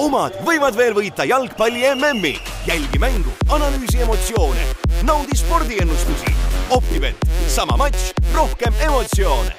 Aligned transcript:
omad 0.00 0.36
võivad 0.46 0.76
veel 0.76 0.94
võita 0.96 1.24
jalgpalli 1.28 1.84
MM-i. 1.94 2.36
jälgi 2.66 2.98
mängu, 2.98 3.32
analüüsi 3.52 4.00
emotsioone, 4.04 4.64
naudi 5.04 5.36
spordiennustusi. 5.36 6.32
Optibet, 6.72 7.18
sama 7.48 7.76
matš, 7.76 8.12
rohkem 8.34 8.72
emotsioone. 8.86 9.52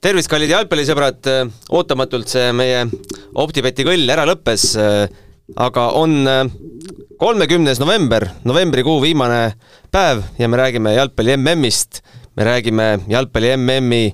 tervist, 0.00 0.28
kallid 0.28 0.50
jalgpallisõbrad, 0.50 1.28
ootamatult 1.70 2.28
see 2.28 2.52
meie 2.52 2.86
Optibeti 3.34 3.84
kõll 3.86 4.10
ära 4.10 4.26
lõppes, 4.28 4.74
aga 5.56 5.88
on 5.96 6.26
kolmekümnes 7.18 7.80
november, 7.80 8.28
novembrikuu 8.44 9.00
viimane 9.00 9.54
päev 9.90 10.24
ja 10.38 10.48
me 10.48 10.56
räägime 10.60 10.92
jalgpalli 10.96 11.36
MM-ist, 11.36 12.02
me 12.36 12.44
räägime 12.44 12.98
jalgpalli 13.08 13.56
MM-i 13.56 14.12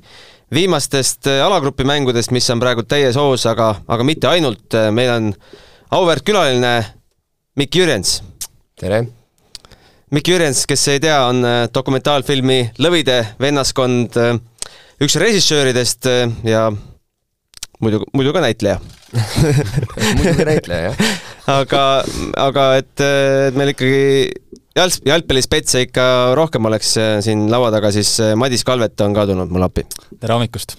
viimastest 0.55 1.27
äh, 1.27 1.45
alagrupi 1.45 1.85
mängudest, 1.85 2.33
mis 2.33 2.48
on 2.51 2.61
praegu 2.62 2.85
täies 2.89 3.17
hoos, 3.21 3.45
aga, 3.48 3.75
aga 3.89 4.07
mitte 4.07 4.30
ainult, 4.30 4.67
äh, 4.77 4.91
meil 4.95 5.12
on 5.12 5.30
auväärt 5.95 6.25
külaline 6.27 6.75
Mikk 7.59 7.80
Jürjens. 7.80 8.19
tere! 8.80 9.05
Mikk 10.15 10.30
Jürjens, 10.33 10.65
kes 10.69 10.87
ei 10.88 11.02
tea, 11.05 11.19
on 11.29 11.45
äh, 11.45 11.62
dokumentaalfilmi 11.74 12.61
Lõvide 12.80 13.21
vennaskond 13.41 14.16
üks 14.98 15.19
režissööridest 15.21 16.09
ja 16.49 16.69
muidu, 17.79 18.01
muidu 18.16 18.33
ka 18.35 18.43
näitleja 18.43 18.80
muidugi 20.16 20.45
näitleja, 20.49 20.91
jah. 20.91 21.12
aga, 21.60 21.85
aga 22.37 22.65
et, 22.80 23.05
et 23.05 23.57
meil 23.57 23.73
ikkagi 23.73 24.01
jalg, 24.78 24.98
jalgpallispetse 25.09 25.84
ikka 25.88 26.06
rohkem 26.38 26.68
oleks 26.70 26.95
äh, 27.00 27.16
siin 27.24 27.46
laua 27.52 27.73
taga, 27.74 27.92
siis 27.95 28.14
äh, 28.24 28.34
Madis 28.38 28.64
Kalvet 28.66 29.01
on 29.04 29.16
ka 29.16 29.27
tulnud 29.28 29.52
mulle 29.52 29.68
appi. 29.68 29.87
tere 30.18 30.37
hommikust! 30.37 30.77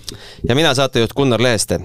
ja 0.47 0.57
mina, 0.57 0.73
saatejuht 0.77 1.15
Gunnar 1.17 1.43
Leheste. 1.43 1.81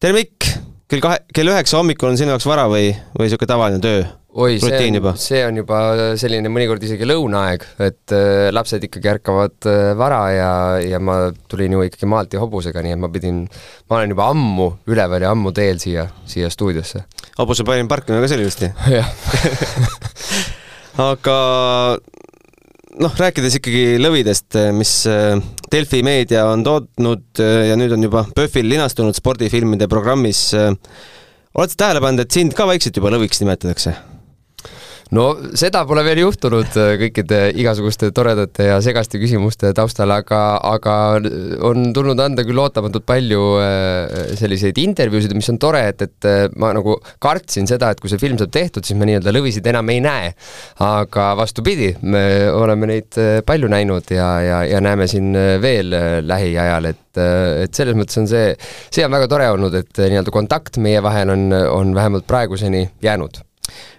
tere, 0.00 0.14
Mikk! 0.16 0.52
kell 0.88 1.04
kahe, 1.04 1.24
kell 1.34 1.52
üheksa 1.52 1.80
hommikul 1.80 2.12
on 2.12 2.20
sinu 2.20 2.32
jaoks 2.32 2.46
vara 2.48 2.68
või, 2.70 2.92
või 3.16 3.28
niisugune 3.28 3.50
tavaline 3.50 3.82
töö? 3.84 4.06
oi, 4.38 4.58
see 4.62 4.78
on, 4.78 5.08
see 5.18 5.40
on 5.42 5.56
juba 5.58 5.78
selline 6.20 6.50
mõnikord 6.52 6.84
isegi 6.86 7.08
lõunaaeg, 7.08 7.64
et 7.88 8.14
äh, 8.14 8.48
lapsed 8.54 8.84
ikkagi 8.86 9.10
ärkavad 9.16 9.68
äh, 9.68 9.90
vara 9.98 10.20
ja, 10.34 10.52
ja 10.84 11.00
ma 11.02 11.18
tulin 11.50 11.74
ju 11.74 11.82
ikkagi 11.88 12.08
maalt 12.10 12.36
ja 12.36 12.44
hobusega, 12.44 12.84
nii 12.84 12.94
et 12.94 13.02
ma 13.02 13.10
pidin, 13.12 13.42
ma 13.90 13.98
olen 13.98 14.14
juba 14.14 14.28
ammu 14.34 14.68
üleval 14.92 15.26
ja 15.26 15.34
ammu 15.34 15.52
teel 15.56 15.82
siia, 15.82 16.06
siia 16.28 16.52
stuudiosse. 16.52 17.02
hobuse 17.40 17.66
parim 17.66 17.90
parkimine 17.90 18.22
ka 18.22 18.38
ilusti? 18.38 18.70
jah 18.94 19.10
aga 20.98 21.38
noh, 22.98 23.16
rääkides 23.22 23.58
ikkagi 23.60 23.98
lõvidest, 24.02 24.58
mis 24.74 24.92
äh, 25.10 25.38
Delfi 25.72 26.02
meedia 26.06 26.46
on 26.50 26.64
tootnud 26.66 27.42
äh, 27.44 27.68
ja 27.70 27.78
nüüd 27.78 27.94
on 27.96 28.06
juba 28.08 28.26
PÖFFil 28.34 28.70
linastunud 28.74 29.16
spordifilmide 29.18 29.88
programmis, 29.90 30.48
oled 30.54 31.74
sa 31.74 31.82
tähele 31.86 32.04
pannud, 32.04 32.26
et 32.26 32.34
sind 32.34 32.56
ka 32.58 32.66
vaikselt 32.68 32.98
juba 32.98 33.14
lõviks 33.14 33.44
nimetatakse? 33.44 33.96
No 35.16 35.28
seda 35.56 35.84
pole 35.88 36.02
veel 36.06 36.20
juhtunud 36.22 36.76
äh, 36.80 36.92
kõikide 37.00 37.40
igasuguste 37.58 38.10
toredate 38.14 38.68
ja 38.68 38.78
segaste 38.84 39.20
küsimuste 39.20 39.70
taustal, 39.76 40.12
aga, 40.12 40.40
aga 40.68 40.96
on 41.64 41.90
tulnud 41.96 42.20
anda 42.20 42.44
küll 42.46 42.60
ootamatult 42.60 43.06
palju 43.08 43.44
äh, 43.62 44.34
selliseid 44.38 44.80
intervjuusid, 44.82 45.34
mis 45.38 45.48
on 45.52 45.60
tore, 45.62 45.84
et, 45.92 46.04
et 46.04 46.28
äh, 46.28 46.44
ma 46.60 46.74
nagu 46.76 46.98
kartsin 47.24 47.68
seda, 47.70 47.92
et 47.92 48.02
kui 48.02 48.12
see 48.12 48.20
film 48.20 48.40
saab 48.40 48.52
tehtud, 48.54 48.84
siis 48.84 48.98
me 48.98 49.08
nii-öelda 49.08 49.34
lõvisid 49.34 49.68
enam 49.72 49.94
ei 49.94 50.04
näe. 50.04 50.32
aga 50.84 51.30
vastupidi, 51.38 51.90
me 52.02 52.22
oleme 52.52 52.88
neid 52.90 53.16
palju 53.46 53.70
näinud 53.70 54.12
ja, 54.12 54.28
ja, 54.44 54.60
ja 54.68 54.80
näeme 54.84 55.08
siin 55.10 55.32
veel 55.62 55.94
lähiajal, 56.26 56.92
et 56.92 57.04
et 57.18 57.74
selles 57.74 57.96
mõttes 57.98 58.20
on 58.20 58.28
see, 58.30 58.52
see 58.94 59.02
on 59.02 59.10
väga 59.10 59.26
tore 59.32 59.48
olnud, 59.50 59.74
et 59.74 60.04
nii-öelda 60.04 60.34
kontakt 60.34 60.78
meie 60.82 61.02
vahel 61.02 61.34
on, 61.34 61.50
on 61.50 61.90
vähemalt 61.96 62.28
praeguseni 62.30 62.84
jäänud 63.02 63.47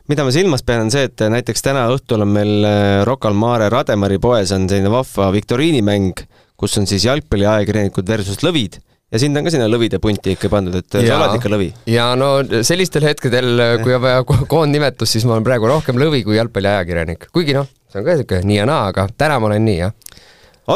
mida 0.10 0.26
ma 0.26 0.34
silmas 0.34 0.66
pean, 0.66 0.86
on 0.88 0.94
see, 0.94 1.08
et 1.10 1.26
näiteks 1.32 1.66
täna 1.66 1.88
õhtul 1.94 2.26
on 2.26 2.34
meil 2.34 2.68
äh, 2.68 3.00
Rocca 3.08 3.30
al 3.30 3.38
Mare 3.38 3.70
Rademari 3.74 4.20
poes 4.22 4.54
on 4.56 4.70
selline 4.70 4.92
vahva 4.94 5.30
viktoriinimäng, 5.36 6.24
kus 6.60 6.78
on 6.82 6.88
siis 6.90 7.06
jalgpalliajakirjanikud 7.08 8.08
versus 8.10 8.42
lõvid 8.46 8.80
ja 9.10 9.22
sind 9.22 9.38
on 9.38 9.46
ka 9.46 9.54
sinna 9.54 9.68
lõvide 9.70 10.00
punti 10.02 10.36
ikka 10.36 10.52
pandud, 10.54 10.76
et 10.78 11.00
ja, 11.02 11.06
sa 11.08 11.18
oled 11.18 11.40
ikka 11.40 11.52
lõvi? 11.52 11.70
ja 11.90 12.12
no 12.20 12.32
sellistel 12.66 13.08
hetkedel, 13.10 13.64
kui 13.84 13.96
on 13.96 14.04
vaja 14.04 14.24
koondnimetust, 14.26 15.16
siis 15.16 15.28
ma 15.28 15.36
olen 15.38 15.48
praegu 15.48 15.70
rohkem 15.70 16.00
lõvi 16.02 16.22
kui 16.28 16.38
jalgpalliajakirjanik, 16.38 17.30
kuigi 17.34 17.58
noh, 17.58 17.70
see 17.90 18.02
on 18.02 18.06
ka 18.06 18.18
niisugune 18.18 18.50
nii 18.50 18.60
ja 18.62 18.70
naa, 18.70 18.90
aga 18.94 19.08
täna 19.18 19.40
ma 19.42 19.50
olen 19.50 19.66
nii, 19.66 19.78
jah. 19.82 20.18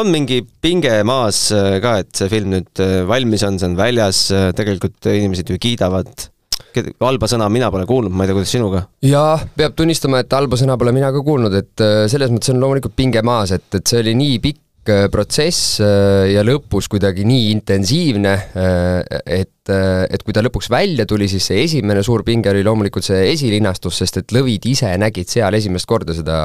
on 0.00 0.10
mingi 0.10 0.40
pinge 0.62 0.96
maas 1.06 1.46
äh, 1.54 1.78
ka, 1.84 1.98
et 2.02 2.10
see 2.18 2.30
film 2.32 2.54
nüüd 2.56 2.82
äh, 2.82 3.00
valmis 3.10 3.46
on, 3.46 3.60
see 3.60 3.70
on 3.70 3.78
väljas, 3.78 4.26
tegelikult 4.58 5.10
inimesed 5.14 5.54
ju 5.54 5.60
kiidavad 5.62 6.28
halba 6.82 7.30
sõna 7.30 7.48
mina 7.52 7.70
pole 7.72 7.86
kuulnud, 7.88 8.12
ma 8.14 8.24
ei 8.24 8.30
tea, 8.30 8.38
kuidas 8.38 8.52
sinuga? 8.54 8.84
jaa, 9.04 9.38
peab 9.56 9.76
tunnistama, 9.78 10.24
et 10.24 10.36
halba 10.36 10.58
sõna 10.60 10.76
pole 10.80 10.94
mina 10.96 11.12
ka 11.14 11.22
kuulnud, 11.24 11.56
et 11.60 11.84
äh, 11.84 12.04
selles 12.10 12.32
mõttes 12.34 12.52
on 12.54 12.60
loomulikult 12.62 12.96
pinge 12.98 13.22
maas, 13.26 13.54
et, 13.56 13.66
et 13.76 13.86
see 13.86 14.02
oli 14.02 14.14
nii 14.18 14.40
pikk 14.44 14.92
äh, 14.92 15.06
protsess 15.12 15.78
äh, 15.84 16.34
ja 16.34 16.44
lõpus 16.46 16.90
kuidagi 16.92 17.26
nii 17.28 17.48
intensiivne, 17.54 18.34
et, 19.24 19.72
et 19.72 20.26
kui 20.26 20.36
ta 20.36 20.44
lõpuks 20.44 20.68
välja 20.72 21.06
tuli, 21.08 21.30
siis 21.30 21.46
see 21.50 21.64
esimene 21.64 22.04
suur 22.04 22.24
pinge 22.26 22.52
oli 22.52 22.64
loomulikult 22.66 23.06
see 23.06 23.24
esilinastus, 23.32 24.02
sest 24.02 24.22
et 24.22 24.36
lõvid 24.36 24.68
ise 24.74 24.92
nägid 25.00 25.30
seal 25.30 25.56
esimest 25.56 25.88
korda 25.88 26.16
seda 26.16 26.38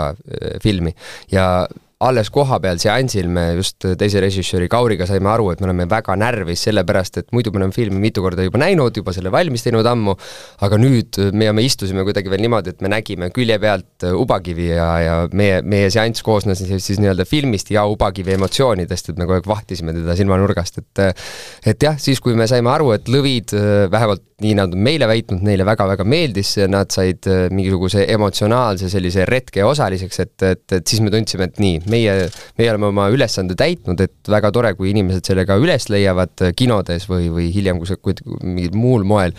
filmi 0.64 0.94
ja 1.34 1.68
alles 2.00 2.30
kohapeal 2.32 2.80
seansil 2.80 3.28
me 3.28 3.42
just 3.58 3.84
teise 4.00 4.22
režissööri 4.24 4.70
Kauriga 4.72 5.04
saime 5.08 5.28
aru, 5.34 5.50
et 5.52 5.60
me 5.60 5.68
oleme 5.68 5.84
väga 5.92 6.16
närvis, 6.20 6.62
sellepärast 6.70 7.20
et 7.20 7.34
muidu 7.36 7.52
me 7.52 7.60
oleme 7.60 7.76
filmi 7.76 8.00
mitu 8.00 8.24
korda 8.24 8.46
juba 8.46 8.62
näinud, 8.62 8.96
juba 8.96 9.12
selle 9.16 9.32
valmis 9.34 9.66
teinud 9.66 9.88
ammu, 9.90 10.16
aga 10.64 10.80
nüüd 10.80 11.20
me, 11.36 11.50
me 11.52 11.66
istusime 11.68 12.06
kuidagi 12.08 12.32
veel 12.32 12.46
niimoodi, 12.46 12.72
et 12.72 12.86
me 12.86 12.94
nägime 12.94 13.28
külje 13.36 13.60
pealt 13.60 14.08
Ubakivi 14.16 14.70
ja, 14.72 14.88
ja 15.04 15.18
meie, 15.36 15.60
meie 15.60 15.92
seanss 15.92 16.24
koosnes 16.24 16.64
siis, 16.64 16.86
siis 16.86 17.04
nii-öelda 17.04 17.28
filmist 17.28 17.74
ja 17.76 17.84
Ubakivi 17.92 18.38
emotsioonidest, 18.38 19.12
et 19.12 19.20
me 19.20 19.28
kogu 19.28 19.42
aeg 19.42 19.52
vahtisime 19.52 19.96
teda 19.98 20.16
silmanurgast, 20.20 20.80
et 20.80 21.06
et 21.68 21.84
jah, 21.84 22.00
siis 22.00 22.24
kui 22.24 22.38
me 22.40 22.48
saime 22.48 22.72
aru, 22.72 22.94
et 22.96 23.12
lõvid, 23.12 23.52
vähemalt 23.92 24.24
nii 24.40 24.56
nad 24.56 24.74
on 24.74 24.84
meile 24.84 25.08
väitnud, 25.10 25.44
neile 25.44 25.66
väga-väga 25.68 26.06
meeldis, 26.08 26.54
nad 26.72 26.92
said 26.94 27.28
mingisuguse 27.52 28.06
emotsionaalse 28.14 28.90
sellise 28.92 29.26
retke 29.28 29.66
osaliseks, 29.68 30.22
et, 30.24 30.36
et, 30.48 30.64
et 30.80 30.88
siis 30.88 31.04
me 31.04 31.12
tundsime, 31.14 31.50
et 31.50 31.60
nii, 31.60 31.82
meie, 31.92 32.30
meie 32.60 32.72
oleme 32.72 32.90
oma 32.92 33.08
ülesande 33.14 33.58
täitnud, 33.60 34.00
et 34.06 34.32
väga 34.32 34.52
tore, 34.56 34.74
kui 34.78 34.94
inimesed 34.94 35.26
selle 35.26 35.46
ka 35.50 35.58
üles 35.62 35.90
leiavad 35.92 36.50
kinodes 36.58 37.10
või, 37.10 37.30
või 37.34 37.50
hiljem 37.56 37.82
kus, 37.82 37.98
mingil 38.44 38.78
muul 38.78 39.08
moel 39.08 39.36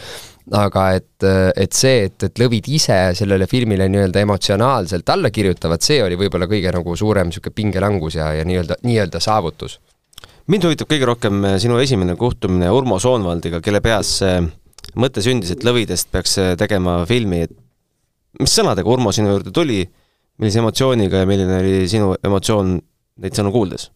aga 0.56 0.84
et, 0.98 1.26
et 1.62 1.76
see, 1.76 2.06
et, 2.08 2.24
et 2.26 2.40
lõvid 2.42 2.66
ise 2.74 2.96
sellele 3.18 3.46
filmile 3.50 3.86
nii-öelda 3.90 4.24
emotsionaalselt 4.24 5.12
alla 5.14 5.30
kirjutavad, 5.30 5.82
see 5.84 6.00
oli 6.02 6.18
võib-olla 6.18 6.48
kõige 6.50 6.72
nagu 6.74 6.96
suurem 6.98 7.30
niisugune 7.30 7.54
pingelangus 7.54 8.16
ja, 8.18 8.32
ja 8.34 8.46
nii-öelda, 8.48 8.80
nii-öelda 8.86 9.22
saavutus. 9.22 9.78
mind 10.50 10.66
huvitab 10.66 10.90
kõige 10.90 11.06
rohkem 11.06 11.44
sinu 11.62 11.78
esimene 11.78 12.16
kohtumine 12.18 12.70
Urmo 12.74 12.98
Soonvaldiga, 12.98 13.60
kelle 13.62 13.80
peas 13.80 14.16
see 14.18 14.40
mõte 14.98 15.22
sündis, 15.22 15.52
et 15.54 15.64
lõvidest 15.64 16.10
peaks 16.10 16.38
tegema 16.58 17.04
filmi, 17.06 17.44
et 17.46 17.54
mis 18.40 18.54
sõnadega 18.54 18.90
Urmo 18.90 19.12
sinu 19.14 19.30
juurde 19.30 19.54
tuli 19.54 19.84
millise 20.40 20.60
emotsiooniga 20.62 21.22
ja 21.22 21.28
milline 21.28 21.58
oli 21.60 21.88
sinu 21.90 22.14
emotsioon 22.24 22.78
neid 23.20 23.36
sõnu 23.36 23.52
kuuldes? 23.52 23.90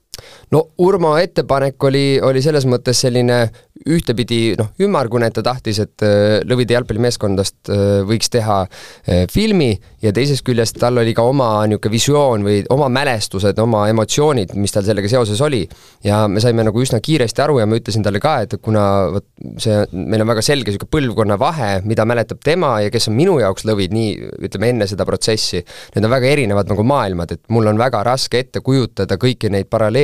No 0.55 0.67
Urmo 0.85 1.15
ettepanek 1.21 1.89
oli, 1.91 2.07
oli 2.23 2.43
selles 2.45 2.67
mõttes 2.69 3.05
selline 3.05 3.47
ühtepidi 3.91 4.55
noh, 4.57 4.71
ümmargune, 4.85 5.29
et 5.29 5.35
ta 5.37 5.43
tahtis, 5.45 5.81
et 5.83 6.05
äh, 6.07 6.39
Lõvide 6.47 6.77
jalgpallimeeskondast 6.77 7.71
äh, 7.73 7.83
võiks 8.07 8.31
teha 8.33 8.61
äh, 8.65 9.25
filmi 9.31 9.73
ja 10.05 10.13
teisest 10.15 10.45
küljest 10.47 10.79
tal 10.81 11.01
oli 11.03 11.15
ka 11.17 11.25
oma 11.27 11.49
niisugune 11.67 11.93
visioon 11.93 12.47
või 12.47 12.61
oma 12.73 12.87
mälestused, 12.93 13.59
oma 13.61 13.85
emotsioonid, 13.91 14.55
mis 14.61 14.73
tal 14.73 14.87
sellega 14.87 15.11
seoses 15.11 15.41
oli. 15.45 15.65
ja 16.05 16.23
me 16.29 16.41
saime 16.41 16.65
nagu 16.65 16.81
üsna 16.81 17.01
kiiresti 17.05 17.43
aru 17.45 17.59
ja 17.61 17.67
ma 17.67 17.81
ütlesin 17.81 18.05
talle 18.07 18.23
ka, 18.23 18.37
et 18.47 18.57
kuna 18.63 18.85
vot 19.17 19.27
see, 19.61 19.83
meil 19.93 20.23
on 20.23 20.31
väga 20.31 20.45
selge 20.47 20.71
niisugune 20.71 20.93
põlvkonna 20.95 21.39
vahe, 21.41 21.71
mida 21.85 22.07
mäletab 22.09 22.41
tema 22.45 22.77
ja 22.85 22.95
kes 22.95 23.11
on 23.11 23.19
minu 23.19 23.37
jaoks 23.43 23.67
lõvid, 23.67 23.93
nii 23.97 24.15
ütleme, 24.47 24.71
enne 24.71 24.89
seda 24.89 25.05
protsessi, 25.09 25.65
need 25.97 26.07
on 26.07 26.15
väga 26.15 26.31
erinevad 26.31 26.71
nagu 26.71 26.87
maailmad, 26.87 27.35
et 27.35 27.43
mul 27.53 27.69
on 27.75 27.81
väga 27.81 28.05
raske 28.07 28.47
ette 28.47 28.63
kujutada 28.65 29.19
kõiki 29.21 29.51
neid 29.53 29.69
paralleele 29.73 30.04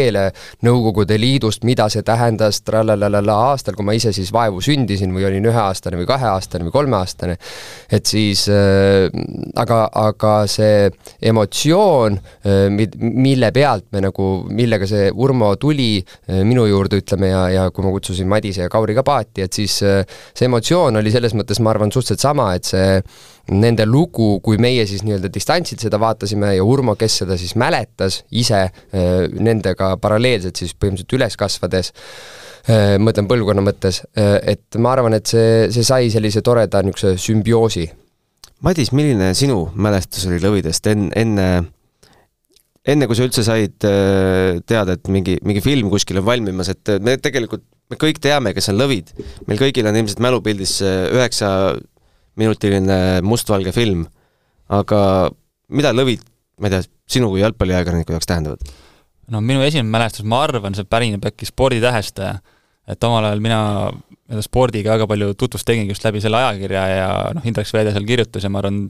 Nõukogude 0.67 1.19
Liidust, 1.21 1.65
mida 1.69 1.89
see 1.93 2.03
tähendas, 2.07 2.63
tralalala 2.67 3.37
aastal, 3.51 3.77
kui 3.77 3.87
ma 3.87 3.95
ise 3.97 4.13
siis 4.17 4.33
vaevu 4.35 4.63
sündisin 4.65 5.13
või 5.15 5.27
olin 5.29 5.49
üheaastane 5.51 5.99
või 6.01 6.09
kaheaastane 6.09 6.67
või 6.67 6.75
kolmeaastane, 6.75 7.37
et 7.93 8.07
siis 8.07 8.47
äh, 8.53 9.09
aga, 9.61 9.83
aga 10.03 10.35
see 10.51 10.89
emotsioon, 11.31 12.19
äh, 12.47 12.87
mille 13.01 13.53
pealt 13.57 13.91
me 13.93 14.05
nagu, 14.07 14.31
millega 14.49 14.89
see 14.91 15.11
Urmo 15.11 15.55
tuli 15.61 15.99
äh, 16.01 16.43
minu 16.47 16.67
juurde, 16.69 17.03
ütleme, 17.03 17.33
ja, 17.33 17.45
ja 17.55 17.67
kui 17.75 17.87
ma 17.87 17.95
kutsusin 17.95 18.29
Madise 18.31 18.67
ja 18.67 18.73
Kauri 18.73 18.97
ka 18.97 19.05
paati, 19.07 19.45
et 19.47 19.61
siis 19.61 19.81
see 19.81 20.47
emotsioon 20.47 21.01
oli 21.01 21.13
selles 21.13 21.35
mõttes, 21.37 21.61
ma 21.63 21.75
arvan, 21.75 21.93
suhteliselt 21.93 22.23
sama, 22.23 22.53
et 22.57 22.69
see 22.69 23.01
nende 23.51 23.87
lugu, 23.87 24.39
kui 24.45 24.61
meie 24.63 24.87
siis 24.87 25.03
nii-öelda 25.07 25.31
distantsilt 25.33 25.83
seda 25.83 25.99
vaatasime 26.01 26.55
ja 26.57 26.67
Urmo, 26.67 26.95
kes 26.99 27.23
seda 27.23 27.39
siis 27.41 27.57
mäletas 27.59 28.23
ise 28.31 28.69
nendega 29.41 29.97
paralleelselt 30.01 30.61
siis 30.61 30.77
põhimõtteliselt 30.77 31.19
üles 31.19 31.37
kasvades 31.41 31.91
äh, 31.91 32.51
mõtlen 33.01 33.29
põlvkonna 33.31 33.65
mõttes, 33.65 34.03
et 34.15 34.79
ma 34.79 34.95
arvan, 34.95 35.17
et 35.17 35.27
see, 35.31 35.69
see 35.73 35.87
sai 35.87 36.11
sellise 36.13 36.43
toreda 36.45 36.83
niisuguse 36.85 37.17
sümbioosi. 37.21 37.87
Madis, 38.67 38.91
milline 38.93 39.33
sinu 39.37 39.71
mälestus 39.75 40.27
oli 40.29 40.41
lõvidest 40.43 40.91
enne, 40.93 41.11
enne, 41.17 41.47
enne 42.85 43.09
kui 43.09 43.17
sa 43.17 43.25
üldse 43.25 43.45
said 43.47 43.79
teada, 43.81 44.97
et 44.97 45.09
mingi, 45.09 45.39
mingi 45.47 45.63
film 45.65 45.89
kuskil 45.93 46.21
on 46.21 46.27
valmimas, 46.29 46.73
et 46.73 46.93
me 47.01 47.17
tegelikult, 47.23 47.65
me 47.91 47.97
kõik 48.01 48.21
teame, 48.23 48.53
kes 48.57 48.69
on 48.73 48.81
lõvid. 48.83 49.15
meil 49.49 49.63
kõigil 49.63 49.89
on 49.89 49.97
ilmselt 49.97 50.21
mälupildis 50.21 50.77
üheksa 50.85 51.73
minutiline 52.41 53.21
mustvalge 53.27 53.73
film, 53.77 54.07
aga 54.73 55.01
mida 55.77 55.93
lõvid, 55.95 56.23
ma 56.61 56.69
ei 56.69 56.77
tea, 56.77 56.87
sinu 57.11 57.31
kui 57.33 57.43
jalgpalliajakirjaniku 57.45 58.17
jaoks 58.17 58.31
tähendavad? 58.31 58.71
no 59.31 59.41
minu 59.45 59.63
esimene 59.63 59.91
mälestus, 59.93 60.27
ma 60.27 60.43
arvan, 60.43 60.75
see 60.75 60.89
pärineb 60.91 61.25
äkki 61.31 61.47
sporditähest, 61.49 62.19
et 62.91 63.07
omal 63.07 63.29
ajal 63.29 63.43
mina 63.45 63.61
spordiga 64.45 64.95
väga 64.95 65.09
palju 65.11 65.33
tutvust 65.39 65.67
tegingi 65.67 65.95
just 65.95 66.05
läbi 66.07 66.23
selle 66.23 66.39
ajakirja 66.41 66.85
ja 66.91 67.09
noh, 67.35 67.47
Indrek 67.47 67.69
Sveede 67.69 67.95
seal 67.95 68.07
kirjutas 68.07 68.47
ja 68.47 68.51
ma 68.53 68.63
arvan, 68.63 68.85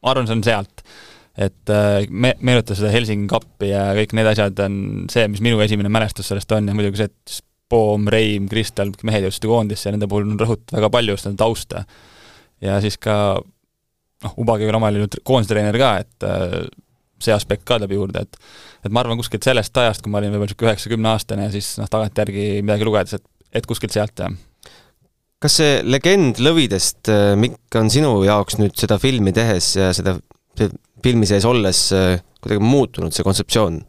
ma 0.00 0.12
arvan, 0.12 0.28
see 0.28 0.38
on 0.38 0.44
sealt. 0.46 0.84
et 1.32 1.70
äh, 1.72 2.04
me-, 2.10 2.34
meenutas 2.44 2.76
seda 2.76 2.90
Helsingi 2.92 3.28
kappi 3.30 3.70
ja 3.70 3.86
kõik 3.96 4.12
need 4.16 4.28
asjad 4.28 4.58
on 4.66 4.74
see, 5.12 5.24
mis 5.32 5.40
minu 5.44 5.62
esimene 5.64 5.88
mälestus 5.92 6.28
sellest 6.28 6.52
on 6.52 6.68
ja 6.68 6.76
muidugi 6.76 7.00
see, 7.00 7.08
et 7.08 7.40
Poom, 7.72 8.04
Reim, 8.12 8.50
Kristel, 8.52 8.90
mehed 9.08 9.24
jõudsid 9.24 9.46
koondisse 9.48 9.88
ja 9.88 9.94
nende 9.94 10.04
puhul 10.10 10.26
on 10.28 10.36
rõhutud 10.36 10.74
väga 10.76 10.90
palju 10.92 11.16
nende 11.22 11.40
tausta. 11.40 11.86
Ja 12.62 12.78
siis 12.82 12.98
ka 13.02 13.16
noh, 14.22 14.38
Ubagi 14.40 14.68
oli 14.68 14.78
omal 14.78 14.98
ajal 14.98 15.18
koondistreener 15.26 15.78
ka, 15.80 15.92
et 16.02 16.26
äh, 16.26 16.56
see 17.22 17.34
aspekt 17.34 17.66
ka 17.68 17.78
tuleb 17.78 17.94
juurde, 17.96 18.24
et 18.24 18.38
et 18.82 18.90
ma 18.90 19.02
arvan, 19.04 19.18
kuskilt 19.20 19.46
sellest 19.46 19.76
ajast, 19.78 20.02
kui 20.02 20.10
ma 20.10 20.18
olin 20.18 20.32
võib-olla 20.32 20.50
niisugune 20.50 20.72
üheksa-kümneaastane 20.72 21.44
ja 21.46 21.52
siis 21.54 21.76
noh, 21.78 21.90
tagantjärgi 21.90 22.46
midagi 22.66 22.88
lugedes, 22.88 23.20
et, 23.20 23.26
et 23.60 23.68
kuskilt 23.68 23.94
sealt, 23.94 24.24
jah. 24.24 24.34
kas 25.42 25.60
see 25.60 25.78
legend 25.86 26.42
Lõvidest, 26.42 27.04
äh, 27.12 27.32
Mikk, 27.38 27.78
on 27.78 27.92
sinu 27.94 28.16
jaoks 28.26 28.58
nüüd 28.58 28.74
seda 28.78 28.98
filmi 29.02 29.34
tehes 29.36 29.74
ja 29.78 29.92
seda 29.94 30.18
filmi 31.02 31.26
sees 31.30 31.46
olles 31.48 31.88
äh, 31.96 32.18
kuidagi 32.42 32.62
muutunud, 32.62 33.14
see 33.14 33.26
kontseptsioon? 33.26 33.80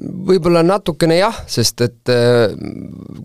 võib-olla 0.00 0.62
natukene 0.64 1.18
jah, 1.18 1.42
sest 1.44 1.82
et 1.84 2.10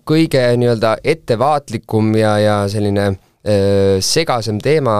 kõige 0.04 0.42
nii-öelda 0.60 0.90
ettevaatlikum 1.08 2.10
ja, 2.20 2.34
ja 2.36 2.56
selline 2.68 3.14
segasem 4.02 4.58
teema 4.62 4.94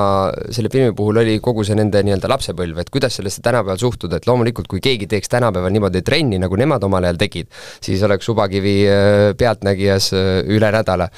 selle 0.55 0.71
filmi 0.71 0.93
puhul 0.97 1.19
oli 1.23 1.39
kogu 1.43 1.65
see 1.67 1.75
nende 1.79 2.03
nii-öelda 2.07 2.29
lapsepõlv, 2.31 2.79
et 2.79 2.91
kuidas 2.95 3.17
sellesse 3.19 3.43
tänapäeval 3.43 3.81
suhtuda, 3.81 4.21
et 4.21 4.29
loomulikult 4.29 4.69
kui 4.71 4.83
keegi 4.85 5.09
teeks 5.11 5.33
tänapäeval 5.33 5.73
niimoodi 5.75 6.03
trenni, 6.07 6.39
nagu 6.43 6.59
nemad 6.59 6.85
omal 6.87 7.09
ajal 7.09 7.19
tegid, 7.21 7.51
siis 7.83 8.05
oleks 8.07 8.29
Subakivi 8.29 8.77
äh, 8.91 9.33
pealtnägijas 9.39 10.13
äh, 10.15 10.29
üle 10.53 10.71
nädala. 10.75 11.09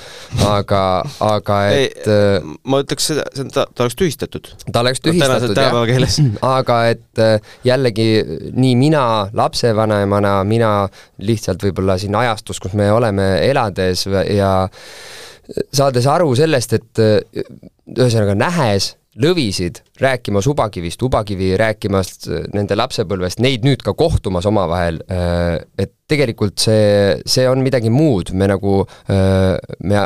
aga, 0.49 0.83
aga 1.25 1.59
et 1.75 2.09
ei, 2.09 2.57
ma 2.65 2.81
ütleks 2.85 3.11
seda, 3.13 3.27
ta, 3.53 3.67
ta 3.67 3.85
oleks 3.85 3.99
tühistatud. 4.01 4.51
ta 4.73 4.85
oleks 4.85 5.05
tühistatud, 5.05 5.53
jah. 5.59 6.41
aga 6.59 6.81
et 6.95 7.25
jällegi 7.67 8.09
nii 8.57 8.75
mina 8.81 9.05
lapsevanemana, 9.37 10.39
mina 10.49 10.73
lihtsalt 11.21 11.63
võib-olla 11.69 11.99
siin 12.01 12.17
ajastus, 12.17 12.61
kus 12.63 12.77
me 12.79 12.91
oleme 12.93 13.31
elades 13.49 14.07
ja 14.09 14.53
saades 15.73 16.07
aru 16.11 16.35
sellest, 16.37 16.75
et 16.77 17.03
ühesõnaga 17.97 18.35
nähes 18.39 18.93
lõvisid 19.19 19.83
rääkimas 20.01 20.47
Ubakivist, 20.51 21.03
Ubakivi 21.03 21.53
rääkimas 21.59 22.29
nende 22.55 22.79
lapsepõlvest, 22.79 23.43
neid 23.45 23.67
nüüd 23.67 23.85
ka 23.85 23.95
kohtumas 23.99 24.47
omavahel, 24.49 25.01
et 25.09 25.95
tegelikult 26.09 26.57
see, 26.63 27.19
see 27.29 27.45
on 27.51 27.61
midagi 27.61 27.91
muud, 27.93 28.31
me 28.39 28.47
nagu, 28.49 28.79
me 29.09 30.05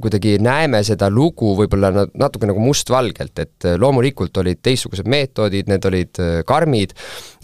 kuidagi 0.00 0.38
näeme 0.40 0.80
seda 0.86 1.10
lugu 1.12 1.52
võib-olla 1.58 2.06
natuke 2.08 2.48
nagu 2.48 2.62
mustvalgelt, 2.64 3.42
et 3.42 3.68
loomulikult 3.80 4.40
olid 4.40 4.62
teistsugused 4.64 5.10
meetodid, 5.10 5.68
need 5.68 5.88
olid 5.90 6.22
karmid, 6.48 6.94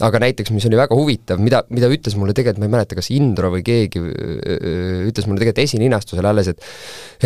aga 0.07 0.23
näiteks, 0.25 0.53
mis 0.55 0.65
oli 0.69 0.79
väga 0.79 0.97
huvitav, 0.97 1.41
mida, 1.43 1.61
mida 1.69 1.91
ütles 1.93 2.17
mulle 2.17 2.33
tegelikult, 2.33 2.63
ma 2.63 2.69
ei 2.69 2.75
mäleta, 2.79 2.97
kas 2.97 3.11
Indro 3.13 3.51
või 3.53 3.61
keegi 3.67 4.01
ütles 4.01 5.29
mulle 5.29 5.43
tegelikult 5.43 5.63
esilinastusel 5.67 6.31
alles, 6.31 6.49
et 6.53 6.65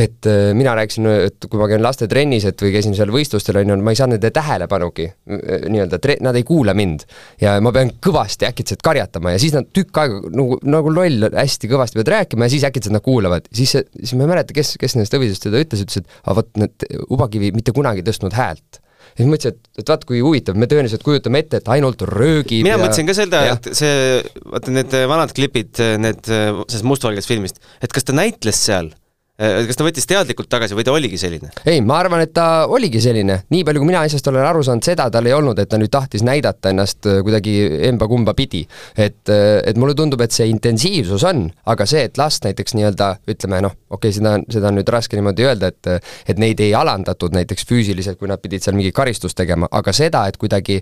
et 0.01 0.27
mina 0.55 0.75
rääkisin, 0.75 1.07
et 1.29 1.47
kui 1.47 1.59
ma 1.59 1.67
käin 1.71 1.83
lastetrennis, 1.83 2.45
et 2.47 2.59
või 2.63 2.75
käisin 2.75 2.95
seal 2.97 3.11
võistlustel, 3.13 3.61
on 3.61 3.71
ju, 3.71 3.79
ma 3.83 3.95
ei 3.95 3.99
saanud 3.99 4.19
nende 4.19 4.30
tähelepanugi 4.35 5.07
nii-öelda, 5.27 5.99
nad 6.25 6.37
ei 6.39 6.45
kuula 6.47 6.75
mind. 6.77 7.05
ja 7.41 7.55
ma 7.63 7.73
pean 7.75 7.91
kõvasti 8.03 8.47
äkitselt 8.49 8.83
karjatama 8.85 9.35
ja 9.35 9.41
siis 9.41 9.55
nad 9.55 9.69
tükk 9.73 10.01
aega 10.03 10.21
nagu, 10.35 10.59
nagu 10.63 10.93
loll 10.93 11.27
hästi 11.35 11.71
kõvasti 11.71 11.99
pead 11.99 12.13
rääkima 12.15 12.47
ja 12.47 12.55
siis 12.55 12.67
äkitselt 12.67 12.95
nad 12.95 13.05
kuulavad, 13.05 13.49
siis, 13.53 13.75
siis 13.75 14.13
ma 14.15 14.27
ei 14.27 14.33
mäleta, 14.35 14.55
kes, 14.55 14.75
kes 14.81 14.97
nendest 14.97 15.17
õvisest 15.17 15.49
seda 15.49 15.61
ütles, 15.61 15.83
ütles, 15.85 16.01
et 16.01 16.21
aga 16.23 16.39
vot, 16.41 16.53
need 16.61 16.87
Ubakivi 17.11 17.51
mitte 17.55 17.73
kunagi 17.75 18.05
tõstnud 18.05 18.35
häält. 18.37 18.81
Ja 19.11 19.23
siis 19.23 19.27
mõtlesin, 19.27 19.57
et, 19.57 19.81
et 19.81 19.89
vaat 19.91 20.05
kui 20.07 20.21
huvitav, 20.23 20.55
me 20.55 20.69
tõenäoliselt 20.71 21.03
kujutame 21.03 21.41
ette, 21.43 21.59
et 21.59 21.71
ainult 21.73 22.05
röögib 22.07 22.63
mina 22.63 22.77
ja... 22.77 22.79
mõtlesin 22.79 23.09
ka 23.09 23.15
seda, 23.17 23.41
et 23.57 23.67
see, 23.75 24.21
vaata 24.53 24.75
need 24.77 24.95
vanad 25.11 25.33
klipid, 25.35 25.81
need 25.99 26.23
sellest 26.23 26.87
mustvalgest 26.87 27.27
filmist, 27.27 27.59
et 27.83 27.91
kas 27.91 28.07
ta 28.07 28.15
näitles 28.15 28.61
seal 28.69 28.93
Äh, 28.93 29.00
kas 29.41 29.77
ta 29.79 29.85
võttis 29.85 30.07
teadlikult 30.09 30.49
tagasi 30.51 30.75
või 30.77 30.85
ta 30.85 30.93
oligi 30.93 31.17
selline? 31.17 31.49
ei, 31.65 31.81
ma 31.85 31.97
arvan, 32.01 32.21
et 32.25 32.33
ta 32.35 32.67
oligi 32.69 33.01
selline, 33.01 33.41
nii 33.53 33.65
palju 33.65 33.81
kui 33.81 33.89
mina 33.89 34.03
asjast 34.05 34.27
olen 34.29 34.45
aru 34.45 34.61
saanud, 34.65 34.85
seda 34.85 35.07
tal 35.13 35.27
ei 35.27 35.33
olnud, 35.33 35.59
et 35.61 35.69
ta 35.71 35.79
nüüd 35.81 35.91
tahtis 35.93 36.23
näidata 36.25 36.71
ennast 36.73 37.07
äh, 37.09 37.21
kuidagi 37.25 37.55
emba-kumba 37.89 38.35
pidi. 38.37 38.63
et, 38.95 39.23
äh, 39.29 39.61
et 39.65 39.79
mulle 39.81 39.95
tundub, 39.97 40.21
et 40.21 40.35
see 40.35 40.47
intensiivsus 40.51 41.25
on, 41.27 41.47
aga 41.73 41.87
see, 41.89 42.03
et 42.09 42.19
last 42.21 42.45
näiteks 42.45 42.77
nii-öelda 42.77 43.09
ütleme 43.33 43.63
noh, 43.65 43.75
okei 43.89 44.11
okay,, 44.11 44.17
seda, 44.19 44.35
seda 44.51 44.69
on 44.69 44.79
nüüd 44.79 44.93
raske 44.93 45.17
niimoodi 45.17 45.47
öelda, 45.47 45.71
et 45.71 45.91
et 46.29 46.39
neid 46.39 46.59
ei 46.61 46.75
alandatud 46.77 47.33
näiteks 47.35 47.65
füüsiliselt, 47.69 48.19
kui 48.19 48.29
nad 48.29 48.41
pidid 48.41 48.63
seal 48.63 48.75
mingit 48.77 48.95
karistust 48.95 49.37
tegema, 49.37 49.67
aga 49.71 49.93
seda, 49.95 50.23
et 50.29 50.37
kuidagi 50.41 50.79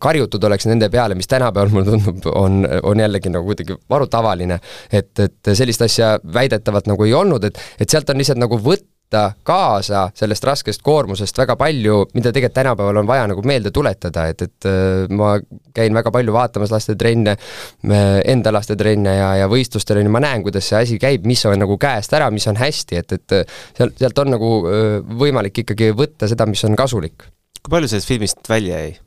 karjutud 0.00 0.44
oleks 0.48 0.66
nende 0.68 0.88
peale, 0.92 1.16
mis 1.18 1.28
tänapäeval 1.30 1.72
mulle 1.72 1.92
tundub, 1.92 2.26
on, 2.34 2.62
on 2.82 3.00
jällegi 3.00 3.32
nagu 3.32 3.46
kuidagi 3.48 3.76
varutavaline. 3.90 4.58
et, 4.92 5.12
et 5.20 5.52
sellist 5.54 5.82
asja 5.84 6.14
väidetavalt 6.34 6.88
nagu 6.90 7.04
ei 7.04 7.14
olnud, 7.14 7.44
et 7.44 7.58
et 7.80 7.90
sealt 7.90 8.10
on 8.10 8.20
lihtsalt 8.20 8.40
nagu 8.40 8.58
võtta 8.60 8.90
kaasa 9.46 10.08
sellest 10.16 10.46
raskest 10.48 10.82
koormusest 10.82 11.36
väga 11.38 11.54
palju, 11.60 12.00
mida 12.16 12.32
tegelikult 12.34 12.56
tänapäeval 12.56 13.02
on 13.02 13.06
vaja 13.06 13.28
nagu 13.30 13.44
meelde 13.46 13.70
tuletada, 13.74 14.26
et, 14.32 14.42
et 14.42 14.68
äh, 14.70 15.04
ma 15.12 15.36
käin 15.76 15.94
väga 15.94 16.10
palju 16.14 16.34
vaatamas 16.34 16.72
lastetrenne, 16.74 17.36
enda 18.24 18.52
lastetrenne 18.54 19.14
ja, 19.18 19.30
ja 19.42 19.48
võistlustel 19.50 20.00
on 20.00 20.08
ju, 20.08 20.14
ma 20.16 20.24
näen, 20.24 20.42
kuidas 20.46 20.66
see 20.70 20.80
asi 20.80 20.98
käib, 21.02 21.28
mis 21.30 21.44
on 21.50 21.60
nagu 21.62 21.78
käest 21.80 22.16
ära, 22.16 22.30
mis 22.34 22.48
on 22.50 22.58
hästi, 22.58 23.00
et, 23.02 23.16
et 23.18 23.38
sealt, 23.76 23.96
sealt 24.00 24.24
on 24.24 24.34
nagu 24.34 24.52
äh, 24.66 24.98
võimalik 25.24 25.62
ikkagi 25.64 25.92
võtta 25.94 26.30
seda, 26.30 26.48
mis 26.50 26.64
on 26.66 26.76
kasulik. 26.78 27.30
kui 27.62 27.72
palju 27.76 27.94
sellest 27.94 28.10
filmist 28.10 28.48
välja 28.50 28.82
jäi? 28.82 29.03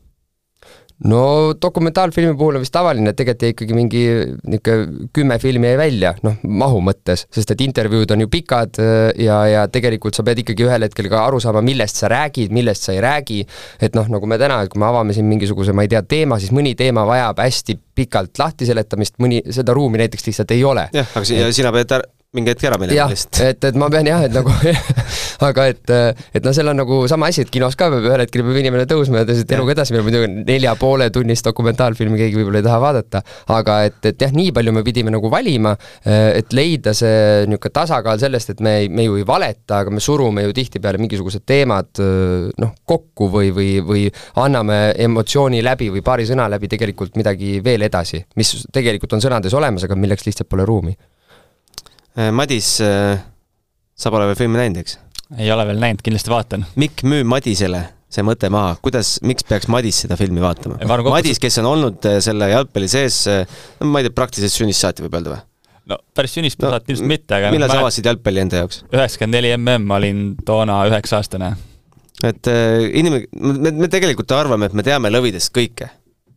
No 1.06 1.54
dokumentaalfilmi 1.62 2.34
puhul 2.38 2.58
on 2.58 2.64
vist 2.64 2.74
tavaline, 2.74 3.12
et 3.12 3.18
tegelikult 3.20 3.46
jäi 3.46 3.54
ikkagi 3.54 3.78
mingi 3.78 4.04
niisugune 4.50 5.10
kümme 5.14 5.38
filmi 5.42 5.70
jäi 5.70 5.78
välja, 5.78 6.14
noh, 6.26 6.40
mahu 6.44 6.82
mõttes, 6.86 7.28
sest 7.34 7.54
et 7.54 7.62
intervjuud 7.68 8.14
on 8.16 8.26
ju 8.26 8.30
pikad 8.34 8.82
äh, 8.82 9.12
ja, 9.28 9.40
ja 9.52 9.66
tegelikult 9.72 10.18
sa 10.18 10.26
pead 10.26 10.42
ikkagi 10.42 10.66
ühel 10.66 10.88
hetkel 10.88 11.10
ka 11.12 11.22
aru 11.28 11.42
saama, 11.44 11.62
millest 11.66 12.02
sa 12.02 12.10
räägid, 12.12 12.54
millest 12.56 12.88
sa 12.88 12.96
ei 12.96 13.04
räägi, 13.06 13.44
et 13.84 13.98
noh, 13.98 14.10
nagu 14.10 14.30
me 14.30 14.40
täna, 14.42 14.64
et 14.64 14.74
kui 14.74 14.82
me 14.82 14.90
avame 14.90 15.14
siin 15.18 15.30
mingisuguse, 15.30 15.76
ma 15.78 15.86
ei 15.86 15.94
tea, 15.94 16.02
teema, 16.02 16.42
siis 16.42 16.56
mõni 16.56 16.74
teema 16.80 17.06
vajab 17.08 17.46
hästi 17.46 17.78
pikalt 17.98 18.38
lahtiseletamist, 18.42 19.18
mõni, 19.24 19.42
seda 19.54 19.76
ruumi 19.78 20.04
näiteks 20.04 20.30
lihtsalt 20.30 20.54
ei 20.56 20.64
ole. 20.68 20.88
jah, 20.94 21.10
aga 21.16 21.26
si 21.28 21.42
sina 21.58 21.74
pead 21.76 21.98
mingi 22.36 22.52
hetk 22.52 22.66
ära 22.68 22.78
minema 22.80 23.08
lihtsalt. 23.08 23.40
et, 23.46 23.66
et 23.70 23.78
ma 23.80 23.88
pean 23.92 24.08
jah, 24.08 24.26
et 24.28 24.34
nagu 24.36 24.52
aga 25.48 25.68
et, 25.72 25.94
et 26.36 26.44
noh, 26.44 26.54
seal 26.56 26.68
on 26.68 26.76
nagu 26.82 27.00
sama 27.10 27.30
asi, 27.32 27.46
et 27.46 27.52
kinos 27.54 27.78
ka 27.80 27.88
peab 27.94 28.04
ühel 28.10 28.24
hetkel 28.24 28.44
peab 28.44 28.60
inimene 28.60 28.84
tõusma 28.90 29.22
ja 29.22 29.28
tõsiselt 29.30 29.54
eluga 29.56 29.76
edasi 29.78 29.96
minema, 29.96 30.10
muidu 30.10 30.44
nelja 30.50 30.74
poole 30.80 31.08
tunnist 31.14 31.48
dokumentaalfilmi 31.48 32.20
keegi 32.20 32.40
võib-olla 32.40 32.60
ei 32.60 32.66
taha 32.68 32.82
vaadata, 32.84 33.22
aga 33.56 33.78
et, 33.88 34.00
et 34.12 34.26
jah, 34.28 34.34
nii 34.36 34.52
palju 34.58 34.74
me 34.76 34.84
pidime 34.84 35.14
nagu 35.14 35.32
valima, 35.32 35.74
et 36.04 36.52
leida 36.58 36.94
see 36.98 37.46
niisugune 37.48 37.74
tasakaal 37.78 38.20
sellest, 38.20 38.52
et 38.54 38.64
me 38.66 38.76
ei, 38.82 38.92
me 38.92 39.08
ju 39.08 39.16
ei 39.22 39.26
valeta, 39.28 39.82
aga 39.84 39.94
me 39.94 40.04
surume 40.04 40.44
ju 40.44 40.56
tihtipeale 40.58 41.00
mingisugused 41.02 41.46
teemad 41.48 42.04
noh, 42.04 42.76
kokku 42.88 43.32
või, 43.32 43.54
või, 43.56 43.70
või 43.88 44.04
anname 44.44 44.82
emotsiooni 45.08 45.64
läbi 45.64 45.90
või 45.96 46.04
paari 46.06 46.28
sõna 46.28 46.50
läbi 46.52 46.70
tegelikult 46.76 47.16
midagi 47.20 47.58
veel 47.64 47.87
edasi, 47.88 48.22
mis 48.36 48.54
tegelikult 48.74 49.18
on 49.18 49.24
sõnades 49.24 49.56
olemas, 49.58 49.88
aga 49.88 49.98
milleks 50.00 50.28
lihtsalt 50.28 50.50
pole 50.52 50.66
ruumi 50.68 50.96
Äh, 52.18 52.32
Madis, 52.32 52.80
äh, 52.82 53.20
sa 53.94 54.10
pole 54.10 54.26
veel 54.32 54.40
filmi 54.40 54.58
näinud, 54.58 54.82
eks? 54.82 54.98
ei 55.38 55.52
ole 55.54 55.68
veel 55.70 55.78
näinud, 55.78 56.02
kindlasti 56.02 56.32
vaatan. 56.34 56.64
Mikk, 56.82 57.04
müü 57.06 57.28
Madisele 57.30 57.84
see 58.10 58.24
mõte 58.26 58.50
maha, 58.50 58.72
kuidas, 58.82 59.18
miks 59.28 59.46
peaks 59.46 59.68
Madis 59.70 60.00
seda 60.06 60.18
filmi 60.18 60.42
vaatama? 60.42 60.80
Madis, 61.12 61.38
kes 61.44 61.60
on 61.62 61.68
olnud 61.76 62.08
äh, 62.10 62.18
selle 62.26 62.48
jalgpalli 62.50 62.90
sees, 62.90 63.20
no 63.78 63.92
ma 63.92 64.02
ei 64.02 64.08
tea, 64.08 64.16
praktiliselt 64.18 64.56
sünnist 64.56 64.82
saati 64.82 65.06
võib 65.06 65.20
öelda 65.20 65.36
või? 65.36 65.44
no 65.88 66.00
päris 66.18 66.34
sünnist 66.36 66.58
no, 66.64 66.72
saati 66.74 66.96
ilmselt 66.96 67.12
mitte, 67.12 67.38
aga 67.38 67.52
millal 67.54 67.70
sa 67.70 67.78
avastasid 67.84 68.10
jalgpalli 68.10 68.42
enda 68.48 68.64
jaoks? 68.64 68.82
üheksakümmend 68.90 69.38
neli 69.38 69.54
mm 69.60 69.94
olin 70.00 70.26
toona 70.48 70.80
üheksa-aastane. 70.90 71.52
et 72.32 72.50
äh, 72.50 72.88
inimene, 72.98 73.28
me, 73.38 73.76
me 73.84 73.92
tegelikult 73.94 74.34
arvame, 74.40 74.72
et 74.72 74.80
me 74.80 74.88
teame 74.88 75.14
lõvidest 75.14 75.54
kõike. 75.54 75.92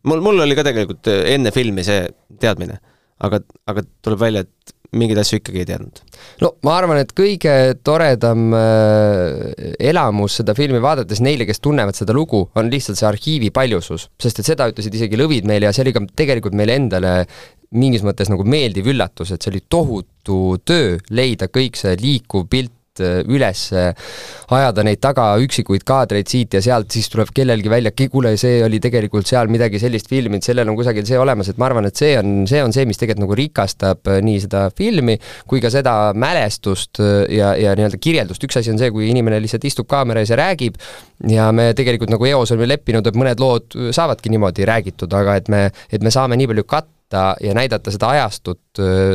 Mul, 0.07 0.23
mul 0.23 0.45
oli 0.45 0.57
ka 0.57 0.65
tegelikult 0.67 1.11
enne 1.11 1.51
filmi 1.55 1.85
see 1.87 2.05
teadmine 2.41 2.79
aga, 3.25 3.41
aga 3.69 3.83
tuleb 4.03 4.21
välja, 4.21 4.45
et 4.45 4.75
mingeid 4.97 5.21
asju 5.21 5.39
ikkagi 5.39 5.61
ei 5.61 5.67
teadnud. 5.69 6.01
no 6.43 6.51
ma 6.67 6.73
arvan, 6.75 6.99
et 6.99 7.13
kõige 7.15 7.53
toredam 7.85 8.51
äh, 8.57 9.71
elamus 9.79 10.35
seda 10.41 10.55
filmi 10.57 10.81
vaadates 10.83 11.21
neile, 11.23 11.47
kes 11.47 11.63
tunnevad 11.63 11.95
seda 11.95 12.15
lugu, 12.15 12.43
on 12.59 12.71
lihtsalt 12.71 12.99
see 12.99 13.07
arhiivi 13.07 13.53
paljusus. 13.55 14.09
sest 14.19 14.41
et 14.41 14.51
seda 14.51 14.67
ütlesid 14.71 14.97
isegi 14.99 15.19
lõvid 15.19 15.47
meile 15.47 15.69
ja 15.69 15.75
see 15.75 15.85
oli 15.85 15.95
ka 15.95 16.03
tegelikult 16.23 16.57
meile 16.59 16.75
endale 16.81 17.15
mingis 17.71 18.03
mõttes 18.03 18.27
nagu 18.27 18.43
meeldiv 18.43 18.89
üllatus, 18.91 19.31
et 19.31 19.39
see 19.39 19.53
oli 19.53 19.63
tohutu 19.71 20.41
töö 20.67 20.97
leida 21.15 21.47
kõik 21.47 21.79
see 21.79 21.95
liikuv 22.01 22.49
pilt 22.51 22.75
Äh, 23.01 23.21
üles 23.31 23.67
ajada 24.51 24.83
neid 24.83 24.99
taga 25.03 25.25
üksikuid 25.41 25.83
kaadreid 25.87 26.29
siit 26.29 26.55
ja 26.57 26.61
sealt, 26.63 26.89
siis 26.91 27.07
tuleb 27.11 27.29
kellelgi 27.35 27.71
välja, 27.71 27.93
kuule, 28.11 28.33
see 28.39 28.59
oli 28.65 28.81
tegelikult 28.83 29.29
seal 29.29 29.51
midagi 29.51 29.79
sellist 29.79 30.09
filminud, 30.11 30.43
sellel 30.43 30.69
on 30.69 30.77
kusagil 30.79 31.05
see 31.07 31.19
olemas, 31.19 31.51
et 31.51 31.59
ma 31.61 31.69
arvan, 31.69 31.87
et 31.87 31.97
see 31.97 32.13
on, 32.19 32.43
see 32.49 32.61
on 32.63 32.75
see, 32.75 32.85
mis 32.89 32.99
tegelikult 32.99 33.25
nagu 33.25 33.37
rikastab 33.39 34.11
äh, 34.11 34.19
nii 34.25 34.43
seda 34.45 34.65
filmi 34.75 35.17
kui 35.49 35.63
ka 35.63 35.71
seda 35.73 35.95
mälestust 36.17 37.01
äh, 37.03 37.25
ja, 37.37 37.53
ja 37.59 37.75
nii-öelda 37.77 38.01
kirjeldust, 38.01 38.43
üks 38.47 38.59
asi 38.61 38.73
on 38.73 38.81
see, 38.81 38.91
kui 38.93 39.09
inimene 39.11 39.39
lihtsalt 39.43 39.67
istub 39.69 39.89
kaamera 39.91 40.23
ees 40.23 40.33
ja 40.33 40.39
räägib 40.41 40.79
ja 41.31 41.49
me 41.55 41.71
tegelikult 41.77 42.11
nagu 42.11 42.27
eos 42.29 42.51
oleme 42.51 42.73
leppinud, 42.73 43.07
et 43.07 43.19
mõned 43.19 43.41
lood 43.41 43.77
saavadki 43.95 44.33
niimoodi 44.33 44.67
räägitud, 44.67 45.13
aga 45.15 45.39
et 45.39 45.51
me, 45.51 45.67
et 45.91 46.03
me 46.03 46.13
saame 46.13 46.39
nii 46.39 46.51
palju 46.51 46.67
katta, 46.67 47.00
näidata 47.11 47.35
ja 47.41 47.53
näidata 47.53 47.91
seda 47.91 48.09
ajastut, 48.09 48.59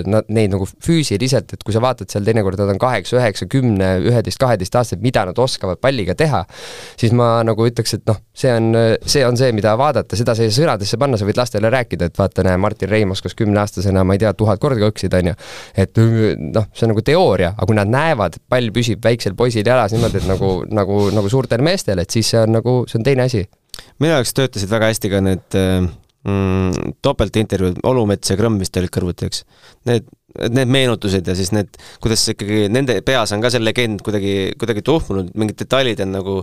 nad, 0.07 0.27
neid 0.29 0.53
nagu 0.53 0.67
füüsiliselt, 0.67 1.53
et 1.53 1.63
kui 1.65 1.73
sa 1.75 1.81
vaatad 1.81 2.11
seal 2.11 2.25
teinekord 2.25 2.59
nad 2.61 2.71
on 2.75 2.79
kaheksa, 2.79 3.17
üheksa, 3.17 3.47
kümne, 3.49 3.97
üheteist, 4.05 4.39
kaheteist 4.39 4.75
aastased, 4.77 5.03
mida 5.03 5.25
nad 5.27 5.39
oskavad 5.39 5.81
palliga 5.81 6.15
teha, 6.15 6.45
siis 6.99 7.15
ma 7.17 7.43
nagu 7.47 7.67
ütleks, 7.67 7.97
et 7.97 8.05
noh, 8.09 8.21
see 8.37 8.53
on, 8.53 8.71
see 9.07 9.25
on 9.27 9.37
see, 9.37 9.53
mida 9.57 9.77
vaadata, 9.79 10.17
seda 10.17 10.37
sa 10.37 10.45
ei 10.45 10.53
saa 10.53 10.65
sõnadesse 10.65 11.01
panna, 11.01 11.17
sa 11.17 11.29
võid 11.29 11.41
lastele 11.41 11.73
rääkida, 11.73 12.11
et 12.11 12.21
vaata, 12.21 12.45
näe, 12.47 12.61
Martin 12.61 12.93
Reim 12.93 13.17
oskas 13.17 13.37
kümneaastasena, 13.39 14.05
ma 14.05 14.17
ei 14.17 14.25
tea, 14.25 14.33
tuhat 14.37 14.61
korda 14.63 14.81
kõksida, 14.85 15.23
on 15.23 15.33
ju. 15.33 15.37
et 15.85 16.03
noh, 16.53 16.71
see 16.73 16.89
on 16.89 16.95
nagu 16.95 17.05
teooria, 17.07 17.55
aga 17.57 17.69
kui 17.71 17.81
nad 17.81 17.93
näevad, 17.93 18.41
pall 18.49 18.73
püsib 18.75 19.05
väiksel 19.05 19.37
poisil 19.39 19.67
jalas 19.67 19.97
niimoodi, 19.97 20.23
et 20.23 20.31
nagu, 20.31 20.57
nagu, 20.69 21.07
nagu 21.17 21.33
suurtel 21.33 21.65
meestel, 21.65 22.03
et 22.03 22.13
siis 22.13 22.35
see 22.35 22.43
on 22.45 22.59
nagu, 22.61 22.83
see 22.91 23.01
on 23.01 23.07
teine 23.07 23.31
asi 23.31 23.47
minu 24.01 24.15
jaoks 24.15 24.33
töötasid 24.37 24.71
väga 24.73 24.89
hästi 24.91 25.11
ka 25.13 25.21
need 25.25 25.57
äh, 25.59 25.89
mm, 26.27 26.97
topeltintervjuud, 27.07 27.81
Olumets 27.89 28.33
ja 28.33 28.39
Krõmm 28.39 28.61
vist 28.63 28.77
olid 28.81 28.93
kõrvuti, 28.95 29.31
eks. 29.31 29.45
Need, 29.89 30.09
need 30.37 30.69
meenutused 30.69 31.29
ja 31.29 31.35
siis 31.39 31.53
need, 31.55 31.77
kuidas 32.03 32.25
ikkagi 32.33 32.67
nende 32.73 32.99
peas 33.07 33.33
on 33.33 33.43
ka 33.45 33.51
see 33.53 33.63
legend 33.63 34.03
kuidagi, 34.05 34.35
kuidagi 34.59 34.83
tuhmunud, 34.85 35.31
mingid 35.39 35.61
detailid 35.63 36.03
on 36.05 36.13
nagu 36.17 36.35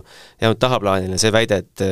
jäänud 0.42 0.60
tahaplaanile, 0.62 1.18
see 1.20 1.32
väide, 1.34 1.60
et 1.62 1.84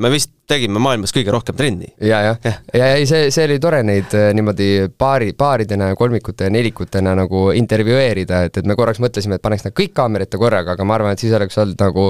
me 0.00 0.10
vist 0.12 0.32
tegime 0.48 0.80
maailmas 0.82 1.12
kõige 1.14 1.32
rohkem 1.32 1.56
trenni. 1.56 1.88
ja, 2.04 2.20
jah, 2.26 2.38
ja, 2.44 2.52
ja 2.76 2.88
ei, 2.98 3.06
see, 3.08 3.30
see 3.32 3.46
oli 3.48 3.56
tore 3.62 3.80
neid 3.86 4.12
äh, 4.16 4.30
niimoodi 4.36 4.88
paari, 4.98 5.32
paaridena 5.38 5.90
ja 5.92 5.96
kolmikute 5.96 6.48
ja 6.48 6.52
nelikutena 6.52 7.14
nagu 7.16 7.46
intervjueerida, 7.56 8.42
et, 8.48 8.58
et 8.60 8.68
me 8.68 8.76
korraks 8.76 9.00
mõtlesime, 9.04 9.38
et 9.38 9.44
paneks 9.44 9.64
nad 9.68 9.76
kõik 9.76 9.94
kaamerad 9.96 10.28
ette 10.28 10.40
korraga, 10.40 10.74
aga 10.76 10.88
ma 10.88 10.98
arvan, 10.98 11.16
et 11.16 11.22
siis 11.22 11.32
oleks 11.36 11.56
olnud 11.60 11.80
nagu 11.80 12.08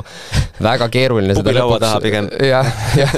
väga 0.64 0.88
keeruline 0.94 1.36
seda 1.38 1.54
lõpuks 1.58 1.84
taha 1.84 2.00
pigem. 2.02 2.30
jah, 2.54 2.72
jah, 2.98 3.14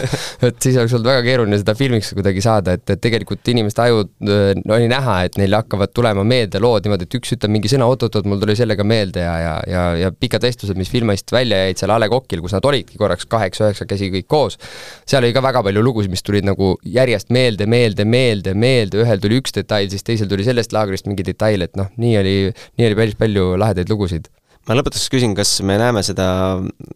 et 0.50 0.60
siis 0.60 0.76
oleks 0.80 0.96
olnud 0.98 1.12
väga 1.12 1.24
keeruline 1.28 1.60
seda 1.62 1.76
filmiks 1.78 2.12
kuidagi 2.16 2.44
saada, 2.44 2.76
et, 2.76 2.84
et 2.96 3.04
tegelikult 3.08 3.52
inimeste 3.54 3.86
ajud 3.86 4.12
äh, 4.28 4.52
oli 4.66 4.90
näha, 4.92 5.22
et 5.30 5.40
neil 5.40 5.56
hakkavad 5.60 5.94
tulema 5.96 6.05
meelde 6.14 6.60
lood 6.62 6.86
niimoodi, 6.86 7.08
et 7.08 7.18
üks 7.18 7.34
ütleb 7.34 7.54
mingi 7.56 7.70
sõna 7.72 7.88
oot-oot-oot, 7.90 8.28
mul 8.28 8.40
tuli 8.42 8.54
sellega 8.58 8.84
meelde 8.86 9.24
ja, 9.24 9.34
ja, 9.42 9.54
ja, 9.66 9.84
ja 10.04 10.12
pikad 10.14 10.44
vestlused, 10.46 10.78
mis 10.78 10.92
filmist 10.92 11.32
välja 11.34 11.64
jäid 11.64 11.82
seal 11.82 11.94
A 11.94 11.98
Le 12.02 12.10
Coqil, 12.12 12.44
kus 12.44 12.54
nad 12.56 12.68
olidki 12.68 13.00
korraks 13.00 13.26
kaheksa-üheksakesi 13.32 14.12
kõik 14.14 14.30
koos 14.30 14.60
seal 15.06 15.24
oli 15.24 15.34
ka 15.34 15.42
väga 15.44 15.62
palju 15.66 15.82
lugusid, 15.84 16.12
mis 16.12 16.24
tulid 16.26 16.46
nagu 16.46 16.74
järjest 16.96 17.30
meelde, 17.34 17.68
meelde, 17.70 18.06
meelde, 18.08 18.54
meelde, 18.58 19.00
ühel 19.04 19.22
tuli 19.22 19.40
üks 19.40 19.54
detail, 19.56 19.88
siis 19.92 20.04
teisel 20.06 20.30
tuli 20.30 20.46
sellest 20.46 20.74
laagrist 20.76 21.08
mingi 21.10 21.26
detail, 21.26 21.64
et 21.66 21.76
noh, 21.78 21.90
nii 22.00 22.14
oli, 22.20 22.36
nii 22.78 22.90
oli 22.90 22.98
päris 22.98 23.18
palju 23.18 23.54
lahedaid 23.60 23.90
lugusid. 23.92 24.30
ma 24.66 24.74
lõpetuseks 24.74 25.12
küsin, 25.12 25.34
kas 25.38 25.58
me 25.62 25.78
näeme 25.78 26.02
seda 26.06 26.28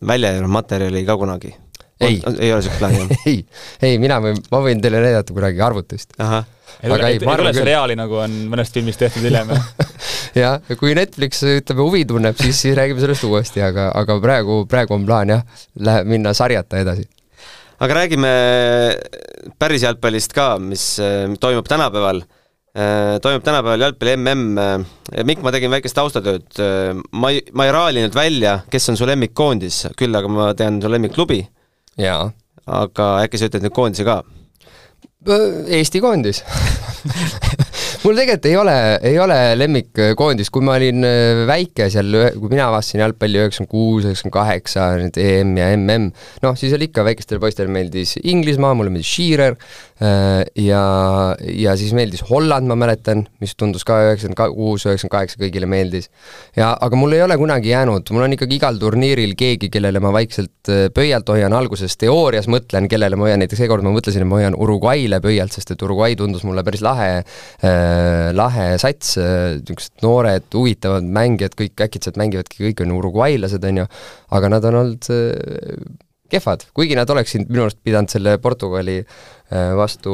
välja 0.07 0.35
jäänud 0.35 0.53
materjali 0.53 1.05
ka 1.07 1.17
kunagi? 1.21 1.55
ei. 2.01 2.17
ei 2.39 2.53
ole 2.53 2.63
niisugust 2.63 2.79
plaani, 2.81 3.19
ei, 3.31 3.45
ei, 3.83 3.99
mina 4.03 4.21
võin, 4.25 4.41
ma 4.51 4.63
võin 4.65 4.81
teile 4.83 5.03
näidata 5.05 5.37
kunagi 5.37 5.63
arvutist. 5.65 6.17
Ei 6.83 6.91
tule, 6.91 7.13
ei 7.13 7.21
tule 7.21 7.55
seriaali, 7.57 7.97
nagu 7.99 8.21
on 8.23 8.35
mõnest 8.53 8.77
filmist 8.77 9.03
tehtud 9.03 9.27
hiljem, 9.27 9.55
jah? 9.55 9.71
jah, 10.43 10.75
kui 10.81 10.97
Netflix, 10.99 11.45
ütleme, 11.47 11.87
huvi 11.87 12.05
tunneb, 12.09 12.39
siis, 12.41 12.59
siis 12.65 12.77
räägime 12.79 13.03
sellest 13.03 13.27
uuesti, 13.29 13.65
aga, 13.67 13.91
aga 13.99 14.21
praegu, 14.23 14.63
praegu 14.71 14.99
on 14.99 15.09
plaan 15.09 15.35
jah, 15.37 15.65
läheb 15.81 16.11
minna 16.11 16.35
sarjata 16.37 16.83
edasi 16.83 17.09
aga 17.81 17.97
räägime 17.97 18.33
päris 19.61 19.85
jalgpallist 19.87 20.35
ka, 20.37 20.53
mis 20.61 20.85
toimub 21.41 21.69
tänapäeval. 21.69 22.23
toimub 23.23 23.45
tänapäeval 23.45 23.81
jalgpalli 23.81 24.17
mm. 24.17 24.85
Mikk, 25.27 25.43
ma 25.43 25.53
tegin 25.53 25.73
väikest 25.73 25.97
taustatööd. 25.97 26.61
ma 27.13 27.31
ei, 27.33 27.41
ma 27.53 27.67
ei 27.67 27.73
raalinud 27.73 28.15
välja, 28.15 28.61
kes 28.71 28.93
on 28.93 29.01
su 29.01 29.09
lemmikkoondis, 29.09 29.87
küll 29.97 30.15
aga 30.15 30.29
ma 30.29 30.53
tean 30.55 30.81
su 30.83 30.91
lemmikklubi. 30.93 31.41
jaa. 31.99 32.31
aga 32.67 33.09
äkki 33.25 33.41
sa 33.41 33.49
ütled 33.51 33.67
nüüd 33.67 33.77
koondise 33.77 34.07
ka? 34.07 34.21
Eesti 35.67 36.01
koondis 36.01 36.45
mul 38.05 38.17
tegelikult 38.17 38.47
ei 38.49 38.57
ole, 38.57 38.77
ei 39.11 39.19
ole 39.21 39.37
lemmikkoondist, 39.59 40.53
kui 40.55 40.65
ma 40.65 40.77
olin 40.79 41.05
äh, 41.07 41.43
väike 41.49 41.89
seal, 41.93 42.17
kui 42.37 42.53
mina 42.53 42.69
avastasin 42.71 43.05
jalgpalli 43.05 43.41
üheksakümmend 43.43 43.71
kuus, 43.71 44.07
üheksakümmend 44.07 44.37
kaheksa, 44.37 44.87
nüüd 45.01 45.21
EM 45.21 45.55
ja 45.61 45.69
MM, 45.77 46.11
noh, 46.45 46.57
siis 46.59 46.75
oli 46.77 46.91
ikka 46.91 47.05
väikestele 47.07 47.43
poistele 47.43 47.73
meeldis 47.73 48.17
Inglismaa, 48.21 48.73
mulle 48.79 48.93
meeldis 48.95 49.11
Shearer 49.11 49.57
äh, 49.57 50.43
ja, 50.59 50.83
ja 51.39 51.77
siis 51.81 51.95
meeldis 51.97 52.25
Holland, 52.31 52.71
ma 52.71 52.79
mäletan, 52.81 53.27
mis 53.43 53.57
tundus 53.59 53.87
ka 53.89 54.01
üheksakümmend 54.09 54.57
kuus, 54.57 54.87
üheksakümmend 54.89 55.17
kaheksa 55.17 55.43
kõigile 55.45 55.69
meeldis. 55.71 56.11
ja 56.57 56.73
aga 56.75 56.99
mul 56.99 57.19
ei 57.19 57.25
ole 57.27 57.37
kunagi 57.41 57.75
jäänud, 57.75 58.15
mul 58.17 58.27
on 58.29 58.39
ikkagi 58.39 58.61
igal 58.61 58.81
turniiril 58.81 59.37
keegi, 59.39 59.71
kellele 59.73 60.03
ma 60.03 60.15
vaikselt 60.17 60.73
äh, 60.73 60.87
pöialt 60.95 61.29
hoian, 61.33 61.57
alguses 61.57 61.99
teoorias 62.01 62.49
mõtlen, 62.51 62.89
kellele 62.91 63.21
ma 63.21 63.29
hoian, 63.29 63.45
näiteks 63.45 63.65
seekord 63.65 63.85
ma 63.87 63.95
mõtlesin, 63.95 64.25
et 64.25 64.31
ma 64.31 64.41
hoian 64.41 64.57
Uruguay'le 64.57 65.21
pöialt, 65.25 65.53
sest 65.57 65.77
et 65.77 65.89
Uruguay 65.89 66.17
tundus 66.17 66.49
mulle 66.49 66.65
päris 66.65 66.85
lahe 66.85 67.11
Äh, 67.61 67.90
lahe 68.37 68.67
sats, 68.81 69.17
äh, 69.21 69.57
niisugused 69.59 70.05
noored, 70.05 70.47
huvitavad 70.55 71.07
mängijad, 71.07 71.57
kõik 71.59 71.83
äkitselt 71.87 72.21
mängivadki, 72.21 72.63
kõik 72.69 72.85
on 72.85 72.95
uruguaylased, 72.99 73.67
on 73.67 73.83
ju, 73.83 73.89
aga 74.39 74.53
nad 74.55 74.69
on 74.71 74.79
olnud 74.83 75.11
äh, 75.15 75.75
kehvad, 76.31 76.65
kuigi 76.77 76.95
nad 76.99 77.11
oleksid 77.11 77.49
minu 77.51 77.67
arust 77.67 77.81
pidanud 77.83 78.13
selle 78.13 78.37
Portugali 78.39 79.01
vastu, 79.51 80.13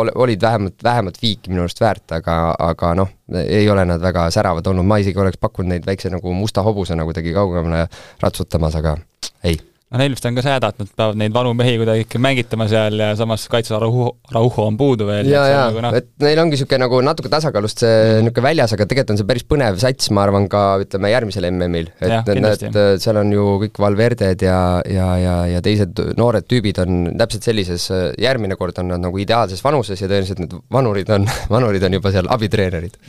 ole, 0.00 0.14
olid 0.16 0.40
vähemalt, 0.40 0.78
vähemalt 0.80 1.18
viiki 1.20 1.52
minu 1.52 1.66
arust 1.66 1.82
väärt, 1.84 2.06
aga, 2.16 2.38
aga 2.70 2.94
noh, 2.96 3.10
ei 3.44 3.68
ole 3.68 3.84
nad 3.84 4.00
väga 4.00 4.30
säravad 4.32 4.72
olnud, 4.72 4.88
ma 4.88 4.96
isegi 5.02 5.20
oleks 5.20 5.36
pakkunud 5.36 5.74
neid 5.74 5.84
väikse 5.84 6.08
nagu 6.08 6.32
musta 6.32 6.64
hobusena 6.64 7.04
kuidagi 7.04 7.36
kaugemale 7.36 7.84
ratsutamas, 8.24 8.80
aga 8.80 8.96
ei 9.44 9.60
noh, 9.92 10.00
neil 10.00 10.14
vist 10.14 10.26
on 10.26 10.34
ka 10.36 10.42
see 10.42 10.54
häda, 10.56 10.70
et 10.72 10.80
nad 10.82 10.90
peavad 10.98 11.18
neid 11.20 11.34
vanu 11.34 11.52
mehi 11.56 11.76
kuidagi 11.80 12.04
ikka 12.06 12.20
mängitama 12.22 12.66
seal 12.70 12.98
ja 12.98 13.12
samas 13.18 13.44
kaitses 13.50 13.76
Araujo, 13.76 14.08
Araujo 14.32 14.66
on 14.66 14.78
puudu 14.80 15.06
veel. 15.08 15.30
ja, 15.30 15.44
ja 15.50 15.60
nagu, 15.68 15.82
no. 15.84 15.92
et 15.96 16.08
neil 16.22 16.40
ongi 16.42 16.56
niisugune 16.56 16.80
nagu 16.82 16.98
natuke 17.06 17.30
tasakaalust 17.32 17.84
see 17.84 17.92
mhm. 17.92 18.26
niisugune 18.26 18.42
mm 18.42 18.46
väljas, 18.46 18.72
aga 18.76 18.86
tegelikult 18.86 19.12
on 19.14 19.18
see 19.20 19.28
päris 19.28 19.46
põnev 19.48 19.78
sats, 19.82 20.10
ma 20.14 20.22
arvan, 20.22 20.46
ka 20.50 20.62
ütleme 20.82 21.10
järgmisel 21.10 21.48
MM-il. 21.50 21.88
et 21.98 22.28
need, 22.30 22.42
need, 22.66 22.78
seal 23.02 23.18
on 23.18 23.32
ju 23.34 23.46
kõik 23.64 23.80
Valverded 23.82 24.44
ja, 24.46 24.58
ja, 24.90 25.08
ja, 25.18 25.36
ja 25.50 25.62
teised 25.64 25.98
noored 26.18 26.46
tüübid 26.50 26.78
on 26.82 27.08
täpselt 27.18 27.48
sellises, 27.48 27.88
järgmine 28.22 28.58
kord 28.60 28.78
on 28.82 28.92
nad 28.94 29.02
nagu 29.02 29.22
ideaalses 29.22 29.64
vanuses 29.64 30.02
ja 30.02 30.10
tõenäoliselt 30.10 30.42
need 30.44 30.58
vanurid 30.72 31.10
on, 31.16 31.26
vanurid 31.56 31.86
on 31.88 31.98
juba 31.98 32.14
seal 32.14 32.30
abitreenerid. 32.36 33.00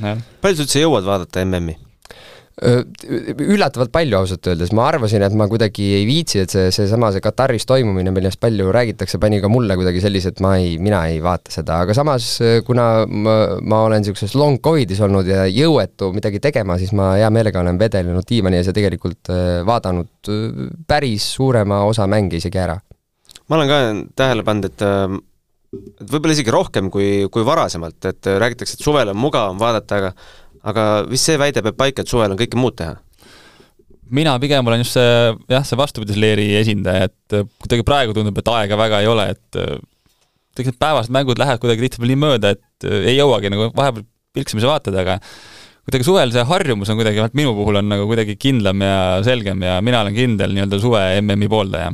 palju 0.41 0.57
sa 0.57 0.65
üldse 0.65 0.85
jõuad 0.85 1.05
vaadata 1.09 1.45
MM-i? 1.45 1.77
Üllatavalt 2.57 3.91
palju 3.93 4.17
ausalt 4.17 4.47
öeldes, 4.49 4.71
ma 4.73 4.87
arvasin, 4.89 5.21
et 5.21 5.33
ma 5.37 5.45
kuidagi 5.49 5.91
ei 5.99 6.07
viitsi, 6.09 6.39
et 6.41 6.53
see, 6.53 6.71
seesama, 6.73 7.11
see 7.13 7.21
Kataris 7.21 7.67
toimumine, 7.69 8.09
millest 8.15 8.39
palju 8.41 8.71
räägitakse, 8.73 9.19
pani 9.21 9.37
ka 9.43 9.51
mulle 9.51 9.77
kuidagi 9.77 10.01
sellise, 10.01 10.31
et 10.33 10.41
ma 10.41 10.55
ei, 10.57 10.71
mina 10.81 11.03
ei 11.11 11.19
vaata 11.21 11.53
seda, 11.53 11.83
aga 11.85 11.93
samas 11.97 12.31
kuna 12.65 12.87
ma, 13.05 13.35
ma 13.61 13.83
olen 13.85 14.01
niisuguses 14.01 14.33
long 14.39 14.57
covid'is 14.63 15.03
olnud 15.05 15.29
ja 15.29 15.45
jõuetu 15.45 16.09
midagi 16.15 16.41
tegema, 16.41 16.79
siis 16.81 16.95
ma 16.97 17.11
hea 17.19 17.29
meelega 17.33 17.61
olen 17.61 17.77
vedelenud 17.77 18.25
diivani 18.25 18.57
ees 18.57 18.71
ja 18.71 18.75
tegelikult 18.77 19.29
vaadanud 19.69 20.33
päris 20.89 21.29
suurema 21.37 21.83
osa 21.85 22.09
mänge 22.09 22.41
isegi 22.41 22.63
ära. 22.65 22.79
ma 23.47 23.59
olen 23.59 23.69
ka 23.69 23.81
tähele 24.17 24.47
pannud, 24.47 24.71
et 24.73 24.87
et 25.77 26.09
võib-olla 26.09 26.33
isegi 26.33 26.51
rohkem 26.53 26.89
kui, 26.89 27.27
kui 27.31 27.45
varasemalt, 27.45 27.99
et 28.07 28.29
räägitakse, 28.41 28.77
et 28.77 28.83
suvel 28.85 29.11
on 29.11 29.19
mugavam 29.19 29.59
vaadata, 29.59 29.99
aga 29.99 30.11
aga 30.67 30.87
vist 31.09 31.29
see 31.29 31.37
väide 31.39 31.63
peab 31.65 31.77
paika, 31.79 32.03
et 32.03 32.11
suvel 32.11 32.33
on 32.33 32.39
kõike 32.39 32.59
muud 32.59 32.77
teha? 32.79 32.97
mina 34.07 34.37
pigem 34.39 34.67
olen 34.67 34.81
just 34.83 34.95
see 34.95 35.11
jah, 35.51 35.65
see 35.67 35.79
vastupidise 35.79 36.19
leeri 36.21 36.47
esindaja, 36.61 37.09
et 37.09 37.37
kuidagi 37.59 37.83
praegu 37.87 38.15
tundub, 38.15 38.37
et 38.39 38.51
aega 38.53 38.79
väga 38.79 39.01
ei 39.03 39.09
ole, 39.11 39.25
et 39.35 39.59
kõik 40.57 40.71
need 40.71 40.79
päevased 40.81 41.13
mängud 41.13 41.39
lähevad 41.41 41.61
kuidagi 41.61 41.85
tihtipeale 41.85 42.13
nii 42.13 42.21
mööda, 42.21 42.53
et 42.55 42.87
ei 42.87 43.17
jõuagi 43.17 43.51
nagu 43.53 43.69
vahepeal 43.75 44.07
pilksamisi 44.37 44.69
vaatada, 44.69 45.03
aga 45.03 45.17
kuidagi 45.87 46.07
suvel 46.07 46.33
see 46.35 46.45
harjumus 46.47 46.91
on 46.91 46.99
kuidagi, 46.99 47.19
vähemalt 47.19 47.37
minu 47.37 47.53
puhul 47.57 47.81
on 47.81 47.91
nagu 47.91 48.07
kuidagi 48.09 48.37
kindlam 48.39 48.83
ja 48.83 48.97
selgem 49.27 49.63
ja 49.67 49.77
mina 49.83 50.03
olen 50.03 50.15
kindel 50.15 50.55
nii-öelda 50.55 50.79
suve 50.83 51.03
MM-i 51.21 51.51
pooldaja 51.51 51.91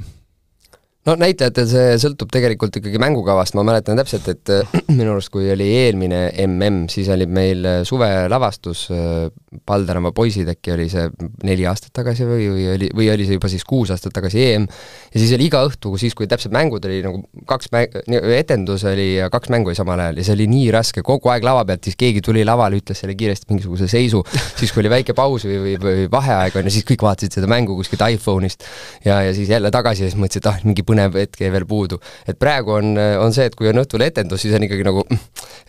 no 1.08 1.16
näitlejatel 1.20 1.68
see 1.68 1.96
sõltub 2.02 2.32
tegelikult 2.34 2.78
ikkagi 2.80 3.00
mängukavast, 3.02 3.58
ma 3.58 3.66
mäletan 3.68 4.00
täpselt, 4.00 4.28
et 4.32 4.52
äh, 4.54 4.76
minu 4.98 5.14
arust, 5.14 5.32
kui 5.34 5.50
oli 5.52 5.68
eelmine 5.84 6.26
mm, 6.32 6.86
siis 6.92 7.10
oli 7.14 7.28
meil 7.28 7.64
äh, 7.68 7.80
suvelavastus, 7.88 8.88
äh, 8.94 9.32
Paldärama 9.68 10.10
poisid 10.16 10.48
äkki 10.50 10.72
oli 10.74 10.88
see 10.90 11.06
neli 11.46 11.68
aastat 11.70 11.92
tagasi 11.94 12.26
või, 12.26 12.48
või 12.50 12.64
oli, 12.72 12.88
või 12.96 13.10
oli 13.14 13.28
see 13.28 13.38
juba 13.38 13.52
siis 13.52 13.66
kuus 13.68 13.92
aastat 13.94 14.16
tagasi 14.16 14.42
EM, 14.48 14.66
ja 15.14 15.22
siis 15.22 15.34
oli 15.36 15.46
iga 15.50 15.62
õhtu, 15.68 15.92
siis 16.02 16.16
kui 16.18 16.26
täpselt 16.32 16.56
mängud 16.56 16.88
oli 16.90 17.04
nagu 17.06 17.22
kaks 17.50 17.70
mäng-, 17.76 18.00
etendus 18.34 18.88
oli 18.90 19.12
ja 19.20 19.30
kaks 19.34 19.52
mängu 19.54 19.70
oli 19.70 19.78
samal 19.78 20.02
ajal. 20.02 20.18
Ja 20.18 20.26
see 20.26 20.38
oli 20.38 20.48
nii 20.50 20.72
raske, 20.74 21.04
kogu 21.06 21.30
aeg 21.30 21.46
lava 21.46 21.62
pealt, 21.70 21.84
siis 21.86 22.00
keegi 22.00 22.24
tuli 22.26 22.42
lavale, 22.48 22.80
ütles 22.82 23.04
selle 23.04 23.14
kiiresti 23.20 23.52
mingisuguse 23.52 23.90
seisu, 23.92 24.24
siis 24.58 24.74
kui 24.74 24.82
oli 24.82 24.94
väike 24.96 25.14
paus 25.18 25.46
või, 25.46 25.60
või, 25.62 25.76
või 25.84 26.08
vaheaeg 26.12 26.58
on 26.58 26.66
ju, 26.66 26.74
siis 26.80 26.88
kõik 26.90 27.06
vaatasid 27.06 27.38
seda 27.38 27.52
mängu 27.52 27.78
kuskilt 27.78 28.02
iPhone'ist. 28.08 28.66
Ja, 29.06 29.20
ja 29.28 29.38
siis 29.38 29.54
jälle 29.54 29.70
tagasi 29.74 30.08
ja 30.08 30.10
siis 30.10 30.18
mõtlesid, 30.18 30.50
ah, 30.50 30.58
mingi 30.66 30.82
põnev 30.88 30.93
hetk 30.98 31.42
jäi 31.42 31.52
veel 31.54 31.66
puudu. 31.70 32.00
et 32.28 32.40
praegu 32.40 32.78
on, 32.80 32.94
on 32.98 33.34
see, 33.34 33.48
et 33.50 33.56
kui 33.56 33.70
on 33.72 33.82
õhtul 33.84 34.06
etendus, 34.06 34.42
siis 34.42 34.56
on 34.56 34.68
ikkagi 34.68 34.86
nagu 34.88 35.06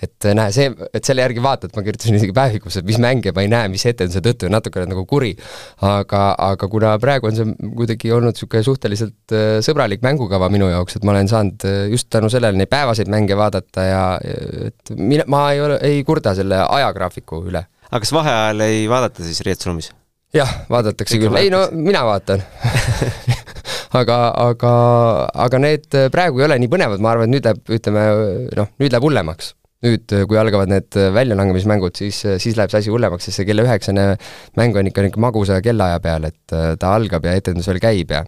et 0.03 0.29
näe, 0.37 0.53
see, 0.55 0.71
et 0.95 1.07
selle 1.07 1.25
järgi 1.25 1.43
vaatad, 1.45 1.73
ma 1.77 1.85
kirjutasin 1.87 2.19
isegi 2.19 2.35
päevikusse, 2.37 2.83
et 2.83 2.89
mis 2.89 2.99
mänge 3.03 3.33
ma 3.35 3.45
ei 3.45 3.51
näe, 3.53 3.71
mis 3.73 3.85
etenduse 3.89 4.23
tõttu 4.25 4.49
ja 4.49 4.55
natukene 4.55 4.89
nagu 4.91 5.05
kuri. 5.09 5.33
aga, 5.85 6.23
aga 6.51 6.69
kuna 6.71 6.95
praegu 7.03 7.29
on 7.31 7.37
see 7.39 7.73
kuidagi 7.79 8.13
olnud 8.15 8.35
niisugune 8.35 8.65
suhteliselt 8.67 9.35
äh, 9.35 9.59
sõbralik 9.65 10.05
mängukava 10.05 10.49
minu 10.53 10.69
jaoks, 10.73 10.99
et 10.99 11.07
ma 11.07 11.15
olen 11.15 11.31
saanud 11.31 11.67
äh, 11.69 11.81
just 11.93 12.11
tänu 12.13 12.31
sellele 12.33 12.59
neid 12.59 12.73
päevaseid 12.73 13.11
mänge 13.13 13.37
vaadata 13.39 13.89
ja 13.89 14.05
et 14.23 14.95
mina, 14.97 15.27
ma 15.31 15.47
ei 15.55 15.63
ole, 15.65 15.79
ei 15.85 16.03
kurda 16.07 16.35
selle 16.37 16.63
ajagraafiku 16.65 17.45
üle. 17.51 17.67
aga 17.91 18.03
kas 18.05 18.15
vaheajal 18.15 18.67
ei 18.67 18.89
vaadata 18.91 19.27
siis 19.27 19.45
riietusruumis? 19.47 19.93
jah, 20.35 20.51
vaadatakse 20.71 21.21
küll, 21.21 21.39
ei 21.39 21.53
no 21.55 21.67
mina 21.73 22.05
vaatan 22.07 22.43
aga, 23.99 24.19
aga, 24.45 24.73
aga 25.47 25.61
need 25.63 25.99
praegu 26.15 26.41
ei 26.41 26.49
ole 26.49 26.59
nii 26.63 26.73
põnevad, 26.73 27.03
ma 27.05 27.13
arvan, 27.15 27.29
et 27.29 27.37
nüüd 27.37 27.49
läheb, 27.49 27.63
ütleme 27.79 28.07
noh, 28.59 28.73
nüüd 28.83 28.95
läheb 28.95 29.07
hullemaks. 29.09 29.55
nüüd, 29.85 30.15
kui 30.31 30.39
algavad 30.41 30.71
need 30.73 30.97
väljalangemismängud, 31.13 31.93
siis, 31.99 32.23
siis 32.41 32.57
läheb 32.57 32.73
see 32.73 32.81
asi 32.81 32.93
hullemaks, 32.93 33.27
sest 33.29 33.43
see 33.43 33.49
kella 33.51 33.67
üheksane 33.67 34.15
mäng 34.57 34.79
on 34.81 34.89
ikka 34.89 35.05
niisugune 35.05 35.27
magusa 35.27 35.59
kellaaja 35.65 36.01
peal, 36.05 36.31
et 36.31 36.55
ta 36.81 36.95
algab 36.97 37.27
ja 37.29 37.35
etendus 37.37 37.69
veel 37.69 37.83
käib 37.85 38.15
ja 38.17 38.23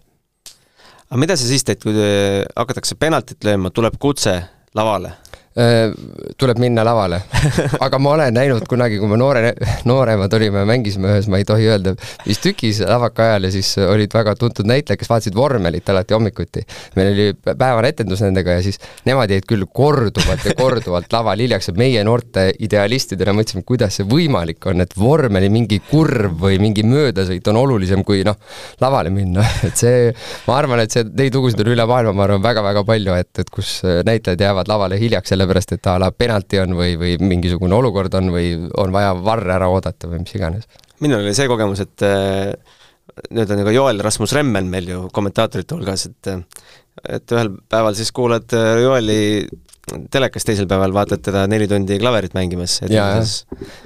aga 1.07 1.21
mida 1.21 1.37
sa 1.39 1.47
siis 1.47 1.65
teed, 1.65 1.81
kui 1.81 1.95
hakatakse 1.95 2.97
penaltit 2.99 3.47
lööma, 3.47 3.71
tuleb 3.73 3.97
kutse 4.01 4.37
lavale? 4.77 5.15
Äh, 5.57 5.89
tuleb 6.37 6.59
minna 6.61 6.83
lavale. 6.85 7.17
aga 7.85 7.97
ma 7.97 8.11
olen 8.13 8.35
näinud 8.35 8.67
kunagi, 8.69 8.99
kui 9.01 9.09
me 9.09 9.17
noore, 9.17 9.55
nooremad 9.89 10.33
olime, 10.37 10.61
mängisime 10.69 11.09
ühes, 11.09 11.25
ma 11.33 11.39
ei 11.41 11.47
tohi 11.49 11.65
öelda, 11.65 11.95
mis 12.27 12.37
tükis 12.43 12.83
lavaka 12.85 13.23
ajal 13.25 13.47
ja 13.47 13.49
siis 13.55 13.71
olid 13.81 14.13
väga 14.13 14.35
tuntud 14.37 14.69
näitlejad, 14.69 15.01
kes 15.01 15.09
vaatasid 15.09 15.33
vormelit 15.33 15.89
alati 15.89 16.13
hommikuti. 16.13 16.61
meil 16.93 17.09
oli 17.09 17.25
päevane 17.47 17.89
etendus 17.89 18.21
nendega 18.21 18.59
ja 18.59 18.65
siis 18.67 18.77
nemad 19.09 19.33
jäid 19.33 19.47
küll 19.49 19.65
korduvalt 19.65 20.45
ja 20.45 20.53
korduvalt 20.59 21.09
laval 21.17 21.41
hiljaks 21.41 21.71
ja 21.71 21.75
meie 21.81 22.05
noorte 22.05 22.51
idealistidena 22.67 23.33
mõtlesime, 23.39 23.65
kuidas 23.65 23.97
see 23.97 24.05
võimalik 24.05 24.69
on, 24.69 24.85
et 24.85 24.93
vormeli 24.93 25.49
mingi 25.49 25.81
kurv 25.89 26.37
või 26.45 26.61
mingi 26.61 26.85
möödasõit 26.85 27.49
on 27.49 27.63
olulisem 27.63 28.05
kui 28.05 28.21
noh, 28.27 28.37
lavale 28.85 29.09
minna, 29.09 29.41
et 29.71 29.73
see, 29.73 30.13
ma 30.45 30.61
arvan, 30.61 30.85
et 30.85 30.93
see, 30.93 31.09
neid 31.17 31.33
lugusid 31.33 31.65
on 31.65 31.73
üle 31.73 31.89
maailma, 31.89 32.13
ma 32.13 32.27
arvan, 32.29 32.45
väga-väga 32.45 32.85
palju, 32.93 33.17
et, 33.25 33.33
et 33.41 33.53
kus 33.57 33.79
näitlejad 34.05 34.47
jäävad 34.49 34.69
lavale 34.69 35.01
hiljaks 35.01 35.33
selle 35.33 35.46
sellepärast 35.47 35.77
et 35.77 35.87
a 35.87 35.97
la 36.01 36.11
penalti 36.11 36.59
on 36.59 36.75
või, 36.77 36.95
või 36.99 37.15
mingisugune 37.23 37.75
olukord 37.75 38.13
on 38.19 38.31
või 38.33 38.51
on 38.77 38.91
vaja 38.91 39.13
varr 39.15 39.55
ära 39.55 39.69
oodata 39.71 40.09
või 40.11 40.23
mis 40.23 40.35
iganes. 40.35 40.67
minul 40.99 41.23
oli 41.23 41.35
see 41.37 41.47
kogemus, 41.47 41.79
et 41.79 42.03
äh, 42.03 42.51
nüüd 43.31 43.51
on 43.51 43.61
ju 43.61 43.67
ka 43.67 43.75
Joel 43.75 44.03
Rasmus 44.03 44.33
Remmen 44.35 44.67
meil 44.69 44.89
ju 44.89 45.07
kommentaatorite 45.13 45.75
hulgas, 45.75 46.07
et 46.09 46.33
et 47.07 47.31
ühel 47.31 47.53
päeval 47.69 47.95
siis 47.95 48.11
kuulad 48.11 48.51
äh, 48.57 48.81
Joeli 48.83 49.47
telekas 50.11 50.43
teisel 50.47 50.67
päeval 50.67 50.91
vaatad 50.95 51.21
teda 51.23 51.45
neli 51.47 51.67
tundi 51.67 51.97
klaverit 51.99 52.33
mängimas. 52.35 52.81
ja, 52.89 53.05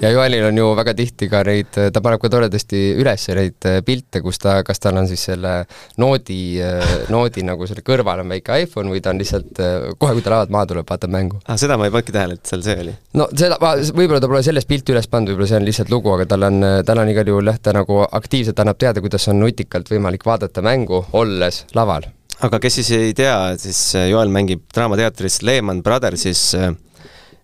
ja 0.02 0.10
Joelil 0.10 0.46
on 0.48 0.58
ju 0.58 0.70
väga 0.78 0.94
tihti 0.98 1.30
ka 1.30 1.44
neid, 1.46 1.70
ta 1.94 2.02
paneb 2.02 2.22
ka 2.22 2.30
toredasti 2.34 2.82
üles 3.02 3.28
neid 3.38 3.68
äh, 3.70 3.80
pilte, 3.86 4.22
kus 4.26 4.42
ta, 4.42 4.58
kas 4.66 4.82
tal 4.82 4.98
on 4.98 5.10
siis 5.10 5.24
selle 5.30 5.54
noodi, 6.02 6.42
äh, 6.64 6.96
noodi 7.14 7.46
nagu 7.46 7.68
selle 7.70 7.86
kõrval 7.86 8.24
on 8.24 8.34
väike 8.34 8.62
iPhone 8.66 8.94
või 8.94 9.04
ta 9.04 9.14
on 9.14 9.22
lihtsalt 9.22 9.62
äh, 9.62 9.92
kohe, 9.98 10.16
kui 10.18 10.26
ta 10.26 10.34
lavalt 10.34 10.54
maha 10.54 10.70
tuleb, 10.72 10.88
vaatab 10.90 11.14
mängu. 11.14 11.42
ah, 11.46 11.60
seda 11.62 11.78
ma 11.78 11.90
ei 11.90 11.94
pannudki 11.94 12.16
tähele, 12.16 12.40
et 12.40 12.54
seal 12.54 12.66
see 12.66 12.78
oli? 12.86 12.96
no 13.20 13.28
seda, 13.36 13.60
võib-olla 13.92 14.22
ta 14.24 14.32
pole 14.32 14.42
sellest 14.48 14.70
pilti 14.72 14.96
üles 14.96 15.10
pannud, 15.12 15.34
võib-olla 15.36 15.52
see 15.52 15.60
on 15.62 15.68
lihtsalt 15.70 15.94
lugu, 15.94 16.16
aga 16.16 16.26
tal 16.34 16.48
on, 16.50 16.66
tal 16.88 17.04
on 17.04 17.14
igal 17.14 17.30
juhul 17.36 17.54
jah, 17.54 17.62
ta 17.62 17.76
nagu 17.78 18.02
aktiivselt 18.10 18.64
annab 18.64 18.82
teada, 18.82 19.06
kuidas 19.06 19.30
on 19.30 19.40
nutikalt 19.44 19.94
võimalik 19.94 20.26
vaadata 20.26 20.66
mängu, 20.66 21.06
olles 21.22 21.66
laval 21.78 22.10
aga 22.48 22.60
kes 22.64 22.80
siis 22.80 22.92
ei 22.98 23.14
tea, 23.18 23.36
siis 23.62 23.80
äh, 24.00 24.10
Joel 24.12 24.32
mängib 24.34 24.66
Draamateatris 24.74 25.42
Lehman 25.46 25.84
Brothersis 25.86 26.52
äh, 26.58 26.74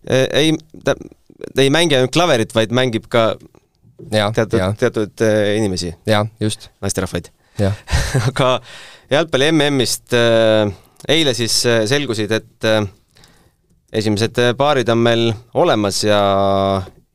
ei, 0.08 0.56
ta 0.84 0.96
ei 1.58 1.70
mängi 1.74 1.98
ainult 1.98 2.14
klaverit, 2.16 2.54
vaid 2.56 2.74
mängib 2.76 3.10
ka 3.12 3.30
ja, 4.12 4.30
teatud, 4.34 4.62
teatud 4.80 5.26
äh, 5.26 5.56
inimesi. 5.58 5.94
jah, 6.08 6.28
just. 6.40 6.70
naisterahvaid. 6.82 7.32
aga 8.30 8.50
jalgpalli 9.12 9.52
MM-ist 9.52 10.14
äh, 10.14 10.70
eile 11.10 11.34
siis 11.38 11.60
äh, 11.66 11.84
selgusid, 11.90 12.32
et 12.32 12.68
äh, 12.68 12.84
esimesed 13.94 14.40
paarid 14.60 14.90
on 14.94 15.02
meil 15.02 15.32
olemas 15.58 16.04
ja 16.06 16.22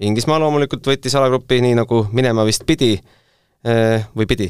Inglismaa 0.02 0.40
loomulikult 0.42 0.86
võttis 0.88 1.14
alagrupi 1.14 1.60
nii, 1.62 1.76
nagu 1.78 2.00
minema 2.10 2.42
vist 2.48 2.64
pidi 2.66 2.96
või 3.62 4.26
pidi 4.26 4.48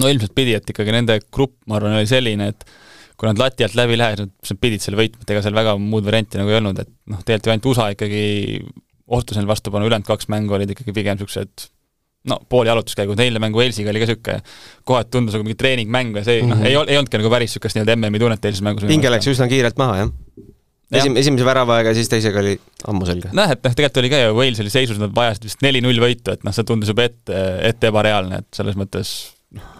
no 0.00 0.08
ilmselt 0.08 0.34
pidi, 0.36 0.54
et 0.58 0.72
ikkagi 0.72 0.94
nende 0.94 1.18
grupp, 1.34 1.58
ma 1.68 1.78
arvan, 1.78 1.98
oli 1.98 2.08
selline, 2.10 2.48
et 2.54 2.64
kui 3.18 3.28
nad 3.28 3.38
lati 3.38 3.66
alt 3.66 3.76
läbi 3.78 3.98
lähesid, 4.00 4.32
siis 4.42 4.56
nad 4.56 4.62
pidid 4.62 4.84
selle 4.84 4.98
võitma, 4.98 5.22
et 5.22 5.34
ega 5.34 5.42
seal 5.44 5.56
väga 5.56 5.76
muud 5.80 6.06
varianti 6.06 6.40
nagu 6.40 6.50
ei 6.50 6.58
olnud, 6.58 6.80
et 6.82 6.90
noh, 7.12 7.20
tegelikult 7.22 7.46
ju 7.46 7.52
ainult 7.54 7.68
USA 7.70 7.90
ikkagi 7.94 8.24
osutus 9.12 9.38
neil 9.38 9.50
vastupanu, 9.50 9.86
ülejäänud 9.88 10.08
kaks 10.08 10.30
mängu 10.32 10.56
olid 10.56 10.72
ikkagi 10.72 10.94
pigem 10.96 11.18
niisugused 11.18 11.68
no 12.30 12.38
pooli 12.48 12.70
jalutuskäigud, 12.70 13.20
eilne 13.20 13.42
mäng 13.42 13.56
Walesiga 13.58 13.90
oli 13.92 14.02
ka 14.02 14.08
niisugune, 14.08 14.56
kohati 14.88 15.12
tundus 15.14 15.36
nagu 15.36 15.46
mingi 15.46 15.58
treeningmäng 15.58 16.16
ja 16.16 16.24
see 16.24 16.40
mm 16.40 16.46
-hmm. 16.46 16.54
noh, 16.54 16.62
mhm. 16.62 16.66
ei, 16.70 16.94
ei 16.94 16.98
olnudki 17.00 17.18
nagu 17.20 17.32
päris 17.34 17.50
niisugust 17.50 17.78
nii-öelda 17.78 17.96
MM-i 17.98 18.22
tunnet 18.22 18.44
eilses 18.44 18.62
mängus. 18.62 18.88
hinge 18.90 19.10
läks 19.10 19.28
üsna 19.34 19.48
kiirelt 19.50 19.78
maha, 19.78 19.96
jah? 20.02 20.12
esim-, 21.00 21.18
esimese 21.18 21.44
väravaga 21.44 21.92
ja 21.92 21.98
siis 21.98 22.08
teisega 22.08 22.40
oli 22.40 22.56
ammu 22.86 23.06
selge. 23.06 23.32
nojah, 23.32 23.54
et 23.56 23.62
noh, 23.64 23.74
tegelikult 23.74 24.02
oli 24.02 24.10
ka 24.12 24.22
ju 24.22 24.34
Wales 24.38 24.60
oli 24.64 24.70
seisus, 24.70 24.98
nad 25.02 25.14
vajasid 25.14 25.48
vist 25.48 25.62
neli-null 25.66 26.02
võitu, 26.02 26.34
et 26.34 26.44
noh, 26.46 26.54
see 26.54 26.66
tundus 26.68 26.92
juba 26.92 27.08
ette, 27.10 27.44
ette 27.70 27.90
ebareaalne, 27.90 28.42
et 28.44 28.60
selles 28.60 28.78
mõttes 28.78 29.14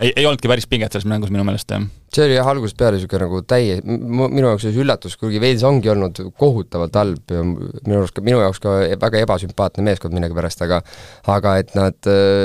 ei, 0.01 0.13
ei 0.17 0.27
olnudki 0.27 0.51
päris 0.51 0.67
pinget 0.71 0.93
selles 0.95 1.07
mängus 1.09 1.33
minu 1.33 1.45
meelest, 1.47 1.71
jah. 1.73 1.85
see 2.13 2.27
oli 2.27 2.37
jah, 2.37 2.49
algusest 2.53 2.79
peale 2.81 2.99
niisugune 2.99 3.27
nagu 3.27 3.41
täie, 3.49 3.79
minu 3.85 4.45
jaoks 4.45 4.67
oli 4.67 4.75
see 4.77 4.85
üllatus, 4.85 5.17
kuigi 5.21 5.41
Wales 5.43 5.65
ongi 5.69 5.93
olnud 5.93 6.21
kohutavalt 6.41 6.99
halb 7.01 7.35
ja 7.35 7.43
minu 7.47 7.99
arust 8.01 8.17
ka, 8.17 8.25
minu 8.27 8.41
jaoks 8.43 8.63
ka 8.63 8.77
väga 9.03 9.23
ebasümpaatne 9.27 9.87
meeskond 9.89 10.17
millegipärast, 10.17 10.65
aga 10.67 10.83
aga 11.37 11.57
et 11.63 11.75
nad, 11.79 11.99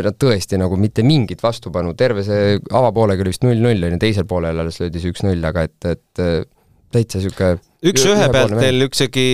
nad 0.08 0.20
tõesti 0.24 0.60
nagu 0.62 0.80
mitte 0.80 1.06
mingit 1.08 1.44
vastupanu, 1.44 1.96
terve 2.00 2.26
see 2.28 2.58
avapoolega 2.72 3.26
oli 3.26 3.36
vist 3.36 3.48
null-null, 3.48 3.88
on 3.90 3.98
ju, 3.98 4.04
teisel 4.08 4.28
poolel 4.30 4.64
alles 4.64 4.80
löödi 4.84 5.04
see 5.04 5.16
üks-null, 5.16 5.44
aga 5.52 5.68
et, 5.68 5.92
et 5.92 6.52
täitsa 6.94 7.20
niisugune 7.20 7.58
üks 7.92 8.06
ühe 8.08 8.30
pealt 8.34 8.56
teil 8.58 8.88
ükski, 8.88 9.26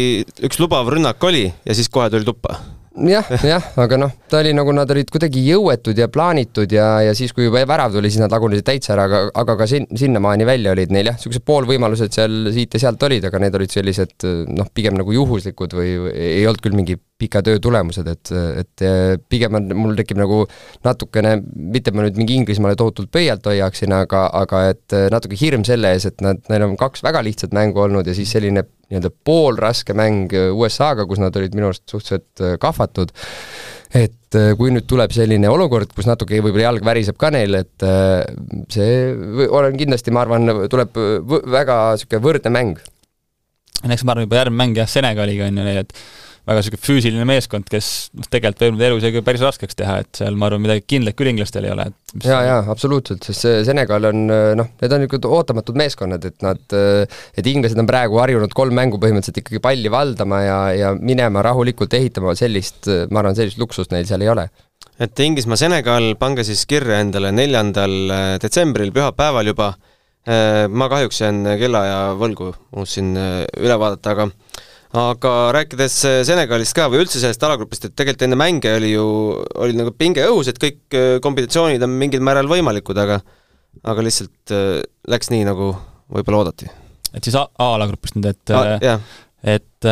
üks 0.49 0.59
lubav 0.61 0.89
rünnak 0.91 1.21
oli 1.23 1.45
ja 1.47 1.77
siis 1.77 1.91
kohe 1.93 2.09
tuli 2.11 2.25
tuppa 2.27 2.57
jah, 2.93 3.29
jah, 3.53 3.65
aga 3.81 3.97
noh, 3.99 4.11
ta 4.29 4.39
oli 4.43 4.53
nagu 4.55 4.73
nad 4.75 4.89
olid 4.93 5.09
kuidagi 5.13 5.41
jõuetud 5.47 5.97
ja 5.97 6.09
plaanitud 6.13 6.71
ja, 6.73 6.87
ja 7.07 7.13
siis, 7.17 7.33
kui 7.35 7.47
juba 7.47 7.63
värav 7.69 7.95
tuli, 7.95 8.11
siis 8.13 8.21
nad 8.21 8.33
lagunesid 8.33 8.67
täitsa 8.67 8.93
ära, 8.95 9.07
aga, 9.09 9.21
aga 9.43 9.55
ka 9.63 9.67
sin-, 9.69 9.89
sinnamaani 9.97 10.47
välja 10.47 10.73
olid 10.75 10.93
neil 10.93 11.09
jah, 11.09 11.17
niisugused 11.17 11.45
poolvõimalused 11.47 12.13
seal 12.13 12.51
siit 12.53 12.77
ja 12.77 12.85
sealt 12.85 13.03
olid, 13.07 13.25
aga 13.29 13.41
need 13.41 13.57
olid 13.57 13.73
sellised 13.73 14.27
noh, 14.53 14.69
pigem 14.75 14.97
nagu 14.99 15.15
juhuslikud 15.15 15.73
või 15.77 15.95
ei 16.13 16.45
olnud 16.49 16.63
küll 16.63 16.77
mingi 16.77 16.99
pika 17.23 17.43
töö 17.45 17.59
tulemused, 17.63 18.07
et, 18.09 18.31
et 18.59 18.83
pigem 19.31 19.55
on, 19.57 19.69
mul 19.79 19.97
tekib 19.97 20.19
nagu 20.19 20.41
natukene, 20.83 21.37
mitte 21.55 21.93
ma 21.95 22.03
nüüd 22.05 22.17
mingi 22.19 22.35
Inglismaale 22.41 22.75
tohutult 22.79 23.11
pöialt 23.13 23.45
hoiaksin, 23.47 23.93
aga, 23.95 24.25
aga 24.41 24.65
et 24.73 24.97
natuke 25.13 25.37
hirm 25.39 25.63
selle 25.67 25.93
ees, 25.93 26.09
et 26.09 26.23
nad, 26.25 26.41
neil 26.51 26.67
on 26.67 26.75
kaks 26.79 27.05
väga 27.05 27.23
lihtsat 27.23 27.55
mängu 27.55 27.85
olnud 27.85 28.09
ja 28.09 28.17
siis 28.17 28.33
selline 28.33 28.65
nii-öelda 28.93 29.11
poolraske 29.25 29.95
mäng 29.97 30.33
USA-ga, 30.53 31.07
kus 31.09 31.21
nad 31.21 31.35
olid 31.39 31.55
minu 31.57 31.71
arust 31.71 31.85
suhteliselt 31.89 32.43
äh, 32.43 32.55
kahvatud, 32.61 33.13
et 33.93 34.37
äh, 34.37 34.53
kui 34.59 34.73
nüüd 34.73 34.87
tuleb 34.89 35.13
selline 35.15 35.49
olukord, 35.51 35.93
kus 35.95 36.07
natuke 36.09 36.39
võib-olla 36.39 36.69
jalg 36.69 36.85
väriseb 36.85 37.19
ka 37.21 37.31
neil, 37.33 37.57
et 37.63 37.85
äh, 37.87 38.23
see 38.73 39.47
olen 39.49 39.77
kindlasti, 39.79 40.13
ma 40.13 40.25
arvan, 40.25 40.49
tuleb 40.71 40.99
väga 41.53 41.79
niisugune 41.93 42.25
võrdne 42.27 42.53
mäng. 42.53 42.83
eks 43.83 44.05
ma 44.05 44.15
arvan, 44.15 44.27
juba 44.27 44.43
järgmine 44.43 44.61
mäng 44.63 44.83
jah, 44.83 44.89
Senegaliga 44.89 45.49
on 45.49 45.61
ju 45.61 45.67
nii, 45.67 45.85
et 45.85 45.97
väga 46.43 46.59
niisugune 46.59 46.83
füüsiline 46.83 47.25
meeskond, 47.27 47.67
kes 47.71 47.89
noh, 48.17 48.27
tegelikult 48.31 48.73
võib 48.73 48.81
elu 48.87 48.97
isegi 48.99 49.21
päris 49.23 49.43
raskeks 49.45 49.77
teha, 49.79 49.99
et 50.03 50.19
seal 50.19 50.35
ma 50.39 50.49
arvan, 50.49 50.63
midagi 50.65 50.83
kindlat 50.95 51.15
küll 51.19 51.31
inglastel 51.31 51.67
ei 51.67 51.71
ole, 51.71 51.85
jaa, 52.19 52.41
jaa, 52.43 52.57
absoluutselt, 52.73 53.23
sest 53.23 53.45
see 53.45 53.61
Senegal 53.67 54.09
on 54.09 54.25
noh, 54.59 54.73
need 54.81 54.95
on 54.95 55.03
niisugused 55.05 55.27
ootamatud 55.29 55.79
meeskonnad, 55.79 56.27
et 56.27 56.43
nad, 56.43 56.75
et 57.39 57.49
inglased 57.53 57.79
on 57.79 57.87
praegu 57.87 58.19
harjunud 58.19 58.55
kolm 58.57 58.75
mängu 58.75 58.99
põhimõtteliselt 58.99 59.39
ikkagi 59.39 59.63
palli 59.63 59.93
valdama 59.93 60.41
ja, 60.43 60.59
ja 60.75 60.91
minema 60.99 61.45
rahulikult 61.47 61.95
ehitama, 61.95 62.35
sellist, 62.35 62.91
ma 63.07 63.23
arvan, 63.23 63.39
sellist 63.39 63.61
luksust 63.61 63.95
neil 63.95 64.09
seal 64.09 64.27
ei 64.27 64.33
ole. 64.33 64.49
Et 65.01 65.23
Inglismaa-Senegal, 65.25 66.11
pange 66.19 66.43
siis 66.45 66.67
kirja 66.69 66.99
endale 67.01 67.31
neljandal 67.33 67.95
detsembril, 68.43 68.91
pühapäeval 68.93 69.47
juba, 69.49 69.71
ma 70.69 70.91
kahjuks 70.91 71.23
jään 71.23 71.41
kellaaja 71.59 71.97
võlgu, 72.19 72.51
unustasin 72.75 73.15
üle 73.15 73.79
vaadata, 73.79 74.13
aga 74.13 74.29
aga 74.93 75.31
rääkides 75.55 75.95
Senegalist 76.27 76.75
ka 76.77 76.85
või 76.91 77.01
üldse 77.03 77.21
sellest 77.21 77.43
alagrupist, 77.45 77.87
et 77.87 77.95
tegelikult 77.97 78.27
enne 78.27 78.37
mänge 78.39 78.75
oli 78.77 78.91
ju, 78.93 79.07
oli 79.65 79.77
nagu 79.77 79.93
pinge 79.97 80.25
õhus, 80.29 80.51
et 80.51 80.61
kõik 80.61 80.99
kombinatsioonid 81.25 81.81
on 81.85 81.97
mingil 81.97 82.21
määral 82.25 82.49
võimalikud, 82.51 82.99
aga 83.01 83.17
aga 83.89 84.05
lihtsalt 84.05 84.53
läks 85.09 85.31
nii, 85.33 85.47
nagu 85.49 85.71
võib-olla 86.13 86.43
oodati. 86.43 86.69
et 87.09 87.25
siis 87.25 87.35
A-alagrupist 87.37 88.19
nüüd, 88.19 88.29
et 88.29 88.53
ah, 88.53 89.01
et 89.43 89.89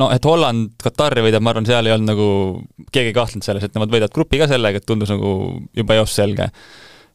no 0.00 0.08
et 0.14 0.26
Holland 0.26 0.74
Katari 0.82 1.24
võidab, 1.24 1.44
ma 1.44 1.52
arvan, 1.54 1.68
seal 1.68 1.86
ei 1.88 1.94
olnud 1.94 2.10
nagu, 2.10 2.28
keegi 2.90 3.12
ei 3.12 3.16
kahtlenud 3.16 3.46
selles, 3.46 3.66
et 3.66 3.76
nemad 3.76 3.92
võidavad 3.92 4.14
grupi 4.14 4.40
ka 4.40 4.48
sellega, 4.50 4.80
et 4.80 4.88
tundus 4.88 5.12
nagu 5.12 5.34
juba 5.76 5.98
eos 6.00 6.14
selge. 6.16 6.50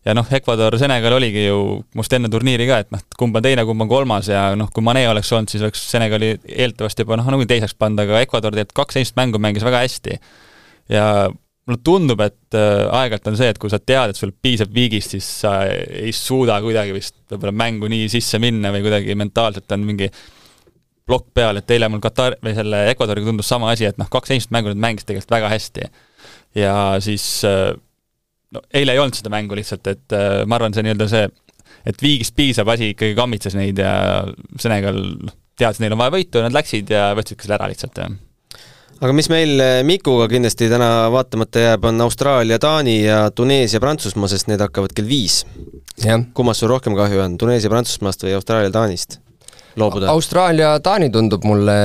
Ja 0.05 0.15
noh, 0.15 0.27
Ecuador, 0.31 0.77
Senegal 0.79 1.17
oligi 1.17 1.45
ju 1.45 1.59
must 1.97 2.13
enne 2.15 2.31
turniiri 2.31 2.67
ka, 2.69 2.79
et 2.85 2.93
noh, 2.95 3.03
kumb 3.19 3.35
on 3.35 3.45
teine, 3.45 3.65
kumb 3.67 3.83
on 3.83 3.91
kolmas 3.91 4.29
ja 4.31 4.49
noh, 4.59 4.71
kui 4.73 4.85
Mane 4.85 5.03
oleks 5.09 5.31
olnud, 5.35 5.51
siis 5.51 5.65
oleks 5.65 5.83
Senegali 5.91 6.33
eeldatavasti 6.45 7.05
juba 7.05 7.19
noh, 7.19 7.27
nagunii 7.33 7.49
teiseks 7.49 7.75
pannud, 7.79 8.05
aga 8.05 8.23
Ecuador 8.23 8.55
tegelikult 8.55 8.79
kaks 8.83 8.99
esimest 8.99 9.19
mängu 9.19 9.41
mängis 9.43 9.67
väga 9.67 9.83
hästi. 9.83 10.19
ja 10.95 11.05
mulle 11.69 11.81
tundub, 11.85 12.21
et 12.25 12.57
äh, 12.57 12.87
aeg-ajalt 12.87 13.29
on 13.29 13.37
see, 13.37 13.49
et 13.53 13.59
kui 13.61 13.69
sa 13.69 13.77
tead, 13.79 14.11
et 14.11 14.17
sul 14.17 14.31
piisab 14.33 14.71
viigist, 14.73 15.13
siis 15.13 15.27
sa 15.43 15.59
ei 15.69 16.13
suuda 16.15 16.57
kuidagi 16.63 16.95
vist 16.95 17.19
võib-olla 17.29 17.53
mängu 17.53 17.89
nii 17.91 18.07
sisse 18.09 18.39
minna 18.41 18.71
või 18.73 18.81
kuidagi 18.87 19.15
mentaalselt 19.19 19.75
on 19.75 19.85
mingi 19.85 20.09
plokk 21.09 21.29
peal, 21.37 21.59
et 21.59 21.71
eile 21.73 21.89
mul 21.89 22.01
Katar 22.01 22.37
või 22.45 22.55
selle 22.57 22.83
Ecuadoriga 22.91 23.29
tundus 23.29 23.49
sama 23.49 23.69
asi, 23.73 23.85
et 23.89 23.99
noh, 24.01 24.09
kaks 24.09 24.33
esimest 24.33 24.53
mängu 24.55 24.73
nad 24.73 24.81
mängisid 24.81 25.11
tegelikult 25.11 25.35
väga 25.37 25.53
hästi. 25.53 25.91
ja 26.57 26.73
siis 27.05 27.27
äh, 27.45 27.73
no 28.55 28.63
eile 28.73 28.95
ei 28.95 29.01
olnud 29.01 29.17
seda 29.17 29.31
mängu 29.33 29.57
lihtsalt, 29.57 29.91
et 29.91 30.15
äh, 30.15 30.41
ma 30.49 30.59
arvan, 30.59 30.75
see 30.75 30.85
nii-öelda 30.85 31.09
see, 31.11 31.27
et 31.89 32.01
viigist 32.03 32.35
piisab 32.37 32.71
asi 32.73 32.93
ikkagi 32.93 33.17
kammitses 33.17 33.57
neid 33.57 33.79
ja 33.81 33.93
Senegal 34.59 34.97
noh, 34.97 35.37
teadis, 35.59 35.81
neil 35.83 35.95
on 35.95 36.01
vaja 36.01 36.15
võitu, 36.17 36.41
nad 36.43 36.55
läksid 36.55 36.91
ja 36.93 37.11
võtsid 37.17 37.39
ka 37.39 37.47
selle 37.47 37.59
ära 37.59 37.69
lihtsalt, 37.71 38.01
jah 38.01 38.17
aga 38.99 39.15
mis 39.15 39.29
meil 39.31 39.55
äh, 39.63 39.77
Mikuga 39.87 40.27
kindlasti 40.31 40.67
täna 40.71 41.07
vaatamata 41.13 41.63
jääb, 41.69 41.87
on 41.87 42.03
Austraalia, 42.03 42.59
Taani 42.59 42.97
ja 43.05 43.21
Tuneesia, 43.31 43.79
Prantsusmaa, 43.79 44.27
sest 44.31 44.51
need 44.51 44.59
hakkavad 44.63 44.95
kell 44.95 45.07
viis. 45.07 45.45
kummast 46.33 46.63
sul 46.63 46.71
rohkem 46.71 46.97
kahju 46.97 47.23
on, 47.23 47.37
Tuneesia 47.39 47.71
Prantsusmaast 47.71 48.27
või 48.27 48.35
Austraalia 48.35 48.73
Taanist? 48.75 49.21
Loobuda? 49.79 50.11
Austraalia-Taani 50.13 51.09
tundub 51.13 51.45
mulle 51.47 51.77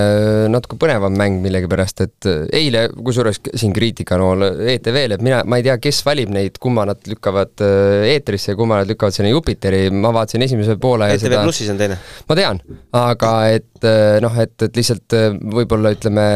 natuke 0.53 0.79
põnevam 0.81 1.15
mäng 1.19 1.41
millegipärast, 1.45 2.05
et 2.05 2.31
eile, 2.55 2.87
kusjuures 2.95 3.41
siin 3.55 3.75
kriitikanool 3.75 4.47
ETV-l, 4.75 5.17
et 5.17 5.25
mina, 5.25 5.43
ma 5.49 5.59
ei 5.61 5.67
tea, 5.67 5.77
kes 5.83 6.01
valib 6.07 6.33
neid, 6.35 6.59
kumma 6.63 6.87
nad 6.89 7.01
lükkavad 7.09 7.65
äh, 7.65 8.07
eetrisse 8.15 8.53
ja 8.53 8.59
kumma 8.59 8.81
nad 8.81 8.91
lükkavad 8.91 9.17
sinna 9.17 9.33
Jupiteri, 9.33 9.87
ma 9.93 10.13
vaatasin 10.15 10.45
esimese 10.47 10.77
poole 10.81 11.09
ETV 11.13 11.27
seda... 11.27 11.43
plussis 11.47 11.71
on 11.73 11.81
teine. 11.81 11.99
ma 12.29 12.39
tean, 12.39 12.61
aga 12.99 13.33
et 13.55 13.89
äh, 13.89 14.19
noh, 14.25 14.39
et, 14.43 14.55
et 14.67 14.81
lihtsalt 14.81 15.17
äh, 15.17 15.29
võib-olla 15.59 15.95
ütleme 15.95 16.27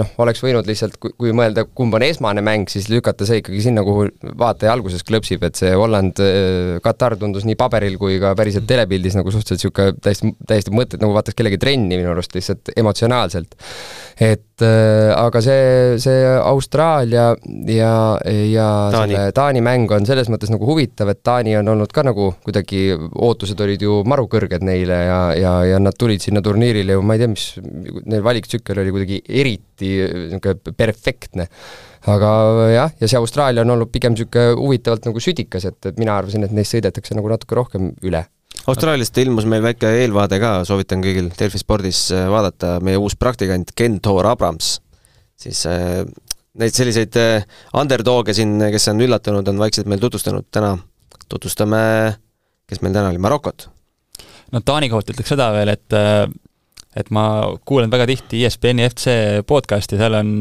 noh, 0.00 0.12
oleks 0.24 0.42
võinud 0.44 0.68
lihtsalt, 0.68 0.98
kui, 1.02 1.14
kui 1.18 1.34
mõelda, 1.36 1.66
kumb 1.78 1.96
on 1.98 2.06
esmane 2.06 2.44
mäng, 2.44 2.70
siis 2.72 2.90
lükata 2.92 3.28
see 3.28 3.42
ikkagi 3.42 3.64
sinna, 3.68 3.84
kuhu 3.86 4.08
vaataja 4.38 4.74
alguses 4.74 5.04
klõpsib, 5.08 5.44
et 5.48 5.58
see 5.58 5.74
Holland, 5.76 6.20
Katar 6.84 7.16
tundus 7.18 7.46
nii 7.48 7.56
paberil 7.58 7.96
kui 8.00 8.18
ka 8.22 8.34
päriselt 8.38 8.66
telepildis 8.68 9.16
nagu 9.18 9.32
suhteliselt 9.32 9.58
niisugune 9.58 9.96
täiesti, 10.04 10.32
täiesti 10.48 10.74
mõttetu 10.74 11.07
nagu 11.08 11.16
vaataks 11.16 11.38
kellegi 11.38 11.58
trenni 11.60 11.96
minu 11.98 12.12
arust 12.12 12.36
lihtsalt 12.36 12.72
emotsionaalselt. 12.76 13.56
et 14.18 14.64
äh, 14.66 15.12
aga 15.14 15.40
see, 15.42 15.96
see 16.02 16.22
Austraalia 16.36 17.30
ja, 17.70 17.92
ja 18.26 18.68
Taani. 18.92 19.14
selle 19.14 19.34
Taani 19.36 19.62
mäng 19.64 19.90
on 19.94 20.06
selles 20.08 20.30
mõttes 20.32 20.52
nagu 20.52 20.66
huvitav, 20.68 21.10
et 21.12 21.22
Taani 21.24 21.56
on 21.60 21.72
olnud 21.74 21.92
ka 21.94 22.04
nagu 22.06 22.32
kuidagi, 22.44 22.86
ootused 23.14 23.60
olid 23.64 23.82
ju 23.82 24.00
maru 24.08 24.28
kõrged 24.30 24.64
neile 24.66 25.02
ja, 25.08 25.20
ja, 25.38 25.54
ja 25.74 25.82
nad 25.82 25.96
tulid 25.98 26.24
sinna 26.24 26.42
turniirile 26.44 26.98
ju, 26.98 27.04
ma 27.06 27.16
ei 27.16 27.24
tea, 27.24 27.32
mis, 27.34 27.50
neil 28.06 28.24
valiktsükkel 28.26 28.82
oli 28.84 28.94
kuidagi 28.94 29.22
eriti 29.28 29.94
niisugune 30.08 30.74
perfektne 30.76 31.46
aga 32.08 32.30
jah, 32.72 32.96
ja 33.00 33.10
see 33.10 33.20
Austraalia 33.20 33.64
on 33.64 33.74
olnud 33.74 33.92
pigem 33.92 34.14
niisugune 34.14 34.56
huvitavalt 34.58 35.08
nagu 35.08 35.22
südikas, 35.22 35.68
et, 35.68 35.78
et 35.90 36.00
mina 36.00 36.18
arvasin, 36.18 36.46
et 36.46 36.54
neist 36.54 36.74
sõidetakse 36.74 37.16
nagu 37.18 37.30
natuke 37.30 37.58
rohkem 37.58 37.92
üle 38.06 38.24
Austraaliast 38.68 39.16
ilmus 39.22 39.46
meil 39.48 39.62
väike 39.64 39.88
eelvaade 40.02 40.36
ka, 40.42 40.50
soovitan 40.68 41.00
kõigil 41.00 41.30
Delfi 41.38 41.60
spordis 41.60 42.02
äh, 42.12 42.26
vaadata, 42.28 42.74
meie 42.84 42.98
uus 43.00 43.16
praktikant 43.16 43.72
Ken 43.78 43.96
Thor 44.04 44.28
Abrams, 44.28 44.74
siis 45.40 45.62
äh, 45.70 46.02
neid 46.60 46.76
selliseid 46.76 47.16
äh, 47.16 47.46
underdog'e 47.80 48.34
siin, 48.36 48.58
kes 48.74 48.90
on 48.92 49.00
üllatunud, 49.06 49.48
on 49.48 49.62
vaikselt 49.62 49.88
meil 49.88 50.02
tutvustanud, 50.02 50.50
täna 50.52 50.74
tutvustame, 51.32 51.80
kes 52.68 52.84
meil 52.84 52.92
täna 52.98 53.08
oli, 53.08 53.22
Marokot. 53.24 53.70
no 54.52 54.60
Taani 54.60 54.92
kohta 54.92 55.16
ütleks 55.16 55.32
seda 55.32 55.48
veel, 55.56 55.72
et 55.72 55.96
et 56.98 57.10
ma 57.14 57.24
kuulan 57.68 57.92
väga 57.92 58.08
tihti 58.10 58.42
ESPN-i 58.46 58.86
FC 58.88 59.14
podcasti, 59.46 59.98
seal 60.00 60.16
on, 60.18 60.32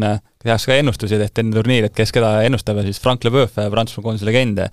tehakse 0.44 0.72
ka 0.72 0.78
ennustusi 0.82 1.20
tehti 1.20 1.44
enne 1.44 1.56
turniiri, 1.58 1.90
et 1.90 1.96
kes 1.96 2.14
keda 2.16 2.38
ennustab 2.48 2.80
ja 2.82 2.86
siis 2.88 3.00
Frank 3.04 3.26
Leboeuf, 3.28 3.58
Prantsusmaa 3.58 4.06
koondise 4.06 4.28
legend, 4.28 4.64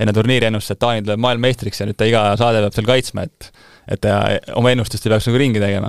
enne 0.00 0.14
turniiri 0.16 0.48
ennustas, 0.50 0.76
et 0.76 0.82
Taani 0.82 1.04
tuleb 1.04 1.22
maailmameistriks 1.22 1.82
ja 1.82 1.88
nüüd 1.88 1.98
ta 1.98 2.08
iga 2.08 2.24
saade 2.40 2.62
peab 2.64 2.76
seal 2.76 2.88
kaitsma, 2.88 3.26
et 3.28 3.52
et 3.88 4.04
oma 4.52 4.68
ennustust 4.74 5.06
ei 5.06 5.14
peaks 5.14 5.30
nagu 5.30 5.38
ringi 5.40 5.60
tegema. 5.62 5.88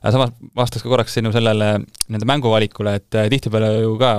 aga 0.00 0.12
samas 0.14 0.30
vastaks 0.56 0.84
ka 0.84 0.88
korraks 0.92 1.16
sinu 1.18 1.32
sellele 1.34 1.72
nende 1.82 2.28
mänguvalikule, 2.30 2.94
et 3.00 3.18
tihtipeale 3.32 3.72
ju 3.80 3.96
ka 3.98 4.12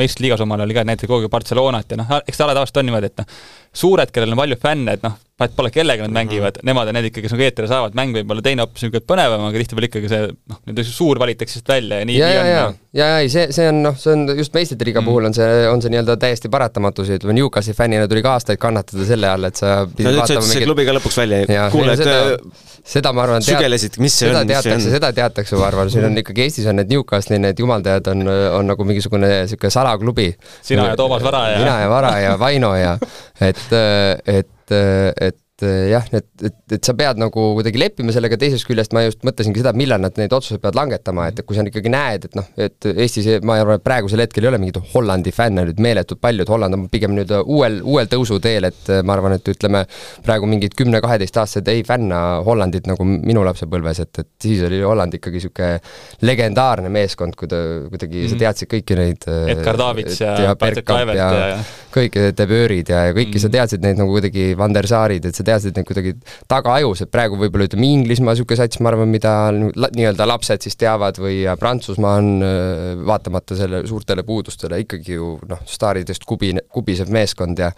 meistriliigas 0.00 0.40
omal 0.40 0.64
oli 0.64 0.74
ka 0.74 0.84
näiteks 0.86 1.10
kogu 1.10 1.26
aeg 1.26 1.32
Barcelonat 1.32 1.92
ja 1.92 1.98
noh, 2.00 2.14
eks 2.24 2.40
ta 2.40 2.46
ala 2.46 2.56
tavaliselt 2.56 2.80
on 2.80 2.88
niimoodi, 2.88 3.10
et 3.12 3.20
noh, 3.20 3.36
suured, 3.84 4.10
kellel 4.14 4.32
on 4.34 4.40
palju 4.40 4.58
fänne, 4.62 4.96
et 4.96 5.04
noh, 5.04 5.18
vahet 5.40 5.56
pole, 5.56 5.70
kellega 5.74 6.06
nad 6.06 6.14
mängivad 6.14 6.54
mm, 6.54 6.60
-hmm. 6.60 6.70
nemad 6.70 6.90
on 6.90 6.98
need 6.98 7.10
ikkagi, 7.10 7.26
kes 7.26 7.34
nagu 7.34 7.46
eetrile 7.46 7.70
saavad, 7.70 7.96
mäng 7.98 8.14
võib 8.14 8.30
olla 8.30 8.44
teine 8.44 8.62
hoopis 8.62 8.84
niisugune 8.84 9.06
põnevam, 9.10 9.46
aga 9.48 9.62
tihtipeale 9.62 9.90
ikkagi 9.90 10.10
see 10.12 10.28
noh, 10.30 10.60
nüüd 10.68 10.82
suur 10.86 11.18
valitakse 11.22 11.58
lihtsalt 11.58 11.74
välja 11.74 12.00
ja 12.02 12.08
nii, 12.10 12.20
nii 12.22 12.40
on. 12.42 12.50
ja, 12.50 12.66
ja, 12.94 13.06
ja, 13.06 13.18
ei, 13.22 13.30
see, 13.32 13.48
see 13.54 13.66
on 13.70 13.80
noh, 13.84 13.96
see 13.98 14.12
on 14.14 14.24
just 14.38 14.54
meistrite 14.54 14.86
liiga 14.86 15.00
mm. 15.02 15.08
puhul 15.08 15.28
on 15.28 15.34
see, 15.36 15.48
on 15.70 15.82
see 15.82 15.92
nii-öelda 15.92 16.16
täiesti 16.20 16.50
paratamatus 16.52 17.10
ja 17.10 17.18
ütleme, 17.18 17.36
Newcastli 17.38 17.74
fännina 17.76 18.06
tuli 18.10 18.22
ka 18.24 18.36
aastaid 18.38 18.60
kannatada 18.62 19.06
selle 19.08 19.30
all, 19.30 19.48
et 19.48 19.58
sa 19.60 19.74
no 19.82 19.90
nüüd 19.98 20.20
sa 20.22 20.38
ütlesid 20.38 20.66
klubi 20.68 20.86
ka 20.86 20.96
lõpuks 20.98 21.18
välja, 21.18 21.68
kuule, 21.74 21.96
et 21.96 22.02
seda, 22.02 22.64
seda 22.94 23.14
ma 23.16 23.26
arvan, 23.26 23.44
sügelesid, 23.46 23.98
mis 24.04 24.18
see 24.22 24.30
on, 24.30 24.54
see 24.54 24.76
on? 24.76 24.86
seda 24.96 25.12
teatakse, 25.16 25.58
ma 25.60 25.68
arvan, 25.72 25.92
siin 25.92 26.08
on 26.08 26.22
ikkagi 26.22 26.46
Eestis 26.46 26.70
on 26.70 26.78
need 26.80 26.92
Newcastli 26.94 27.40
need 27.42 27.62
jumaldajad 27.62 28.12
on, 28.14 28.26
on 28.60 28.72
nagu 28.72 28.88
mingisugune 28.88 29.30
niisugune 29.42 29.74
salaklubi. 29.74 30.30
sina 30.62 30.90
ja 30.92 30.98
Toomas 30.98 31.24
Vara 31.26 31.48
ja 31.54 31.62
mina 31.62 31.78
ja 31.82 31.90
Vara 31.90 32.18
ja 32.22 32.38
Vaino 32.38 32.74
ja 32.78 32.98
et, 33.42 33.66
et, 34.26 34.76
et 35.20 35.43
et 35.54 35.66
eh, 35.68 35.90
jah, 35.92 36.06
et, 36.10 36.26
et, 36.42 36.56
et 36.74 36.82
sa 36.82 36.96
pead 36.98 37.20
nagu 37.20 37.42
kuidagi 37.54 37.78
leppima 37.78 38.10
sellega, 38.14 38.34
teisest 38.40 38.66
küljest 38.66 38.94
ma 38.96 39.04
just 39.04 39.20
mõtlesingi 39.26 39.60
seda, 39.62 39.70
millal 39.78 40.02
nad 40.02 40.16
neid 40.18 40.32
otsuseid 40.34 40.58
peavad 40.62 40.78
langetama, 40.80 41.28
et 41.30 41.42
kui 41.46 41.54
sa 41.54 41.62
ikkagi 41.62 41.92
näed, 41.94 42.26
et 42.26 42.34
noh, 42.34 42.48
et 42.58 42.88
Eestis 42.90 43.28
ma 43.46 43.60
arvan, 43.62 43.78
et 43.78 43.84
praegusel 43.86 44.24
hetkel 44.24 44.46
ei 44.46 44.50
ole 44.50 44.58
mingit 44.58 44.80
Hollandi 44.94 45.30
fänne 45.34 45.62
nüüd 45.68 45.78
meeletult 45.84 46.18
palju, 46.24 46.42
et 46.42 46.50
Holland 46.50 46.78
on 46.78 46.88
pigem 46.90 47.14
nüüd 47.14 47.30
uuel, 47.44 47.78
uuel 47.86 48.10
tõusuteel, 48.10 48.66
et 48.66 48.90
ma 49.06 49.14
arvan, 49.14 49.36
et 49.38 49.52
ütleme, 49.54 49.84
praegu 50.26 50.50
mingid 50.50 50.74
kümne-kaheteistaastased 50.78 51.70
ei 51.70 51.86
fänna 51.86 52.40
Hollandit 52.46 52.90
nagu 52.90 53.06
minu 53.06 53.46
lapsepõlves, 53.46 54.02
et, 54.02 54.24
et 54.24 54.48
siis 54.48 54.64
oli 54.66 54.82
Holland 54.82 55.14
ikkagi 55.20 55.38
niisugune 55.38 56.26
legendaarne 56.26 56.90
meeskond, 56.90 57.38
kui 57.38 57.50
ta 57.50 57.62
kuidagi 57.92 58.24
mm., 58.24 58.34
sa 58.34 58.42
teadsid 58.42 58.74
kõiki 58.74 58.98
neid 58.98 59.30
Edgar 59.54 59.78
Davids 59.78 60.18
ja, 60.18 60.34
ja 60.48 60.58
Patrick 60.58 60.90
Kluivert 60.90 61.20
ja, 61.20 61.30
ja 61.54 61.64
kõik 61.94 62.16
Deböörid 62.36 62.90
ja, 62.90 63.06
ja 63.08 63.14
kõiki 63.14 63.36
mm. 63.36 63.42
sa 63.44 63.50
teadsid 63.52 63.84
neid 63.84 63.98
nagu 64.00 64.14
kuidagi 64.14 64.50
Van 64.58 64.74
der 64.74 64.88
Saarid, 64.90 65.26
et 65.28 65.36
sa 65.36 65.44
teadsid 65.46 65.53
neid 65.62 65.86
kuidagi 65.86 66.14
tagaajus, 66.50 67.04
et 67.04 67.12
praegu 67.14 67.38
võib-olla 67.40 67.68
ütleme 67.68 67.90
Inglismaa 67.94 68.34
niisugune 68.34 68.58
sats, 68.58 68.80
ma 68.82 68.90
arvan, 68.92 69.10
mida 69.12 69.34
nii-öelda 69.54 70.26
lapsed 70.28 70.66
siis 70.66 70.78
teavad 70.80 71.18
või 71.22 71.42
Prantsusmaa 71.60 72.18
on 72.20 72.46
vaatamata 73.06 73.58
selle 73.58 73.84
suurtele 73.88 74.26
puudustele 74.26 74.82
ikkagi 74.84 75.18
ju 75.18 75.34
noh, 75.48 75.62
staaridest 75.68 76.26
kubi, 76.28 76.54
kubisev 76.74 77.12
meeskond 77.14 77.62
ja 77.62 77.70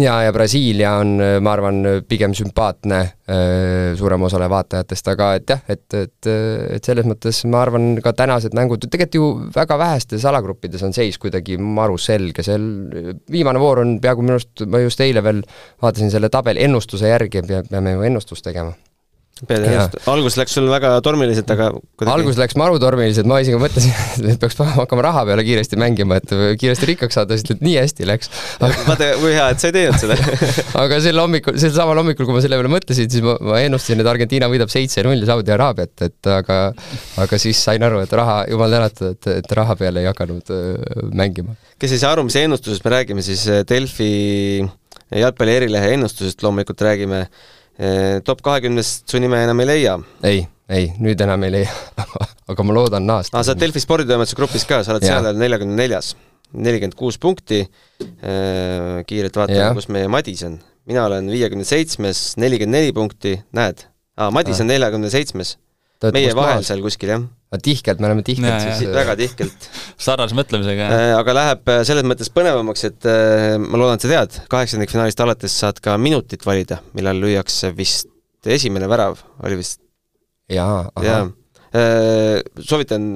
ja, 0.00 0.16
ja 0.26 0.32
Brasiilia 0.34 0.94
on, 1.02 1.16
ma 1.42 1.52
arvan, 1.52 1.82
pigem 2.08 2.34
sümpaatne 2.36 2.98
äh, 3.02 3.92
suurem 3.98 4.26
osale 4.28 4.48
vaatajatest, 4.52 5.12
aga 5.12 5.30
et 5.38 5.54
jah, 5.54 5.62
et, 5.72 5.86
et, 5.98 6.30
et 6.78 6.90
selles 6.90 7.08
mõttes 7.08 7.42
ma 7.50 7.62
arvan, 7.64 7.92
ka 8.04 8.14
tänased 8.16 8.56
mängud, 8.56 8.88
tegelikult 8.90 9.16
ju 9.16 9.28
väga 9.54 9.78
vähestes 9.80 10.26
alagruppides 10.28 10.82
on 10.86 10.96
seis 10.96 11.20
kuidagi 11.22 11.60
maru 11.60 11.96
selge, 12.00 12.44
seal 12.46 12.66
viimane 13.32 13.62
voor 13.62 13.84
on 13.84 13.96
peaaegu 14.02 14.26
minu 14.26 14.36
arust, 14.36 14.66
ma 14.70 14.82
just 14.84 15.00
eile 15.04 15.24
veel 15.24 15.44
vaatasin 15.82 16.12
selle 16.12 16.32
tabeli 16.32 16.66
ennustuse 16.66 17.12
järgi, 17.12 17.44
peame 17.70 17.96
ju 17.96 18.04
ennustust 18.10 18.44
tegema 18.46 18.74
pead 19.44 19.66
ennast, 19.68 19.96
algus 20.08 20.38
läks 20.38 20.54
sul 20.56 20.68
väga 20.70 20.94
tormiliselt, 21.04 21.50
aga 21.52 21.68
kuidagi... 21.76 22.12
algus 22.14 22.38
läks 22.40 22.56
maru 22.56 22.78
tormiliselt, 22.80 23.28
ma 23.28 23.42
isegi 23.42 23.58
mõtlesin, 23.60 23.92
et 24.32 24.40
peaks 24.40 24.56
hakkama 24.56 25.04
raha 25.04 25.24
peale 25.28 25.44
kiiresti 25.44 25.76
mängima, 25.80 26.20
et 26.22 26.32
kiiresti 26.60 26.88
rikkaks 26.92 27.18
saada, 27.18 27.36
sest 27.36 27.52
et 27.52 27.64
nii 27.64 27.74
hästi 27.76 28.08
läks. 28.08 28.30
Aga.... 28.56 28.78
vaata, 28.86 29.10
kui 29.20 29.34
hea, 29.34 29.48
et 29.52 29.60
sa 29.60 29.68
ei 29.68 29.76
teinud 29.76 30.00
seda. 30.00 30.16
Aga 30.84 31.00
sel 31.04 31.20
hommikul, 31.20 31.58
sel 31.60 31.74
samal 31.76 32.00
hommikul, 32.00 32.28
kui 32.28 32.38
ma 32.38 32.44
selle 32.44 32.60
peale 32.60 32.72
mõtlesin, 32.72 33.10
siis 33.12 33.26
ma, 33.26 33.36
ma 33.50 33.60
ennustasin, 33.66 34.00
et 34.00 34.10
Argentiina 34.14 34.48
võidab 34.52 34.72
seitse-null 34.72 35.28
Saudi 35.28 35.52
Araabiat, 35.52 36.06
et 36.08 36.32
aga 36.32 36.62
aga 37.20 37.40
siis 37.42 37.60
sain 37.60 37.84
aru, 37.84 38.00
et 38.06 38.16
raha, 38.16 38.38
jumal 38.48 38.72
tänatud, 38.72 39.12
et, 39.18 39.30
et 39.42 39.54
raha 39.60 39.76
peale 39.76 40.00
ei 40.00 40.08
hakanud 40.08 40.54
äh, 40.54 41.04
mängima. 41.12 41.58
kes 41.76 41.92
ei 41.92 42.00
saa 42.00 42.16
aru, 42.16 42.24
mis 42.24 42.38
ennustusest 42.40 42.88
me 42.88 42.96
räägime, 42.96 43.24
siis 43.26 43.44
Delfi 43.68 44.08
jalgpalli 45.12 45.60
erilehe 45.60 45.92
ennustusest 45.98 46.40
loomulikult 46.42 46.80
räägime 46.82 47.26
top 48.24 48.40
kahekümnest 48.46 49.10
su 49.10 49.20
nime 49.20 49.42
enam 49.44 49.60
ei 49.60 49.68
leia. 49.68 49.96
ei, 50.24 50.46
ei, 50.68 50.92
nüüd 51.02 51.20
enam 51.20 51.44
ei 51.44 51.52
leia 51.58 51.74
aga 52.50 52.66
ma 52.66 52.76
loodan 52.76 53.06
naasta. 53.08 53.36
aa, 53.36 53.44
sa 53.44 53.52
oled 53.52 53.64
Delfi 53.64 53.82
sporditoimetuse 53.82 54.38
grupis 54.38 54.64
ka, 54.68 54.80
sa 54.86 54.94
oled 54.94 55.04
ja. 55.04 55.18
seal 55.18 55.40
neljakümne 55.40 55.76
neljas, 55.78 56.14
nelikümmend 56.54 56.96
kuus 56.98 57.20
punkti. 57.20 57.64
kiirelt 59.06 59.36
vaatame, 59.36 59.70
kus 59.76 59.90
meie 59.92 60.08
Madis 60.12 60.44
on. 60.48 60.58
mina 60.88 61.06
olen 61.10 61.30
viiekümne 61.32 61.66
seitsmes, 61.68 62.32
nelikümmend 62.40 62.80
neli 62.80 62.96
punkti, 62.96 63.36
näed. 63.56 63.86
aa, 64.16 64.30
Madis 64.34 64.62
on 64.64 64.70
neljakümne 64.72 65.10
seitsmes. 65.12 65.56
meie 66.12 66.32
vahel 66.36 66.62
maas? 66.62 66.70
seal 66.72 66.84
kuskil, 66.84 67.12
jah 67.16 67.26
tihkelt, 67.62 68.00
me 68.02 68.08
oleme 68.08 68.24
tihkelt 68.26 68.50
ja, 68.50 68.74
siis 68.74 68.90
väga 68.92 69.14
tihkelt. 69.18 69.66
sarnase 70.02 70.36
mõtlemisega, 70.36 70.88
jah. 70.90 71.12
aga 71.20 71.34
läheb 71.36 71.72
selles 71.86 72.06
mõttes 72.08 72.30
põnevamaks, 72.34 72.86
et 72.88 73.06
ma 73.62 73.78
loodan, 73.78 74.00
et 74.00 74.06
sa 74.06 74.10
tead, 74.10 74.38
kaheksandikfinaalist 74.52 75.22
alates 75.22 75.54
saad 75.62 75.78
ka 75.82 75.94
minutit 76.00 76.46
valida, 76.46 76.80
millal 76.98 77.20
lüüakse 77.22 77.70
vist 77.76 78.10
esimene 78.46 78.88
värav, 78.90 79.20
oli 79.46 79.60
vist 79.60 79.78
jaa, 80.52 80.88
ahah. 80.98 81.30
soovitan, 82.66 83.06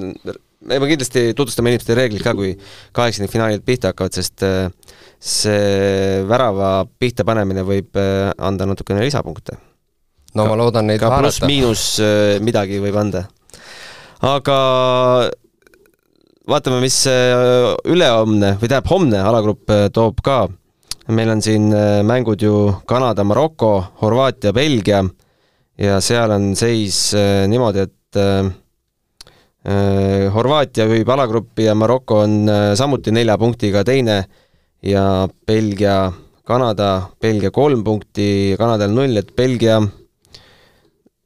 me 0.67 0.79
kindlasti 0.87 1.31
tutvustame 1.35 1.73
inimestele 1.73 1.99
reeglid 1.99 2.23
ka, 2.23 2.35
kui 2.37 2.53
kaheksandikfinaalid 2.95 3.65
pihta 3.67 3.91
hakkavad, 3.91 4.15
sest 4.15 4.47
see 5.21 6.23
värava 6.29 6.71
pihta 6.99 7.27
panemine 7.27 7.67
võib 7.67 7.99
anda 7.99 8.69
natukene 8.69 9.03
lisapunkte. 9.05 9.59
no 10.39 10.47
ma 10.47 10.55
loodan 10.55 10.87
neid 10.87 11.03
ka 11.03 11.11
pluss-miinus 11.19 11.85
midagi 12.41 12.79
võib 12.79 12.95
anda 13.03 13.27
aga 14.21 14.57
vaatame, 16.49 16.81
mis 16.83 16.97
äh, 17.09 17.73
ülehomne 17.89 18.55
või 18.61 18.69
tähendab, 18.69 18.89
homne 18.91 19.21
alagrupp 19.25 19.71
äh, 19.73 19.87
toob 19.93 20.21
ka. 20.25 20.47
meil 21.11 21.29
on 21.33 21.41
siin 21.41 21.71
äh, 21.73 22.01
mängud 22.05 22.41
ju 22.41 22.71
Kanada, 22.85 23.23
Maroko, 23.23 23.83
Horvaatia, 24.01 24.53
Belgia 24.53 25.03
ja 25.77 25.99
seal 26.01 26.31
on 26.31 26.53
seis 26.55 27.13
niimoodi, 27.49 27.87
et 27.87 28.19
Horvaatia 30.35 30.85
juhib 30.85 31.09
alagruppi 31.09 31.65
ja 31.65 31.73
Maroko 31.75 32.19
on 32.25 32.49
samuti 32.77 33.11
nelja 33.11 33.37
punktiga 33.37 33.83
teine 33.87 34.19
ja 34.83 35.27
Belgia, 35.47 36.11
Kanada, 36.45 37.09
Belgia 37.21 37.51
kolm 37.51 37.83
punkti, 37.83 38.53
Kanadal 38.59 38.93
null, 38.93 39.17
et 39.17 39.33
Belgia 39.35 39.79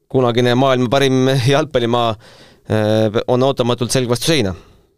kunagine 0.08 0.54
maailma 0.56 0.88
parim 0.88 1.28
jalgpallimaa 1.52 2.14
on 2.68 3.44
ootamatult 3.46 3.94
selg 3.94 4.10
vastu 4.10 4.32
seina. 4.32 4.54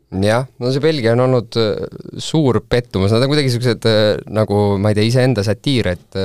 Jah, 0.09 0.47
no 0.57 0.71
see 0.73 0.81
Belgia 0.81 1.13
on 1.13 1.21
olnud 1.27 1.57
äh, 1.61 1.83
suur 2.25 2.63
pettumus, 2.65 3.13
nad 3.13 3.21
on 3.21 3.29
kuidagi 3.29 3.51
niisugused 3.51 3.85
äh, 3.91 4.15
nagu 4.33 4.79
ma 4.81 4.89
ei 4.89 4.97
tea, 4.97 5.05
iseenda 5.11 5.45
satiir, 5.45 5.91
et 5.93 6.17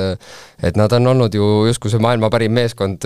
et 0.64 0.78
nad 0.80 0.92
on 0.96 1.12
olnud 1.12 1.36
ju 1.36 1.48
justkui 1.68 1.92
see 1.92 2.00
maailma 2.00 2.30
parim 2.32 2.56
meeskond, 2.56 3.04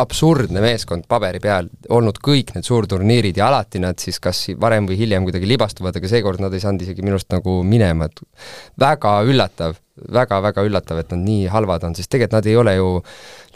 absurdne 0.00 0.62
meeskond 0.64 1.04
paberi 1.04 1.42
peal, 1.44 1.68
olnud 1.92 2.16
kõik 2.24 2.54
need 2.56 2.64
suurturniirid 2.64 3.36
ja 3.36 3.50
alati 3.50 3.84
nad 3.84 4.00
siis 4.00 4.16
kas 4.24 4.46
varem 4.56 4.88
või 4.88 4.96
hiljem 5.02 5.28
kuidagi 5.28 5.52
libastuvad, 5.52 6.00
aga 6.00 6.14
seekord 6.16 6.40
nad 6.40 6.56
ei 6.56 6.64
saanud 6.64 6.88
isegi 6.88 7.04
minu 7.04 7.18
arust 7.18 7.28
nagu 7.36 7.60
minema, 7.60 8.08
et 8.08 8.24
väga 8.80 9.18
üllatav 9.28 9.76
väga,, 9.76 10.40
väga-väga 10.40 10.64
üllatav, 10.64 11.02
et 11.02 11.12
nad 11.12 11.28
nii 11.28 11.48
halvad 11.52 11.84
on, 11.84 11.98
sest 11.98 12.08
tegelikult 12.14 12.40
nad 12.40 12.48
ei 12.48 12.56
ole 12.56 12.78
ju, 12.78 12.92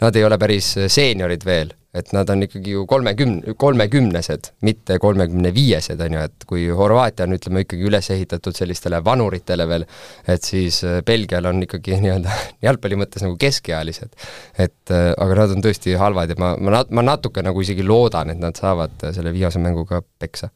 nad 0.05 0.19
ei 0.19 0.29
ole 0.29 0.37
päris 0.37 0.75
seeniorid 0.93 1.49
veel 1.49 1.73
et 1.93 2.09
nad 2.13 2.29
on 2.33 2.41
ikkagi 2.41 2.73
ju 2.73 2.85
kolmekümne, 2.89 3.53
kolmekümnesed, 3.59 4.49
mitte 4.65 4.97
kolmekümne 5.01 5.51
viiesed, 5.53 5.99
on 6.01 6.15
ju, 6.17 6.23
et 6.25 6.47
kui 6.49 6.65
Horvaatia 6.73 7.27
on, 7.27 7.35
ütleme, 7.37 7.63
ikkagi 7.67 7.85
üles 7.85 8.09
ehitatud 8.15 8.57
sellistele 8.57 9.03
vanuritele 9.05 9.67
veel, 9.69 9.85
et 10.27 10.47
siis 10.47 10.81
äh, 10.87 11.01
Belgial 11.05 11.45
on 11.51 11.61
ikkagi 11.67 11.99
nii-öelda 12.03 12.39
jalgpalli 12.65 12.97
mõttes 13.03 13.25
nagu 13.25 13.37
keskealised. 13.41 14.17
et 14.57 14.93
äh, 14.95 15.11
aga 15.13 15.39
nad 15.43 15.55
on 15.57 15.63
tõesti 15.65 15.93
halvad 15.99 16.33
ja 16.33 16.39
ma, 16.41 16.55
ma 16.57 16.79
nat-, 16.79 16.91
ma 16.91 17.05
natuke 17.05 17.45
nagu 17.45 17.61
isegi 17.61 17.85
loodan, 17.85 18.33
et 18.33 18.41
nad 18.41 18.57
saavad 18.57 18.97
äh, 19.05 19.13
selle 19.13 19.33
viimase 19.35 19.61
mänguga 19.61 20.01
peksa. 20.19 20.49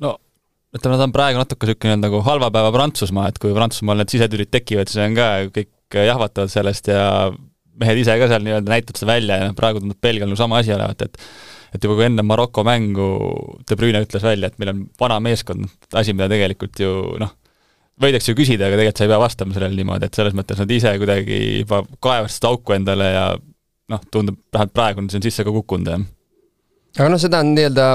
no 0.00 0.16
ütleme, 0.72 0.96
nad 0.96 1.10
on 1.10 1.12
praegu 1.12 1.40
natuke 1.42 1.68
niisugune 1.68 2.00
nagu 2.00 2.24
halva 2.24 2.48
päeva 2.54 2.72
Prantsusmaa, 2.72 3.28
et 3.28 3.38
kui 3.42 3.52
Prantsusmaal 3.52 4.00
need 4.00 4.16
sisetülid 4.16 4.48
tekivad, 4.48 4.88
siis 4.88 5.04
on 5.04 5.16
ka 5.18 5.32
kõik 5.52 6.00
jahvatavad 6.08 6.48
sellest 6.48 6.88
ja 6.88 7.02
mehed 7.80 8.02
ise 8.02 8.16
ka 8.20 8.28
seal 8.30 8.44
nii-öelda 8.44 8.72
näitavad 8.74 9.00
seda 9.00 9.12
välja 9.12 9.38
ja 9.40 9.48
noh, 9.48 9.56
praegu 9.58 9.82
tundub 9.82 10.00
Belgial 10.02 10.30
nagu 10.30 10.40
sama 10.40 10.60
asi 10.62 10.74
olevat, 10.74 11.06
et 11.06 11.20
et 11.72 11.84
juba 11.86 11.96
kui 11.96 12.04
enne 12.04 12.24
Maroko 12.26 12.64
mängu 12.68 13.06
De 13.68 13.78
Bruyne 13.80 14.02
ütles 14.04 14.24
välja, 14.26 14.50
et 14.50 14.58
meil 14.60 14.74
on 14.74 14.82
vana 15.00 15.16
meeskond, 15.24 15.70
asi, 15.96 16.12
mida 16.12 16.28
tegelikult 16.28 16.82
ju 16.82 16.90
noh, 17.22 17.32
võidakse 18.02 18.32
ju 18.32 18.36
küsida, 18.36 18.68
aga 18.68 18.76
tegelikult 18.76 19.00
sa 19.00 19.06
ei 19.06 19.12
pea 19.14 19.20
vastama 19.22 19.56
sellele 19.56 19.78
niimoodi, 19.78 20.08
et 20.08 20.18
selles 20.18 20.36
mõttes 20.36 20.60
nad 20.60 20.74
ise 20.76 20.92
kuidagi 21.00 21.38
juba 21.62 21.80
kaevavad 22.04 22.34
seda 22.34 22.52
auku 22.52 22.76
endale 22.76 23.08
ja 23.14 23.24
noh, 23.92 24.04
tundub, 24.12 24.36
vähemalt 24.52 24.76
praegu 24.76 25.00
on 25.04 25.08
see 25.12 25.24
sisse 25.24 25.46
ka 25.46 25.54
kukkunud, 25.54 25.94
jah 25.94 26.04
aga 26.98 27.08
noh, 27.08 27.20
seda 27.20 27.38
on 27.40 27.54
nii-öelda 27.56 27.86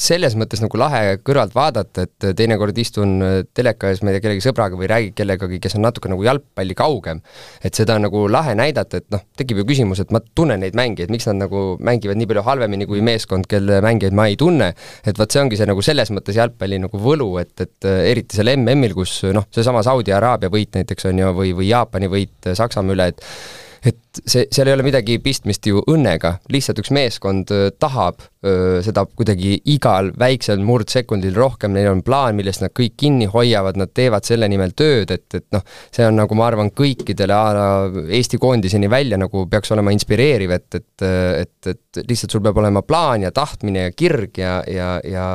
selles 0.00 0.32
mõttes 0.40 0.62
nagu 0.62 0.78
lahe 0.80 1.18
kõrvalt 1.20 1.52
vaadata, 1.52 2.06
et 2.06 2.28
teinekord 2.38 2.78
istun 2.80 3.18
teleka 3.56 3.90
ees, 3.90 4.00
ma 4.00 4.10
ei 4.10 4.16
tea, 4.16 4.24
kellegi 4.24 4.44
sõbraga 4.46 4.78
või 4.80 4.88
räägin 4.88 5.12
kellegagi, 5.18 5.60
kes 5.60 5.76
on 5.76 5.84
natuke 5.84 6.08
nagu 6.08 6.24
jalgpalli 6.24 6.76
kaugem. 6.78 7.20
et 7.64 7.76
seda 7.76 7.98
on 8.00 8.06
nagu 8.08 8.24
lahe 8.32 8.54
näidata, 8.56 9.02
et 9.02 9.08
noh, 9.12 9.20
tekib 9.36 9.60
ju 9.60 9.66
küsimus, 9.68 10.00
et 10.00 10.10
ma 10.16 10.22
tunnen 10.34 10.64
neid 10.64 10.78
mängijaid, 10.78 11.12
miks 11.12 11.28
nad 11.28 11.42
nagu 11.42 11.76
mängivad 11.76 12.16
nii 12.16 12.30
palju 12.32 12.46
halvemini 12.48 12.88
kui 12.88 13.04
meeskond, 13.04 13.48
kelle 13.50 13.82
mängijaid 13.84 14.16
ma 14.16 14.30
ei 14.32 14.40
tunne, 14.40 14.72
et 15.04 15.20
vot 15.20 15.30
see 15.30 15.44
ongi 15.44 15.60
see 15.60 15.68
nagu 15.68 15.84
selles 15.84 16.12
mõttes 16.16 16.40
jalgpalli 16.40 16.80
nagu 16.80 17.04
võlu, 17.04 17.34
et, 17.42 17.52
et 17.60 17.90
eriti 18.08 18.40
seal 18.40 18.54
MM-il, 18.56 18.96
kus 18.96 19.18
noh, 19.36 19.44
seesama 19.52 19.84
Saudi 19.84 20.16
Araabia 20.16 20.48
võit 20.48 20.72
näiteks 20.78 21.10
on 21.12 21.20
ju, 21.20 21.34
või, 21.36 21.52
või 21.56 21.68
Jaapani 21.68 22.08
võit 22.08 22.54
Saksamaa 22.56 22.96
üle, 22.96 23.12
et 23.12 23.26
et 23.86 24.20
see, 24.24 24.46
seal 24.52 24.68
ei 24.68 24.76
ole 24.76 24.86
midagi 24.86 25.18
pistmist 25.22 25.66
ju 25.66 25.82
õnnega, 25.90 26.38
lihtsalt 26.52 26.82
üks 26.82 26.92
meeskond 26.94 27.52
äh, 27.54 27.70
tahab 27.78 28.22
seda 28.40 29.02
kuidagi 29.04 29.58
igal 29.68 30.10
väiksel 30.16 30.62
murdsekundil 30.64 31.34
rohkem, 31.36 31.74
neil 31.76 31.90
on 31.90 32.00
plaan, 32.04 32.38
millest 32.38 32.62
nad 32.64 32.72
kõik 32.72 32.94
kinni 32.96 33.26
hoiavad, 33.28 33.76
nad 33.76 33.90
teevad 33.92 34.24
selle 34.24 34.48
nimel 34.48 34.72
tööd, 34.72 35.12
et, 35.12 35.26
et 35.36 35.44
noh, 35.52 35.64
see 35.92 36.06
on 36.08 36.16
nagu 36.16 36.38
ma 36.38 36.46
arvan, 36.48 36.70
kõikidele 36.72 37.36
a 37.36 37.50
la 37.52 37.66
Eesti 38.16 38.40
koondiseni 38.40 38.88
välja 38.88 39.18
nagu 39.20 39.44
peaks 39.50 39.74
olema 39.76 39.92
inspireeriv, 39.92 40.54
et, 40.56 40.78
et, 40.78 41.04
et, 41.04 41.68
et 41.74 42.00
lihtsalt 42.08 42.32
sul 42.32 42.44
peab 42.46 42.62
olema 42.62 42.80
plaan 42.86 43.26
ja 43.26 43.32
tahtmine 43.34 43.84
ja 43.84 43.92
kirg 43.92 44.40
ja, 44.40 44.54
ja, 44.64 44.88
ja 45.04 45.26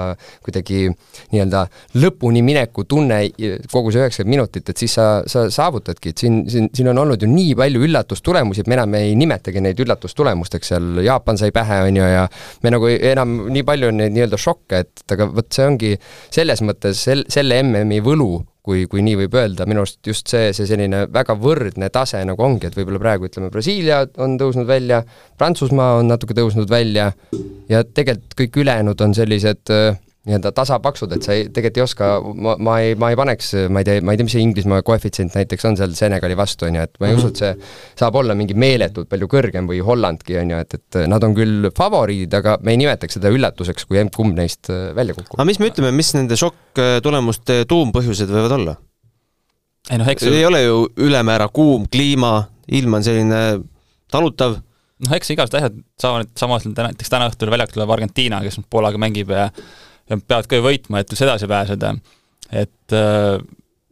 kuidagi 0.45 0.87
nii-öelda 0.89 1.65
lõpuni 2.01 2.41
mineku 2.45 2.87
tunne 2.89 3.21
kogu 3.69 3.93
see 3.93 4.01
üheksakümmend 4.01 4.33
minutit, 4.33 4.73
et 4.73 4.81
siis 4.81 4.97
sa, 4.97 5.21
sa 5.29 5.45
saavutadki, 5.53 6.15
et 6.15 6.25
siin, 6.25 6.41
siin, 6.49 6.71
siin 6.73 6.89
on 6.89 7.03
olnud 7.05 7.21
ju 7.21 7.29
nii 7.29 7.53
palju 7.61 7.85
üllatustulemusi, 7.85 8.65
et 8.65 8.73
me 8.73 8.79
enam 8.79 8.97
ei 8.97 9.13
nimetagi 9.19 9.61
neid 9.61 9.85
üllatustulemusteks, 9.85 10.73
seal 10.73 11.05
Jaapan 11.05 11.37
sai 11.37 11.53
pähe, 11.53 11.83
on 11.85 12.01
ju, 12.01 12.09
ja 12.09 12.25
me 12.65 12.73
nagu 12.73 12.94
enam 13.11 13.37
nii 13.53 13.63
palju 13.67 13.91
on 13.91 14.01
neid 14.01 14.15
nii-öelda 14.15 14.39
šokke, 14.41 14.81
et 14.85 15.15
aga 15.15 15.29
vot 15.31 15.47
see 15.53 15.65
ongi 15.67 15.93
selles 16.33 16.61
mõttes 16.65 17.01
sel-, 17.07 17.25
selle 17.31 17.61
MM-i 17.63 18.01
võlu, 18.05 18.29
kui, 18.65 18.85
kui 18.89 19.03
nii 19.05 19.19
võib 19.23 19.37
öelda, 19.37 19.67
minu 19.69 19.83
arust 19.83 19.99
just 20.07 20.31
see, 20.31 20.49
see 20.57 20.67
selline 20.69 21.05
väga 21.13 21.35
võrdne 21.37 21.89
tase 21.93 22.23
nagu 22.25 22.41
ongi, 22.45 22.69
et 22.69 22.77
võib-olla 22.77 23.01
praegu 23.03 23.29
ütleme, 23.29 23.51
Brasiilia 23.53 24.01
on 24.23 24.39
tõusnud 24.41 24.67
välja, 24.69 25.03
Prantsusmaa 25.37 25.99
on 25.99 26.09
natuke 26.09 26.37
tõusnud 26.37 26.71
välja 26.71 27.11
ja 27.69 27.83
tegelikult 27.85 28.37
kõik 28.41 28.59
ülejäänud 28.63 29.05
on 29.05 29.13
sellised 29.17 29.73
äh, 29.73 29.99
nii-öelda 30.25 30.51
tasapaksud, 30.57 31.11
et 31.13 31.25
sa 31.25 31.35
ei, 31.35 31.43
tegelikult 31.53 31.77
ei 31.77 31.83
oska, 31.83 32.07
ma, 32.41 32.55
ma 32.57 32.75
ei, 32.81 32.95
ma 32.97 33.11
ei 33.13 33.17
paneks, 33.19 33.51
ma 33.69 33.81
ei 33.81 33.87
tea, 33.87 34.01
ma 34.05 34.13
ei 34.13 34.19
tea, 34.19 34.25
mis 34.25 34.33
see 34.33 34.41
Inglismaa 34.41 34.81
koefitsient 34.85 35.35
näiteks 35.37 35.67
on 35.69 35.77
seal 35.77 35.93
Senegali 35.97 36.37
vastu, 36.37 36.65
on 36.65 36.79
ju, 36.79 36.85
et 36.87 36.97
ma 36.99 37.07
ei 37.07 37.13
mm 37.13 37.19
-hmm. 37.19 37.25
usu, 37.25 37.33
et 37.33 37.41
see 37.43 37.99
saab 38.01 38.17
olla 38.21 38.35
mingi 38.37 38.57
meeletult 38.57 39.09
palju 39.11 39.29
kõrgem 39.29 39.69
või 39.69 39.83
Hollandki, 39.85 40.39
on 40.41 40.55
ju, 40.55 40.63
et, 40.65 40.73
et 40.79 40.99
nad 41.11 41.23
on 41.23 41.37
küll 41.37 41.69
favoriidid, 41.77 42.33
aga 42.41 42.57
me 42.61 42.73
ei 42.73 42.81
nimetaks 42.81 43.19
seda 43.19 43.29
üllatuseks, 43.29 43.85
kui 43.85 44.01
emb-kumb 44.01 44.33
neist 44.37 44.71
äh, 44.73 44.89
välja 44.97 45.13
kukub. 45.13 45.37
aga 45.37 45.45
mis 45.45 45.61
me 45.61 45.69
ütleme, 45.69 45.93
mis 45.93 46.13
nende 46.17 46.39
šokk-tulemuste 46.41 47.63
tuumpõhjused 47.69 48.29
võivad 48.29 48.57
olla? 48.59 48.75
ei 49.91 50.01
noh, 50.01 50.09
eks 50.09 50.25
ei 50.25 50.45
ole 50.45 50.63
ju 50.63 50.85
ülemäära 50.97 51.51
kuum 51.53 51.85
kliima, 51.85 52.47
ilm 52.67 52.97
on 52.97 53.05
selline 53.05 53.41
talutav 54.09 54.57
noh, 55.03 55.15
eks 55.15 55.33
igasugused 55.33 55.59
asjad 55.59 55.79
saavad, 56.01 56.29
samas 56.39 56.65
näiteks 56.69 57.11
täna 57.11 57.29
õhtul 57.29 57.51
väljakul 57.53 57.79
tuleb 57.79 57.93
Argentiina, 57.97 58.41
kes 58.45 58.59
Poolaga 58.69 58.99
mängib 59.01 59.33
ja 59.33 59.49
ja 60.09 60.17
peavad 60.21 60.49
ka 60.49 60.59
ju 60.59 60.65
võitma, 60.65 61.01
et 61.01 61.13
üldse 61.13 61.25
edasi 61.27 61.49
pääseda. 61.49 61.95
et 62.51 62.93
äh, 62.93 63.39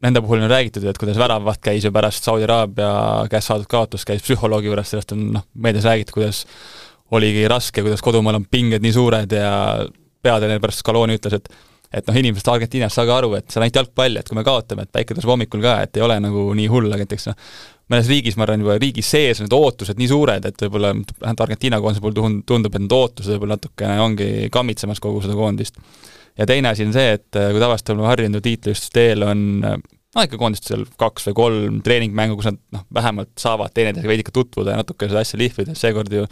nende 0.03 0.21
puhul 0.21 0.43
on 0.43 0.51
räägitud, 0.51 0.85
et 0.85 0.97
kuidas 0.99 1.17
väravavaht 1.17 1.61
käis 1.63 1.85
ju 1.85 1.91
pärast 1.91 2.23
Saudi 2.23 2.43
Araabia 2.47 3.27
käest 3.31 3.49
saadud 3.49 3.69
kaotust, 3.71 4.05
käis 4.05 4.23
psühholoogi 4.25 4.69
juures, 4.69 4.89
sellest 4.91 5.13
on 5.15 5.29
noh, 5.37 5.45
meedias 5.55 5.87
räägitud, 5.87 6.17
kuidas 6.17 6.43
oligi 7.13 7.47
raske, 7.47 7.81
kuidas 7.81 8.03
kodumaal 8.03 8.41
on 8.41 8.47
pinged 8.51 8.83
nii 8.83 8.93
suured 8.93 9.35
ja 9.37 9.53
peatreener 10.23 10.61
pärast 10.63 10.83
Scaloni 10.83 11.19
ütles, 11.19 11.39
et 11.39 11.53
et 11.93 12.07
noh, 12.09 12.15
inimesed 12.17 12.47
Argentiinas, 12.49 12.95
saage 12.97 13.13
aru, 13.13 13.35
et 13.37 13.51
see 13.51 13.59
on 13.59 13.67
ainult 13.67 13.75
jalgpall, 13.77 14.17
et 14.17 14.29
kui 14.29 14.37
me 14.37 14.43
kaotame, 14.45 14.87
et 14.87 14.91
päike 14.97 15.13
tõuseb 15.13 15.29
hommikul 15.29 15.61
ka, 15.61 15.75
et 15.85 15.99
ei 15.99 16.01
ole 16.01 16.15
nagu 16.23 16.47
nii 16.57 16.65
hull, 16.71 16.89
aga 16.89 17.05
näiteks 17.05 17.27
noh, 17.29 17.51
mõnes 17.91 18.09
riigis, 18.09 18.37
ma 18.39 18.45
arvan, 18.47 18.63
juba 18.63 18.77
riigis 18.79 19.09
sees 19.11 19.41
need 19.43 19.53
ootused 19.55 19.99
nii 19.99 20.09
suured, 20.11 20.45
et 20.47 20.65
võib-olla 20.65 20.93
vähemalt 20.95 21.43
Argentiina 21.45 21.81
koondise 21.83 22.03
puhul 22.03 22.39
tundub, 22.47 22.75
et 22.75 22.85
need 22.85 22.95
ootused 22.95 23.35
võib-olla 23.35 23.57
natukene 23.57 23.97
ongi 24.03 24.29
kammitsemas 24.53 25.03
kogu 25.03 25.23
seda 25.25 25.35
koondist. 25.37 25.81
ja 26.37 26.47
teine 26.49 26.71
asi 26.71 26.85
on 26.87 26.93
see, 26.95 27.17
et 27.19 27.29
kui 27.33 27.59
tavaliselt 27.59 27.93
oleme 27.93 28.09
harjunud 28.09 28.45
tiitlisüsteel 28.45 29.27
on 29.27 29.43
no 30.13 30.25
ikka 30.25 30.39
koondistel 30.39 30.85
kaks 30.99 31.29
või 31.29 31.37
kolm 31.37 31.79
treeningmängu, 31.85 32.37
kus 32.37 32.51
nad 32.51 32.59
noh, 32.75 32.85
vähemalt 32.93 33.33
saavad 33.39 33.73
teineteisega 33.73 34.11
veidike 34.11 34.33
tutvuda 34.33 34.73
ja 34.73 34.81
natuke 34.81 35.09
seda 35.09 35.23
asja 35.25 35.39
lihvida, 35.41 35.75
seekord 35.77 36.13
ju 36.13 36.25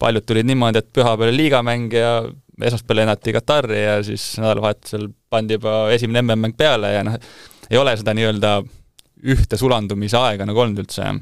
paljud 0.00 0.26
tulid 0.26 0.48
niimoodi, 0.48 0.80
et 0.80 0.90
pühapäeval 0.92 1.36
liigamäng 1.36 1.92
ja 1.94 2.14
esmaspäeval 2.62 3.02
lennati 3.02 3.34
Katari 3.34 3.82
ja 3.82 3.98
siis 4.06 4.34
nädalavahetusel 4.38 5.08
pandi 5.30 5.58
juba 5.58 5.76
esimene 5.94 6.22
MM-mäng 6.22 6.56
peale 6.58 6.92
ja 6.94 7.04
noh, 7.06 7.18
ei 7.70 7.80
ole 7.80 7.96
seda 7.98 8.14
nii-öelda 8.16 8.56
ühte 9.24 9.56
sulandumise 9.60 10.18
aega 10.20 10.46
nagu 10.48 10.60
olnud 10.64 10.84
üldse 10.84 11.06
jah, 11.06 11.20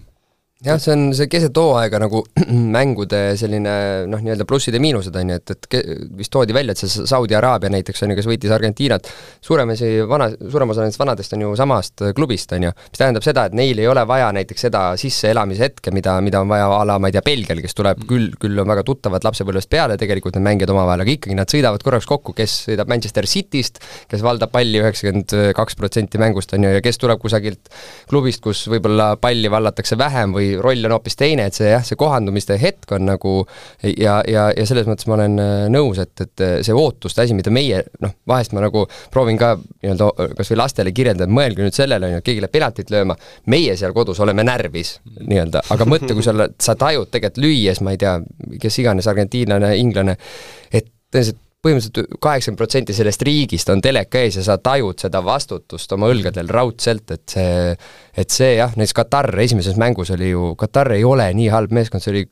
see 0.63 0.93
on 0.95 1.09
see 1.17 1.27
keset 1.27 1.57
hooaega 1.59 1.99
nagu 2.03 2.21
mängude 2.77 3.21
selline 3.39 3.73
noh, 4.11 4.21
nii-öelda 4.23 4.47
plussid 4.47 4.77
ja 4.77 4.81
miinused, 4.83 5.15
on 5.19 5.33
ju, 5.33 5.39
et, 5.41 5.53
et 5.57 5.69
ke, 5.75 5.81
vist 6.19 6.31
toodi 6.35 6.55
välja, 6.55 6.77
et 6.77 6.83
see 6.83 7.07
Saudi 7.09 7.35
Araabia 7.35 7.73
näiteks, 7.73 8.05
on 8.05 8.13
ju, 8.13 8.19
kes 8.21 8.29
võitis 8.31 8.53
Argentiinat, 8.55 9.09
suurem 9.43 9.73
osa 9.75 9.89
vana, 10.07 10.29
suurem 10.39 10.71
osa 10.71 10.85
nendest 10.85 11.03
vanadest 11.03 11.35
on 11.35 11.43
ju 11.43 11.55
samast 11.59 12.05
klubist, 12.15 12.55
on 12.55 12.69
ju, 12.69 12.75
mis 12.93 13.03
tähendab 13.03 13.27
seda, 13.27 13.49
et 13.51 13.57
neil 13.59 13.83
ei 13.83 13.89
ole 13.91 14.05
vaja 14.07 14.29
näiteks 14.37 14.67
seda 14.69 14.85
sisseelamise 15.01 15.67
hetke, 15.67 15.95
mida, 15.95 16.15
mida 16.23 16.45
on 16.45 16.53
vaja 16.53 16.71
a 16.77 16.85
la, 16.87 17.01
ma 17.03 17.11
ei 17.11 17.17
tea, 17.17 17.25
Belgial, 17.27 17.63
kes 17.65 17.75
tuleb 17.79 18.07
küll, 18.07 18.31
küll 18.39 18.63
on 18.63 18.71
väga 18.71 18.87
tuttavad 18.87 19.27
lapsepõlvest 19.27 19.71
peale 19.73 19.99
tegelikult 19.99 20.39
need 20.39 20.47
mängijad 20.47 20.75
omavahel, 20.77 21.03
aga 21.03 21.15
ikkagi 21.17 21.39
nad 21.39 21.51
sõidavad 21.51 21.83
korraks 21.83 22.07
kokku, 22.07 22.37
kes 22.39 22.57
sõidab 22.69 22.91
Manchester 22.93 23.27
Cityst, 23.27 23.83
kes 24.11 24.23
valdab 24.23 24.55
palli 24.55 24.79
üheksakümmend 24.79 25.35
kaks 25.59 25.79
protsenti 25.81 26.23
mängust, 26.23 26.55
on 26.55 26.69
ju, 26.69 26.73
ja 26.79 26.85
kes 26.85 27.03
tuleb 27.03 27.19
kusagilt 27.23 27.75
klubist, 28.11 28.45
kus 28.47 28.63
võib-olla 28.71 29.13
palli 29.19 29.51
vallatakse 29.51 29.99
vähem 29.99 30.39
või 30.39 30.52
roll 30.61 30.85
on 30.89 30.95
hoopis 30.97 31.17
teine, 31.19 31.47
et 31.49 31.57
see 31.57 31.71
jah, 31.71 31.85
see 31.87 31.99
kohandumiste 32.01 32.57
hetk 32.61 32.95
on 32.97 33.07
nagu 33.09 33.35
ja, 33.83 34.21
ja, 34.29 34.49
ja 34.57 34.67
selles 34.69 34.89
mõttes 34.89 35.09
ma 35.11 35.17
olen 35.19 35.39
äh, 35.43 35.67
nõus, 35.73 36.01
et, 36.03 36.15
et 36.25 36.45
äh, 36.45 36.55
see 36.67 36.77
ootuste 36.77 37.25
asi, 37.25 37.37
mida 37.39 37.53
meie 37.55 37.83
noh, 38.05 38.15
vahest 38.29 38.55
ma 38.57 38.65
nagu 38.65 38.85
proovin 39.13 39.41
ka 39.41 39.55
nii-öelda 39.59 40.11
kas 40.39 40.53
või 40.53 40.61
lastele 40.63 40.95
kirjeldada, 40.97 41.29
et 41.29 41.37
mõelge 41.41 41.67
nüüd 41.67 41.77
sellele, 41.77 42.09
on 42.09 42.17
ju, 42.17 42.23
et 42.23 42.29
keegi 42.29 42.45
läheb 42.45 42.57
penaltit 42.57 42.93
lööma, 42.95 43.17
meie 43.53 43.77
seal 43.81 43.95
kodus 43.97 44.21
oleme 44.25 44.45
närvis 44.47 44.97
nii-öelda, 45.21 45.65
aga 45.75 45.89
mõtle, 45.89 46.17
kui 46.17 46.25
sa 46.25 46.35
oled, 46.35 46.59
sa 46.63 46.77
tajud 46.79 47.13
tegelikult 47.13 47.43
lüües, 47.43 47.81
ma 47.85 47.95
ei 47.95 48.01
tea, 48.01 48.19
kes 48.61 48.83
iganes, 48.83 49.09
argentiinlane, 49.11 49.75
inglane, 49.81 50.19
et 50.73 50.91
tõenäoliselt 51.13 51.41
põhimõtteliselt 51.63 52.19
kaheksakümmend 52.23 52.59
protsenti 52.59 52.95
sellest 52.97 53.23
riigist 53.27 53.71
on 53.71 53.83
teleka 53.85 54.23
ees 54.23 54.41
ja 54.41 54.47
sa 54.47 54.59
tajud 54.59 54.99
seda 55.05 55.23
vastutust 55.25 55.93
oma 55.95 56.11
õlgadel 56.11 56.51
raudselt, 56.51 57.11
et 57.15 57.37
see, 57.37 57.75
et 58.19 58.35
see 58.35 58.57
jah, 58.57 58.75
näiteks 58.75 58.97
Katar 58.99 59.31
esimeses 59.45 59.79
mängus 59.79 60.11
oli 60.15 60.33
ju, 60.33 60.55
Katar 60.59 60.91
ei 60.97 61.05
ole 61.07 61.29
nii 61.39 61.53
halb 61.53 61.75
meeskond, 61.77 62.03
see 62.03 62.17
oli 62.17 62.25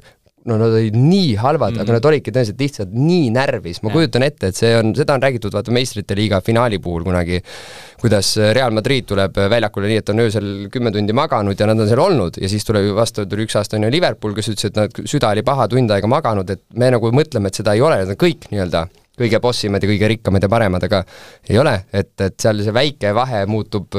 no 0.48 0.56
nad 0.56 0.72
olid 0.72 0.96
nii 0.96 1.34
halvad 1.36 1.74
mm., 1.74 1.82
aga 1.84 1.96
nad 1.98 2.06
olidki 2.10 2.32
tõenäoliselt 2.32 2.62
lihtsalt 2.64 2.92
nii 2.96 3.26
närvis, 3.34 3.82
ma 3.84 3.90
ja. 3.90 3.96
kujutan 3.98 4.24
ette, 4.24 4.50
et 4.50 4.56
see 4.56 4.70
on, 4.78 4.94
seda 4.96 5.16
on 5.18 5.24
räägitud 5.24 5.52
vaata 5.54 5.74
meistrite 5.74 6.16
liiga 6.16 6.40
finaali 6.44 6.78
puhul 6.82 7.04
kunagi, 7.06 7.42
kuidas 8.00 8.32
Real 8.56 8.72
Madrid 8.74 9.06
tuleb 9.10 9.36
väljakule 9.52 9.90
nii, 9.90 10.00
et 10.00 10.12
on 10.14 10.24
öösel 10.24 10.48
kümme 10.72 10.94
tundi 10.94 11.16
maganud 11.16 11.60
ja 11.60 11.68
nad 11.68 11.84
on 11.84 11.90
seal 11.90 12.02
olnud 12.06 12.40
ja 12.40 12.50
siis 12.50 12.64
tuleb 12.66 12.88
ju 12.88 12.96
vastu, 12.96 13.26
tuli 13.28 13.44
üks 13.46 13.58
aasta 13.60 13.76
on 13.76 13.84
ju 13.86 13.92
Liverpool, 13.92 14.34
kes 14.38 14.50
ütles, 14.54 14.72
et 14.72 14.80
nad, 14.80 15.04
süda 15.12 15.34
oli 15.36 15.44
paha, 15.46 15.68
tund 15.70 15.92
aega 15.92 16.10
maganud, 16.10 16.56
et 16.56 16.64
me 16.80 16.88
nagu 16.96 17.12
mõtleme, 17.14 17.52
et 17.52 17.60
seda 17.60 17.76
ei 17.76 17.84
ole, 17.84 18.00
need 18.00 18.16
on 18.16 18.20
kõik 18.24 18.48
nii-öelda 18.48 18.88
kõige 19.20 19.40
bossimad 19.42 19.84
ja 19.84 19.90
kõige 19.90 20.10
rikkamad 20.14 20.44
ja 20.44 20.50
paremad, 20.52 20.86
aga 20.88 21.02
ei 21.48 21.58
ole, 21.60 21.76
et, 21.92 22.14
et 22.24 22.36
seal 22.40 22.62
see 22.64 22.74
väike 22.74 23.12
vahe 23.16 23.44
muutub 23.50 23.96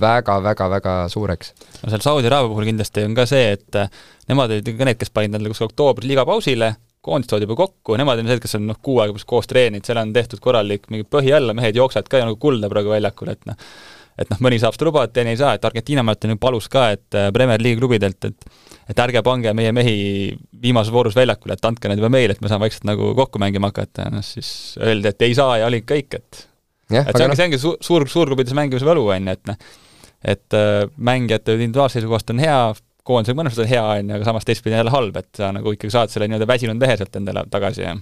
väga-väga-väga 0.00 0.96
suureks. 1.12 1.54
no 1.82 1.92
seal 1.92 2.04
Saudi 2.04 2.30
Araabia 2.30 2.52
puhul 2.52 2.70
kindlasti 2.70 3.04
on 3.08 3.16
ka 3.18 3.26
see, 3.28 3.52
et 3.56 3.80
äh, 3.80 3.90
nemad 4.30 4.54
olid 4.54 4.70
ka 4.78 4.88
need, 4.88 5.00
kes 5.00 5.12
panid 5.14 5.32
endale 5.34 5.52
kuskil 5.52 5.70
oktoobris 5.70 6.08
liigapausile, 6.10 6.74
koondis 7.04 7.30
toodi 7.30 7.48
juba 7.48 7.56
kokku, 7.62 7.96
nemad 8.00 8.20
on 8.20 8.28
need, 8.28 8.42
kes 8.42 8.58
on 8.58 8.66
noh, 8.68 8.78
kuu 8.82 9.00
aega 9.02 9.16
koos 9.26 9.48
treeninud, 9.50 9.86
seal 9.86 10.00
on 10.02 10.12
tehtud 10.16 10.42
korralik 10.44 10.90
mingi 10.92 11.08
põhi 11.08 11.32
alla, 11.36 11.56
mehed 11.56 11.78
jooksevad 11.78 12.10
ka 12.12 12.20
nagu 12.24 12.36
kulda 12.40 12.68
praegu 12.72 12.92
väljakul, 12.92 13.32
et 13.32 13.48
noh, 13.48 13.56
et 14.20 14.30
noh, 14.32 14.40
mõni 14.44 14.58
saab 14.60 14.76
seda 14.76 14.88
lubada, 14.88 15.12
teine 15.14 15.32
ei 15.34 15.38
saa, 15.40 15.54
et 15.56 15.64
Argentiina 15.64 16.04
mäletan 16.06 16.34
ju 16.34 16.40
palus 16.40 16.68
ka, 16.72 16.90
et 16.96 17.16
äh, 17.16 17.30
Premier 17.34 17.62
League 17.62 17.80
klubidelt, 17.80 18.28
et 18.28 18.68
et 18.90 18.98
ärge 18.98 19.20
pange 19.22 19.52
meie 19.54 19.70
mehi 19.70 19.98
viimases 20.62 20.90
voorus 20.90 21.14
väljakule, 21.14 21.54
et 21.54 21.66
andke 21.68 21.86
need 21.88 22.00
juba 22.02 22.10
meile, 22.10 22.34
et 22.34 22.40
me 22.42 22.50
saame 22.50 22.66
vaikselt 22.66 22.88
nagu 22.88 23.12
kokku 23.14 23.38
mängima 23.38 23.70
hakata 23.70 24.08
noh, 24.10 24.24
siis 24.26 24.74
öeldi, 24.82 25.12
et 25.12 25.22
ei 25.28 25.36
saa 25.38 25.60
ja 25.60 25.68
olid 25.70 25.86
kõik, 25.86 26.16
et 26.18 26.40
ja, 26.90 27.04
et 27.04 27.14
see 27.14 27.26
ongi 27.28 27.38
see 27.38 27.46
ongi 27.46 27.60
su-, 27.62 27.76
suur, 27.86 28.06
suurklubides 28.10 28.56
mängimise 28.58 28.88
võlu, 28.88 29.06
on 29.14 29.30
ju, 29.30 29.36
et 29.38 29.52
noh, 29.52 29.60
et 30.34 30.58
äh, 30.58 30.82
mängijate 30.98 31.54
individuaalse 31.54 32.00
seisukohast 32.00 32.34
on 32.34 32.42
hea, 32.42 32.58
koondisega 33.06 33.38
mõnes 33.38 33.54
mõttes 33.54 33.68
on 33.68 33.70
hea, 33.70 33.84
on 34.00 34.10
ju, 34.10 34.18
aga 34.18 34.30
samas 34.32 34.48
teistpidi 34.48 34.74
jälle 34.74 34.94
halb, 34.94 35.22
et 35.22 35.30
sa 35.38 35.52
nagu 35.54 35.76
ikkagi 35.76 35.94
saad 35.94 36.10
selle 36.12 36.26
nii-öelda 36.26 36.50
väsinud 36.50 36.82
mehe 36.82 36.98
sealt 36.98 37.20
endale 37.20 37.46
tagasi 37.52 37.86
ja 37.86 37.94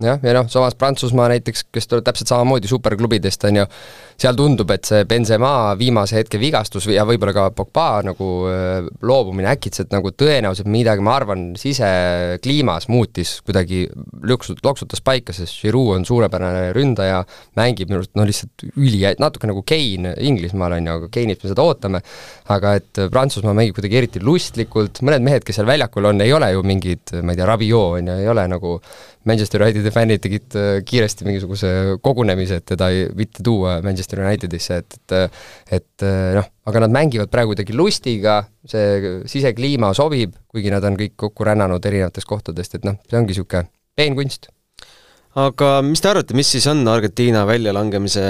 jah, 0.00 0.20
ja 0.24 0.34
noh, 0.36 0.48
samas 0.50 0.76
Prantsusmaa 0.78 1.28
näiteks, 1.34 1.66
kes 1.72 1.88
tuleb 1.90 2.06
täpselt 2.06 2.30
samamoodi 2.32 2.70
superklubidest, 2.70 3.44
on 3.48 3.60
ju, 3.60 3.66
seal 4.20 4.36
tundub, 4.36 4.70
et 4.74 4.84
see 4.88 5.04
Benzema 5.08 5.72
viimase 5.80 6.18
hetke 6.18 6.40
vigastus 6.40 6.88
ja 6.92 7.06
võib-olla 7.08 7.34
ka 7.36 7.46
Pogba 7.56 7.86
nagu 8.04 8.28
loobumine 9.06 9.48
äkitselt 9.52 9.92
nagu 9.94 10.12
tõenäoliselt 10.12 10.68
midagi, 10.72 11.04
ma 11.04 11.14
arvan, 11.16 11.44
sisekliimas 11.60 12.88
muutis 12.92 13.38
kuidagi, 13.46 13.86
lüksut-, 14.28 14.60
loksutas 14.64 15.04
paika, 15.04 15.34
sest 15.36 15.60
Giroud 15.62 15.94
on 15.98 16.06
suurepärane 16.08 16.70
ründaja, 16.76 17.22
mängib 17.58 17.90
minu 17.90 18.00
arust 18.00 18.16
no 18.18 18.26
lihtsalt 18.28 18.66
üli, 18.74 19.02
natuke 19.20 19.50
nagu 19.50 19.64
Kane 19.66 20.14
Inglismaal, 20.30 20.76
on 20.78 20.90
ju, 20.90 20.98
aga 21.00 21.12
Kane'ilt 21.16 21.44
me 21.44 21.52
seda 21.52 21.64
ootame, 21.64 22.02
aga 22.52 22.74
et 22.80 23.04
Prantsusmaa 23.12 23.56
mängib 23.56 23.78
kuidagi 23.78 24.00
eriti 24.02 24.24
lustlikult, 24.24 25.02
mõned 25.06 25.24
mehed, 25.24 25.46
kes 25.46 25.60
seal 25.60 25.68
väljakul 25.68 26.12
on, 26.12 26.20
ei 26.24 26.36
ole 26.36 26.52
ju 26.54 26.64
mingid, 26.66 27.16
ma 27.20 27.32
ei 27.32 27.40
tea, 27.40 27.48
Rabiot, 27.48 28.00
on 28.00 28.12
ju, 28.12 28.20
ei 28.20 28.28
ole 28.30 28.44
nagu 28.50 28.76
Manchester 29.28 29.62
Unitedi 29.62 29.89
fännid 29.94 30.22
tegid 30.24 30.56
äh, 30.58 30.68
kiiresti 30.86 31.26
mingisuguse 31.26 31.70
kogunemise, 32.04 32.60
et 32.60 32.66
teda 32.72 32.90
ei, 32.92 33.08
mitte 33.16 33.44
tuua 33.46 33.78
Manchester 33.84 34.22
Unitedisse, 34.24 34.80
et, 34.82 34.96
et 35.00 35.80
et 35.80 36.06
äh, 36.06 36.30
noh, 36.38 36.46
aga 36.70 36.84
nad 36.84 36.94
mängivad 36.94 37.32
praegu 37.32 37.54
kuidagi 37.54 37.76
lustiga, 37.76 38.40
see 38.68 39.20
sisekliima 39.30 39.92
sobib, 39.96 40.34
kuigi 40.50 40.72
nad 40.72 40.84
on 40.86 40.96
kõik 40.98 41.16
kokku 41.20 41.46
rännanud 41.46 41.84
erinevatest 41.90 42.28
kohtadest, 42.28 42.78
et 42.78 42.88
noh, 42.88 42.98
see 43.08 43.20
ongi 43.20 43.34
niisugune 43.34 43.68
peenkunst. 43.98 44.50
aga 45.40 45.70
mis 45.86 46.02
te 46.02 46.10
arvate, 46.10 46.34
mis 46.34 46.48
siis 46.50 46.66
on 46.70 46.82
Argentiina 46.90 47.44
väljalangemise 47.46 48.24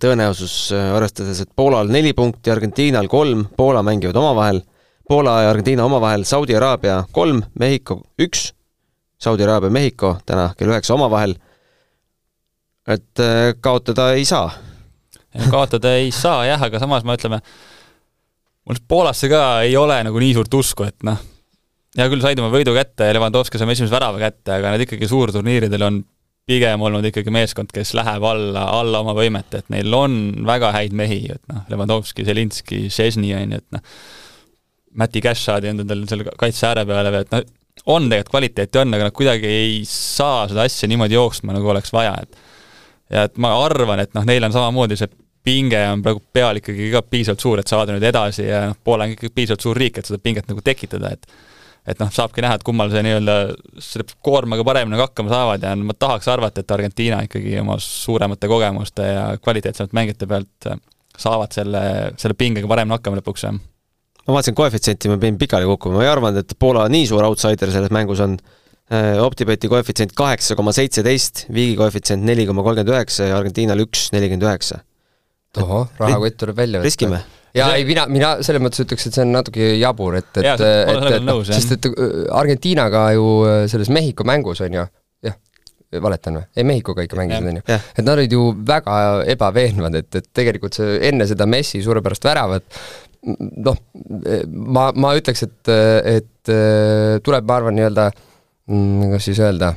tõenäosus, 0.00 0.56
arvestades, 0.72 1.42
et 1.44 1.50
Poolal 1.56 1.92
neli 1.92 2.14
punkti, 2.16 2.50
Argentiinal 2.50 3.10
kolm, 3.12 3.44
Poola 3.56 3.82
mängivad 3.84 4.16
omavahel, 4.16 4.62
Poola 5.08 5.42
ja 5.44 5.52
Argentiina 5.52 5.84
omavahel, 5.84 6.24
Saudi 6.24 6.56
Araabia 6.56 7.02
kolm, 7.12 7.42
Mehhiko 7.60 8.00
üks 8.22 8.52
Saudi 9.22 9.46
Araabia, 9.46 9.70
Mehhiko 9.70 10.16
täna 10.26 10.48
kell 10.58 10.72
üheksa 10.72 10.96
omavahel. 10.96 11.36
et 12.88 13.20
äh, 13.22 13.52
kaotada 13.60 14.12
ei 14.18 14.24
saa. 14.26 14.50
kaotada 15.50 15.94
ei 15.94 16.10
saa 16.10 16.46
jah, 16.48 16.62
aga 16.62 16.80
samas 16.82 17.04
me 17.06 17.14
ütleme, 17.14 17.38
mul 18.66 18.80
Poolasse 18.88 19.30
ka 19.30 19.62
ei 19.66 19.76
ole 19.78 20.00
nagu 20.02 20.18
nii 20.18 20.34
suurt 20.34 20.54
usku, 20.58 20.88
et 20.90 21.06
noh, 21.06 21.20
hea 21.96 22.08
küll, 22.10 22.24
said 22.24 22.42
oma 22.42 22.50
võidu 22.52 22.74
kätte 22.74 23.06
ja 23.06 23.14
Levanovski 23.14 23.60
sai 23.60 23.70
esimese 23.76 23.94
värava 23.94 24.18
kätte, 24.22 24.56
aga 24.56 24.74
need 24.74 24.88
ikkagi 24.88 25.08
suurturniiridel 25.10 25.86
on 25.86 26.02
pigem 26.50 26.82
olnud 26.82 27.06
ikkagi 27.06 27.30
meeskond, 27.30 27.70
kes 27.74 27.94
läheb 27.94 28.26
alla, 28.26 28.66
alla 28.80 29.04
oma 29.04 29.14
võimete, 29.14 29.62
et 29.62 29.70
neil 29.70 29.94
on 29.94 30.18
väga 30.48 30.72
häid 30.74 30.98
mehi, 30.98 31.22
et 31.36 31.42
noh, 31.52 31.62
Levanovski, 31.70 32.26
Zelinski, 32.26 32.88
Šesni 32.90 33.30
on 33.38 33.54
ju, 33.54 33.62
et 33.62 33.78
noh, 33.78 33.86
Mati 34.98 35.22
Cashadi 35.24 35.70
on 35.70 35.86
endal 35.86 36.02
seal 36.10 36.26
kaitse 36.36 36.66
ääre 36.68 36.82
peale 36.88 37.14
või 37.14 37.22
et 37.22 37.30
noh, 37.32 37.46
on 37.86 38.08
tegelikult 38.08 38.30
kvaliteeti 38.30 38.78
on, 38.78 38.94
aga 38.94 39.08
nad 39.08 39.16
kuidagi 39.16 39.48
ei 39.48 39.82
saa 39.88 40.46
seda 40.50 40.66
asja 40.68 40.88
niimoodi 40.90 41.16
jooksma, 41.16 41.54
nagu 41.56 41.72
oleks 41.72 41.92
vaja, 41.94 42.14
et 42.22 42.38
ja 43.12 43.26
et 43.28 43.38
ma 43.42 43.52
arvan, 43.64 44.00
et 44.02 44.14
noh, 44.16 44.26
neil 44.28 44.44
on 44.46 44.54
samamoodi 44.54 44.96
see 44.98 45.10
pinge 45.42 45.78
on 45.90 46.02
praegu 46.04 46.22
peal 46.32 46.60
ikkagi 46.60 46.90
ka 46.92 47.02
piisavalt 47.02 47.42
suur, 47.42 47.60
et 47.60 47.70
saada 47.70 47.94
nüüd 47.94 48.04
edasi 48.06 48.46
ja 48.46 48.68
noh, 48.70 48.78
Poola 48.84 49.08
on 49.08 49.16
ikkagi 49.16 49.32
piisavalt 49.34 49.64
suur 49.64 49.78
riik, 49.78 49.98
et 49.98 50.08
seda 50.08 50.22
pinget 50.22 50.50
nagu 50.50 50.62
tekitada, 50.64 51.16
et 51.16 51.26
et 51.82 51.98
noh, 51.98 52.12
saabki 52.14 52.44
näha, 52.44 52.60
et 52.60 52.62
kummal 52.62 52.92
see 52.92 53.00
nii-öelda 53.02 53.34
selle 53.82 54.04
koormaga 54.22 54.62
paremini 54.62 54.94
nagu 54.94 55.02
hakkama 55.02 55.32
saavad 55.32 55.64
ja 55.66 55.72
ma 55.74 55.96
tahaks 55.98 56.28
arvata, 56.30 56.62
et 56.62 56.70
Argentiina 56.70 57.18
ikkagi 57.26 57.56
oma 57.58 57.74
suuremate 57.82 58.46
kogemuste 58.46 59.08
ja 59.08 59.24
kvaliteetsemate 59.42 59.98
mängijate 59.98 60.28
pealt 60.30 60.68
saavad 61.18 61.50
selle, 61.58 61.82
selle 62.22 62.38
pingega 62.38 62.70
paremini 62.70 62.94
hakkama 62.94 63.18
lõpuks, 63.18 63.48
jah 63.48 63.58
ma 64.26 64.36
vaatasin 64.36 64.56
koefitsienti, 64.58 65.10
ma 65.10 65.18
pidin 65.20 65.38
pikali 65.40 65.68
kukkuma, 65.68 65.98
ma 65.98 66.06
ei 66.06 66.12
arvanud, 66.12 66.42
et 66.44 66.56
Poola 66.58 66.86
nii 66.92 67.08
suur 67.10 67.26
outsider 67.26 67.72
selles 67.74 67.92
mängus 67.94 68.22
on. 68.24 68.38
Äh, 68.92 69.16
Optibeti 69.22 69.70
koefitsient 69.72 70.10
kaheksa 70.18 70.56
koma 70.58 70.72
seitseteist, 70.76 71.46
Viigi 71.54 71.76
koefitsient 71.78 72.26
neli 72.28 72.44
koma 72.48 72.64
kolmkümmend 72.66 72.92
üheksa 72.92 73.30
ja 73.30 73.38
Argentiinal 73.38 73.80
üks 73.86 74.10
nelikümmend 74.12 74.44
üheksa. 74.44 74.82
tohoh, 75.52 75.86
rahakott 76.00 76.36
tuleb 76.40 76.56
välja 76.56 76.80
võtta. 76.80 76.88
riskime 76.88 77.20
ja 77.56 77.68
ei, 77.76 77.84
mina, 77.88 78.06
mina 78.08 78.32
selles 78.44 78.62
mõttes 78.64 78.82
ütleks, 78.84 79.06
et 79.06 79.16
see 79.16 79.24
on 79.24 79.32
natuke 79.36 79.68
jabur, 79.76 80.16
et, 80.18 80.30
et, 80.40 80.48
et, 80.48 80.64
et, 80.64 81.06
et 81.18 81.24
noh, 81.24 81.42
sest 81.46 81.76
et 81.76 81.88
äh, 81.90 82.10
Argentiinaga 82.36 83.06
ju 83.16 83.28
äh, 83.48 83.62
selles 83.70 83.92
Mehhiko 83.92 84.26
mängus 84.28 84.62
on 84.64 84.78
ju, 84.78 84.84
jah, 85.28 85.38
valetan 86.02 86.40
või? 86.40 86.48
ei, 86.56 86.66
Mehhikoga 86.68 87.06
ikka 87.06 87.20
mängisid, 87.20 87.48
on 87.52 87.60
ju. 87.60 87.64
et 87.76 88.02
nad 88.02 88.12
olid 88.16 88.36
ju 88.36 88.48
väga 88.72 88.98
ebaveenvad, 89.36 90.00
et, 90.00 90.20
et 90.20 90.28
tegelikult 90.40 90.80
see 90.80 90.98
enne 91.10 91.28
seda 91.30 91.48
Messi 91.48 91.82
suurepärast 91.84 92.28
väravat 92.28 92.82
noh, 93.22 93.78
ma, 94.50 94.90
ma 94.98 95.14
ütleks, 95.18 95.44
et, 95.46 95.72
et 96.10 96.52
tuleb, 97.24 97.46
ma 97.46 97.58
arvan, 97.60 97.76
nii-öelda, 97.78 98.08
mm, 98.70 99.02
kuidas 99.04 99.28
siis 99.28 99.40
öelda, 99.42 99.72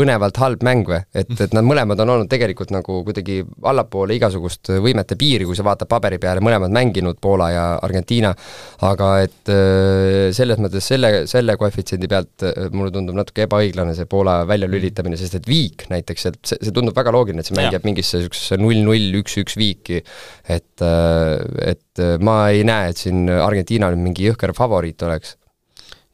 põnevalt 0.00 0.40
halb 0.40 0.64
mäng 0.66 0.88
või? 0.88 1.00
et, 1.14 1.30
et 1.36 1.54
nad 1.56 1.66
mõlemad 1.66 2.00
on 2.04 2.14
olnud 2.14 2.30
tegelikult 2.30 2.72
nagu 2.74 3.00
kuidagi 3.06 3.40
allapoole 3.68 4.16
igasugust 4.16 4.72
võimete 4.82 5.16
piiri, 5.20 5.46
kui 5.48 5.58
sa 5.58 5.66
vaatad 5.66 5.90
paberi 5.90 6.20
peale, 6.22 6.42
mõlemad 6.44 6.72
mänginud, 6.74 7.18
Poola 7.20 7.50
ja 7.52 7.64
Argentiina, 7.84 8.32
aga 8.86 9.10
et 9.24 9.52
äh, 9.52 10.30
selles 10.36 10.60
mõttes 10.62 10.86
selle, 10.86 11.12
selle 11.30 11.56
koefitsiendi 11.60 12.10
pealt 12.10 12.46
äh, 12.46 12.68
mulle 12.72 12.92
tundub 12.94 13.18
natuke 13.18 13.44
ebaõiglane 13.46 13.94
see 13.96 14.08
Poola 14.10 14.40
väljalülitamine, 14.48 15.18
sest 15.20 15.40
et 15.40 15.50
viik 15.50 15.86
näiteks, 15.92 16.28
et 16.30 16.40
see, 16.42 16.60
see 16.68 16.76
tundub 16.76 16.96
väga 16.96 17.12
loogiline, 17.14 17.44
et 17.44 17.50
see 17.50 17.58
mäng 17.58 17.74
jääb 17.74 17.86
mingisse 17.88 18.20
niisugusesse 18.20 18.60
null-null, 18.60 19.20
üks-üks 19.20 19.58
viiki, 19.60 20.00
et, 20.50 20.86
et 21.66 22.04
ma 22.24 22.38
ei 22.54 22.64
näe, 22.66 22.94
et 22.94 23.00
siin 23.00 23.28
Argentiina 23.30 23.92
nüüd 23.92 24.10
mingi 24.10 24.30
jõhker 24.30 24.54
favoriit 24.56 25.02
oleks. 25.06 25.36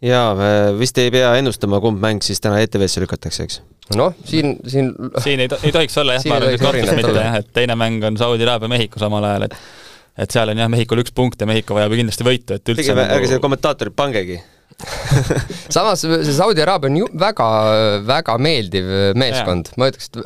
Jaa, 0.04 0.34
vist 0.76 0.98
ei 1.00 1.12
pea 1.12 1.30
ennustama, 1.38 1.80
kumb 1.80 2.02
mäng 2.02 2.24
siis 2.24 2.42
täna 2.44 2.60
ETV-sse 2.64 3.00
lükatakse, 3.00 3.46
eks? 3.46 3.62
Noh, 3.94 4.14
siin, 4.26 4.56
siin 4.66 4.90
siin 5.22 5.40
ei, 5.44 5.48
to 5.50 5.56
ei 5.62 5.70
tohiks 5.74 5.96
olla 6.02 6.12
jah, 6.16 6.24
ma 6.30 6.34
arvan, 6.40 6.54
et 6.56 6.62
kahtlust 6.64 6.96
mitte 6.98 7.12
jah, 7.14 7.34
et 7.38 7.48
teine 7.54 7.74
mäng 7.78 8.02
on 8.08 8.14
Saudi 8.18 8.42
Araabia, 8.46 8.68
Mehhiko 8.72 8.96
samal 9.02 9.24
ajal, 9.28 9.42
et 9.46 9.54
et 10.24 10.30
seal 10.32 10.48
on 10.50 10.58
jah, 10.58 10.68
Mehhikul 10.72 11.02
üks 11.04 11.12
punkt 11.14 11.40
ja 11.40 11.46
Mehhiko 11.48 11.76
vajab 11.76 11.92
ju 11.94 11.98
kindlasti 12.02 12.24
võitu, 12.26 12.50
et 12.56 12.64
üldse 12.72 12.82
Tegime, 12.82 13.02
nagu... 13.04 13.14
ärge 13.20 13.26
seda 13.30 13.42
kommentaatorit 13.44 13.94
pangegi. 13.96 14.38
Samas 15.72 16.02
see 16.02 16.34
Saudi 16.36 16.60
Araabia 16.64 16.88
on 16.90 16.96
ju 16.98 17.06
väga, 17.16 17.46
väga 18.08 18.34
meeldiv 18.42 18.84
meeskond, 19.16 19.64
ma 19.80 19.84
ütleks, 19.92 20.06
et 20.12 20.16
äh, 20.20 20.24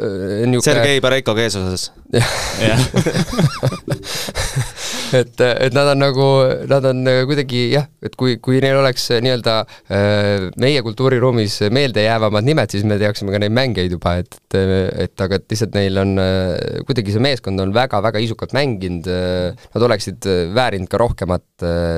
niisugune 0.48 0.66
Sergei 0.66 0.96
Bareikoga 1.04 1.40
eesotsas. 1.44 1.82
et, 5.16 5.40
et 5.40 5.74
nad 5.74 5.90
on 5.92 6.00
nagu, 6.00 6.26
nad 6.70 6.86
on 6.90 7.10
kuidagi 7.28 7.62
jah, 7.74 7.86
et 8.04 8.14
kui, 8.18 8.36
kui 8.42 8.60
neil 8.62 8.78
oleks 8.80 9.08
nii-öelda 9.22 9.56
äh, 9.64 10.46
meie 10.60 10.82
kultuuriruumis 10.86 11.60
meeldejäävamad 11.74 12.46
nimed, 12.46 12.72
siis 12.72 12.86
me 12.88 12.98
teaksime 13.00 13.34
ka 13.34 13.40
neid 13.42 13.54
mängijaid 13.56 13.96
juba, 13.96 14.16
et, 14.22 14.38
et, 14.50 14.58
et 15.06 15.24
aga 15.26 15.40
et 15.40 15.46
lihtsalt 15.52 15.76
neil 15.76 16.00
on, 16.02 16.14
äh, 16.22 16.84
kuidagi 16.88 17.14
see 17.14 17.24
meeskond 17.24 17.62
on 17.62 17.74
väga-väga 17.76 18.22
isukalt 18.24 18.54
mänginud, 18.56 19.10
äh, 19.10 19.68
nad 19.74 19.88
oleksid 19.88 20.30
väärinud 20.56 20.90
ka 20.90 21.00
rohkemat 21.00 21.46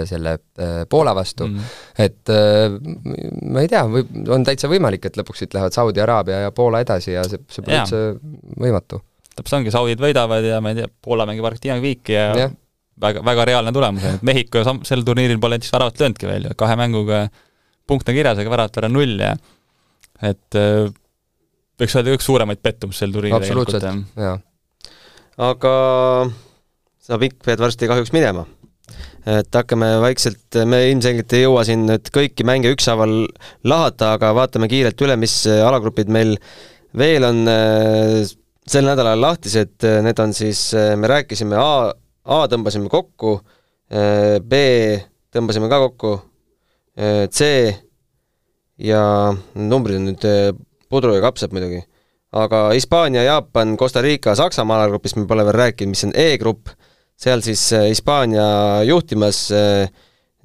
selle 0.08 0.36
Poola 0.90 1.12
vastu. 1.14 1.46
Mm, 1.46 1.58
-hmm. 1.58 2.02
et 2.02 2.30
ma 3.52 3.62
ei 3.62 3.70
tea, 3.70 3.82
võib, 3.88 4.10
on 4.34 4.44
täitsa 4.46 4.70
võimalik, 4.70 5.06
et 5.06 5.16
lõpuks 5.18 5.42
siit 5.42 5.54
lähevad 5.54 5.74
Saudi 5.74 6.02
Araabia 6.02 6.42
ja 6.46 6.52
Poola 6.54 6.82
edasi 6.82 7.14
ja 7.14 7.24
see, 7.28 7.40
see 7.48 7.64
pole 7.64 7.78
üldse 7.82 8.02
võimatu. 8.58 9.00
Täpselt 9.32 9.60
ongi, 9.60 9.72
saudid 9.72 10.02
võidavad 10.02 10.44
ja 10.44 10.58
ma 10.60 10.74
ei 10.74 10.82
tea, 10.82 10.90
Poola 11.04 11.26
mängib 11.28 11.46
Argentiinaga 11.48 11.84
viiki 11.84 12.16
ja, 12.18 12.26
ja 12.36 12.50
väga, 13.00 13.22
väga 13.24 13.46
reaalne 13.48 13.72
tulemus, 13.74 14.06
et 14.08 14.24
Mehhiko 14.26 14.62
sam-, 14.66 14.82
sel 14.86 15.04
turniiril 15.06 15.40
pole 15.42 15.58
näiteks 15.58 15.72
väravat 15.74 16.00
löönudki 16.02 16.28
veel 16.28 16.48
ju, 16.48 16.54
kahe 16.58 16.76
mänguga 16.78 17.26
punkt 17.88 18.08
on 18.08 18.16
kirjas, 18.16 18.40
aga 18.40 18.52
väravat 18.52 18.80
ära 18.82 18.90
null 18.92 19.20
ja 19.22 19.34
et 20.22 20.58
äh, 20.58 20.88
võiks 21.80 21.98
öelda 21.98 22.16
üks 22.16 22.28
suuremaid 22.28 22.62
pettumusi 22.62 23.02
sel 23.02 23.14
turniiril 23.14 23.38
absoluutselt, 23.40 23.86
jaa. 24.16 24.34
aga 25.50 25.76
sa, 27.02 27.18
Mikk, 27.18 27.40
pead 27.46 27.62
varsti 27.62 27.88
kahjuks 27.90 28.12
minema. 28.14 28.44
et 29.26 29.54
hakkame 29.54 29.94
vaikselt, 30.02 30.60
me 30.66 30.84
ilmselgelt 30.90 31.32
ei 31.36 31.46
jõua 31.46 31.64
siin 31.66 31.86
nüüd 31.88 32.12
kõiki 32.14 32.46
mänge 32.46 32.72
ükshaaval 32.74 33.16
lahata, 33.70 34.14
aga 34.18 34.32
vaatame 34.36 34.68
kiirelt 34.70 35.00
üle, 35.06 35.16
mis 35.16 35.42
alagrupid 35.46 36.10
meil 36.12 36.36
veel 36.98 37.24
on 37.24 37.42
äh, 37.48 38.22
sel 38.68 38.86
nädalal 38.86 39.18
lahtised, 39.22 39.82
need 40.06 40.18
on 40.22 40.34
siis, 40.36 40.68
me 40.74 41.10
rääkisime 41.10 41.58
A 41.58 41.72
A 42.22 42.44
tõmbasime 42.46 42.86
kokku, 42.90 43.40
äh, 43.90 44.38
B 44.38 44.58
tõmbasime 45.34 45.66
ka 45.70 45.80
kokku, 45.88 46.12
äh, 46.94 47.26
C 47.26 47.72
ja 48.78 49.32
numbrid 49.58 49.98
on 49.98 50.06
nüüd 50.12 50.26
äh, 50.28 50.52
pudru 50.92 51.16
ja 51.16 51.24
kapsad 51.24 51.54
muidugi. 51.54 51.82
aga 52.32 52.70
Hispaania, 52.72 53.22
Jaapan, 53.26 53.76
Costa 53.76 54.00
Rica, 54.00 54.32
Saksamaa 54.34 54.78
alagrupist 54.80 55.18
me 55.18 55.26
pole 55.28 55.44
veel 55.44 55.52
rääkinud, 55.58 55.92
mis 55.92 56.04
on 56.06 56.14
E-grupp, 56.16 56.70
seal 57.20 57.42
siis 57.44 57.60
Hispaania 57.90 58.80
juhtimas 58.88 59.50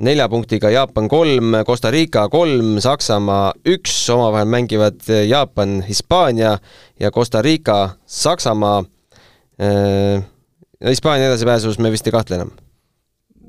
nelja 0.03 0.27
punktiga 0.27 0.67
Jaapan 0.69 1.07
kolm, 1.07 1.55
Costa 1.63 1.91
Rica 1.91 2.25
kolm, 2.27 2.81
Saksamaa 2.83 3.53
üks, 3.71 3.95
omavahel 4.11 4.51
mängivad 4.51 4.99
Jaapan, 5.07 5.79
Hispaania 5.87 6.57
ja 6.99 7.11
Costa 7.11 7.41
Rica, 7.41 7.95
Saksamaa 8.05 8.83
Hispaania 10.85 11.27
edasipääsus 11.31 11.79
me 11.79 11.91
vist 11.91 12.07
ei 12.07 12.13
kahtle 12.15 12.39
enam? 12.41 12.51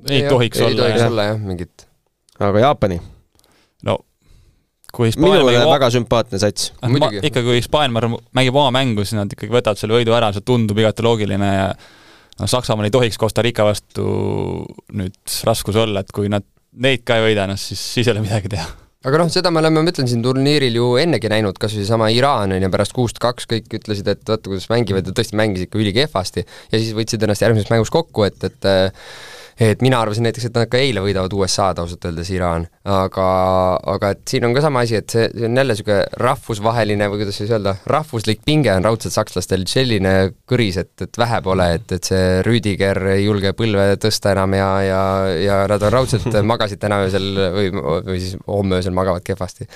ei 0.08 0.24
tohiks 0.28 0.60
olla. 0.60 0.70
ei 0.70 0.76
tohiks 0.76 1.06
olla 1.10 1.28
jah, 1.30 1.40
mingit. 1.40 1.86
aga 2.38 2.64
Jaapani? 2.64 3.00
no 3.84 3.98
kui 4.92 5.10
Hispaania 5.10 5.34
minule 5.36 5.52
mängib... 5.52 5.70
väga 5.74 5.90
sümpaatne 5.90 6.40
sats. 6.42 6.72
ikka 7.22 7.42
kui 7.42 7.60
Hispaania 7.60 8.10
mängib 8.32 8.56
oma 8.56 8.70
mängu, 8.80 9.04
siis 9.04 9.18
nad 9.18 9.32
ikkagi 9.32 9.52
võtavad 9.52 9.80
selle 9.80 9.98
võidu 9.98 10.16
ära, 10.16 10.32
see 10.32 10.46
tundub 10.46 10.80
igati 10.80 11.04
loogiline 11.04 11.52
ja 11.54 11.70
no 12.38 12.48
Saksamaal 12.50 12.88
ei 12.88 12.94
tohiks 12.94 13.20
Costa 13.20 13.44
Rica 13.44 13.66
vastu 13.68 14.08
nüüd 14.96 15.38
raskus 15.48 15.76
olla, 15.76 16.04
et 16.04 16.14
kui 16.14 16.32
nad 16.32 16.46
neid 16.78 17.04
ka 17.04 17.18
ei 17.18 17.30
võida, 17.30 17.48
noh 17.50 17.60
siis, 17.60 17.80
siis 17.94 18.08
ei 18.08 18.16
ole 18.16 18.24
midagi 18.24 18.56
teha 18.56 18.87
aga 19.06 19.18
noh, 19.20 19.28
seda 19.30 19.52
me 19.54 19.60
oleme, 19.62 19.82
ma 19.84 19.92
ütlen, 19.92 20.08
siin 20.10 20.22
turniiril 20.24 20.74
ju 20.74 20.86
ennegi 20.98 21.30
näinud, 21.30 21.58
kas 21.62 21.76
või 21.76 21.84
seesama 21.84 22.08
Iraan 22.10 22.56
on 22.56 22.64
ju, 22.64 22.70
pärast 22.74 22.94
kuust-kaks 22.96 23.46
kõik 23.50 23.76
ütlesid, 23.78 24.10
et 24.10 24.24
vaata, 24.26 24.50
kuidas 24.50 24.66
mängivad 24.72 25.06
ja 25.06 25.14
tõesti 25.14 25.38
mängisid 25.38 25.68
ikka 25.68 25.78
ülikehvasti 25.78 26.42
ja 26.42 26.80
siis 26.80 26.90
võtsid 26.98 27.22
ennast 27.22 27.44
järgmises 27.46 27.70
mängus 27.70 27.94
kokku, 27.94 28.26
et, 28.26 28.42
et 28.48 28.70
et 29.58 29.82
mina 29.82 29.98
arvasin 30.00 30.26
näiteks, 30.28 30.48
et 30.48 30.56
nad 30.58 30.68
ka 30.70 30.78
eile 30.78 31.02
võidavad 31.02 31.32
USA-d 31.34 31.82
ausalt 31.82 32.04
öeldes, 32.06 32.30
Iraan, 32.30 32.66
aga, 32.86 33.28
aga 33.94 34.12
et 34.14 34.22
siin 34.30 34.46
on 34.46 34.54
ka 34.54 34.62
sama 34.62 34.84
asi, 34.86 34.98
et 35.00 35.10
see, 35.10 35.26
see 35.34 35.48
on 35.48 35.58
jälle 35.58 35.74
niisugune 35.74 36.04
rahvusvaheline 36.22 37.08
või 37.10 37.22
kuidas 37.22 37.40
siis 37.40 37.50
öelda, 37.50 37.74
rahvuslik 37.90 38.44
pinge 38.46 38.70
on 38.74 38.86
raudselt 38.86 39.16
sakslastel 39.16 39.66
selline 39.70 40.14
kõris, 40.48 40.78
et, 40.82 40.92
et 41.02 41.18
vähe 41.18 41.40
pole, 41.44 41.66
et, 41.78 41.96
et 41.96 42.10
see 42.10 42.38
Rüdiger 42.46 43.00
ei 43.16 43.24
julge 43.24 43.52
põlve 43.58 43.88
tõsta 44.02 44.32
enam 44.36 44.54
ja, 44.58 44.68
ja, 44.86 45.02
ja 45.42 45.58
nad 45.70 45.86
on 45.88 45.94
raudselt 45.96 46.38
magasid 46.52 46.82
täna 46.82 47.00
öösel 47.06 47.28
või, 47.56 47.72
või 47.74 48.20
siis 48.22 48.38
homme 48.46 48.78
öösel 48.78 48.94
magavad 48.94 49.26
kehvasti. 49.26 49.66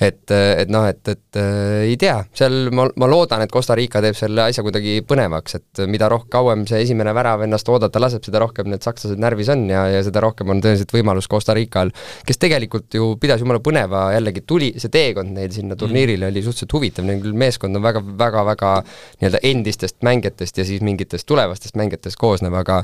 et, 0.00 0.24
et 0.34 0.72
noh, 0.72 0.88
et, 0.90 1.02
et 1.14 1.40
ei 1.86 1.96
tea, 2.00 2.18
seal 2.34 2.72
ma, 2.74 2.88
ma 2.98 3.10
loodan, 3.10 3.46
et 3.46 3.54
Costa 3.54 3.78
Rica 3.78 4.02
teeb 4.02 4.18
selle 4.18 4.48
asja 4.48 4.66
kuidagi 4.66 4.98
põnevaks, 5.06 5.60
et 5.60 5.84
mida 5.86 6.10
rohkem 6.10 6.26
kauem 6.28 6.66
see 6.68 6.82
esimene 6.84 7.14
värav 7.16 7.40
ennast 7.46 7.68
oodata 7.72 8.00
laseb, 8.02 8.20
seda 8.26 8.42
rohkem 8.42 8.68
need 8.68 8.84
sakslased 8.84 9.18
närvis 9.28 9.52
on 9.54 9.68
ja, 9.70 9.84
ja 9.92 10.02
seda 10.06 10.22
rohkem 10.24 10.50
on 10.50 10.62
tõenäoliselt 10.64 10.96
võimalus 10.96 11.30
Costa 11.30 11.54
Rical, 11.56 11.92
kes 12.26 12.40
tegelikult 12.40 12.98
ju 12.98 13.12
pidas 13.20 13.44
jumala 13.44 13.62
põneva, 13.64 14.08
jällegi 14.16 14.42
tuli, 14.48 14.72
see 14.80 14.92
teekond 14.92 15.36
neil 15.36 15.52
sinna 15.54 15.74
mhm. 15.74 15.82
turniirile 15.84 16.26
mm. 16.26 16.32
oli 16.32 16.44
suhteliselt 16.46 16.76
huvitav, 16.78 17.06
neil 17.08 17.22
küll 17.22 17.38
meeskond 17.38 17.78
on 17.78 17.84
väga, 17.84 18.02
väga, 18.24 18.44
väga 18.52 18.74
nii-öelda 19.20 19.44
endistest 19.52 20.00
mängijatest 20.06 20.60
ja 20.60 20.66
siis 20.68 20.84
mingitest 20.84 21.28
tulevastest 21.28 21.78
mängijatest 21.78 22.18
koosnev, 22.20 22.56
aga 22.58 22.82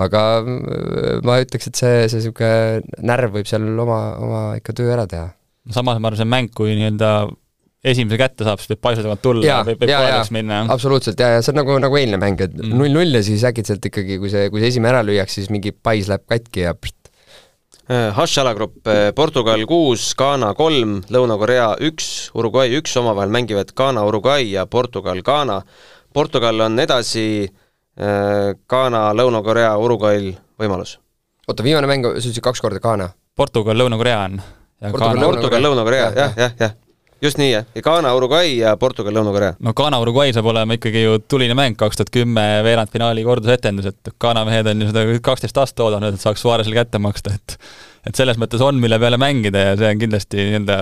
aga 0.00 0.24
äh, 0.42 1.22
ma 1.26 1.38
ütleks, 1.42 1.70
et 1.70 1.78
see, 1.78 2.02
see 2.10 2.20
niisugune 2.20 3.06
närv 3.06 3.38
võib 3.38 3.48
seal 3.50 3.66
oma, 3.84 4.00
oma 4.18 4.42
ikka 4.58 4.74
töö 4.76 4.90
ära 4.96 5.06
teha. 5.10 5.30
samas 5.70 6.00
ma 6.00 6.10
arvan, 6.10 6.20
see 6.20 6.30
mäng, 6.30 6.52
kui 6.54 6.74
nii-öelda 6.74 7.14
esimese 7.84 8.18
kätte 8.20 8.46
saab, 8.46 8.60
siis 8.62 8.72
võib 8.72 8.82
paisu 8.86 9.04
tagant 9.04 9.22
tulla 9.24 9.46
ja 9.46 9.60
võib, 9.66 9.78
võib 9.82 9.92
koledaks 9.92 10.32
minna. 10.34 10.64
absoluutselt, 10.72 11.20
ja, 11.20 11.36
ja 11.36 11.44
see 11.44 11.52
on 11.52 11.60
nagu, 11.60 11.76
nagu 11.82 11.98
eilne 12.00 12.20
mäng, 12.20 12.40
et 12.40 12.54
null-null 12.56 13.10
mm. 13.10 13.16
ja 13.18 13.24
siis 13.26 13.44
äkitselt 13.48 13.84
ikkagi, 13.90 14.18
kui 14.22 14.32
see, 14.32 14.48
kui 14.52 14.62
see 14.62 14.72
esimene 14.72 14.94
ära 14.94 15.02
lüüakse, 15.06 15.42
siis 15.42 15.50
mingi 15.52 15.74
pais 15.74 16.08
läheb 16.10 16.24
katki 16.30 16.64
ja 16.64 16.74
pst. 16.78 17.00
H-alagrupp, 17.84 18.78
äh, 18.88 19.10
Portugal 19.12 19.60
kuus, 19.68 20.06
Ghana 20.16 20.54
kolm, 20.56 21.02
Lõuna-Korea 21.12 21.74
üks, 21.84 22.30
Uruguay 22.32 22.72
üks, 22.78 22.94
omavahel 22.96 23.32
mängivad 23.34 23.74
Ghana, 23.76 24.06
Uruguay 24.08 24.46
ja 24.54 24.64
Portugal, 24.64 25.20
Ghana. 25.26 25.58
Portugal 26.16 26.64
on 26.64 26.80
edasi, 26.80 27.44
äh, 27.44 28.54
Ghana, 28.72 29.10
Lõuna-Korea, 29.12 29.74
Uruguayl 29.76 30.30
võimalus. 30.56 30.96
oota, 31.44 31.66
viimane 31.66 31.90
mäng, 31.90 32.08
sa 32.08 32.24
ütlesid 32.24 32.40
kaks 32.46 32.64
korda 32.64 32.80
Ghana? 32.80 33.10
Portugal, 33.36 33.76
Lõuna-Korea 33.76 34.22
on. 34.30 34.40
Portugal, 34.80 35.20
Portugal, 35.20 35.68
Lõuna-Korea, 35.68 36.08
jah, 36.16 36.40
jah, 36.40 36.56
jah 36.64 36.72
just 37.22 37.38
nii, 37.40 37.50
jah. 37.52 37.66
Ghana, 37.84 38.14
Uruguay 38.16 38.56
ja 38.58 38.76
Portugal, 38.80 39.14
Lõuna-Korea. 39.16 39.56
no 39.60 39.74
Ghana, 39.76 40.00
Uruguay 40.02 40.32
saab 40.36 40.48
olema 40.52 40.78
ikkagi 40.78 41.04
ju 41.04 41.18
tuline 41.28 41.56
mäng, 41.58 41.76
kaks 41.80 42.00
tuhat 42.00 42.12
kümme 42.14 42.46
veerandfinaali 42.66 43.24
kordusetendus, 43.26 43.90
et 43.92 44.14
Ghana 44.20 44.44
mehed 44.48 44.70
on 44.70 44.82
ju 44.82 44.90
seda 44.92 45.04
kaksteist 45.24 45.60
aastat 45.62 45.84
oodanud, 45.86 46.14
et 46.16 46.24
saaks 46.24 46.44
Suaresele 46.44 46.78
kätte 46.80 47.02
maksta, 47.02 47.34
et 47.34 47.58
et 48.04 48.18
selles 48.18 48.36
mõttes 48.36 48.60
on, 48.60 48.76
mille 48.80 48.98
peale 49.00 49.16
mängida 49.16 49.70
ja 49.70 49.76
see 49.80 49.94
on 49.94 50.00
kindlasti 50.02 50.42
nii-öelda, 50.50 50.80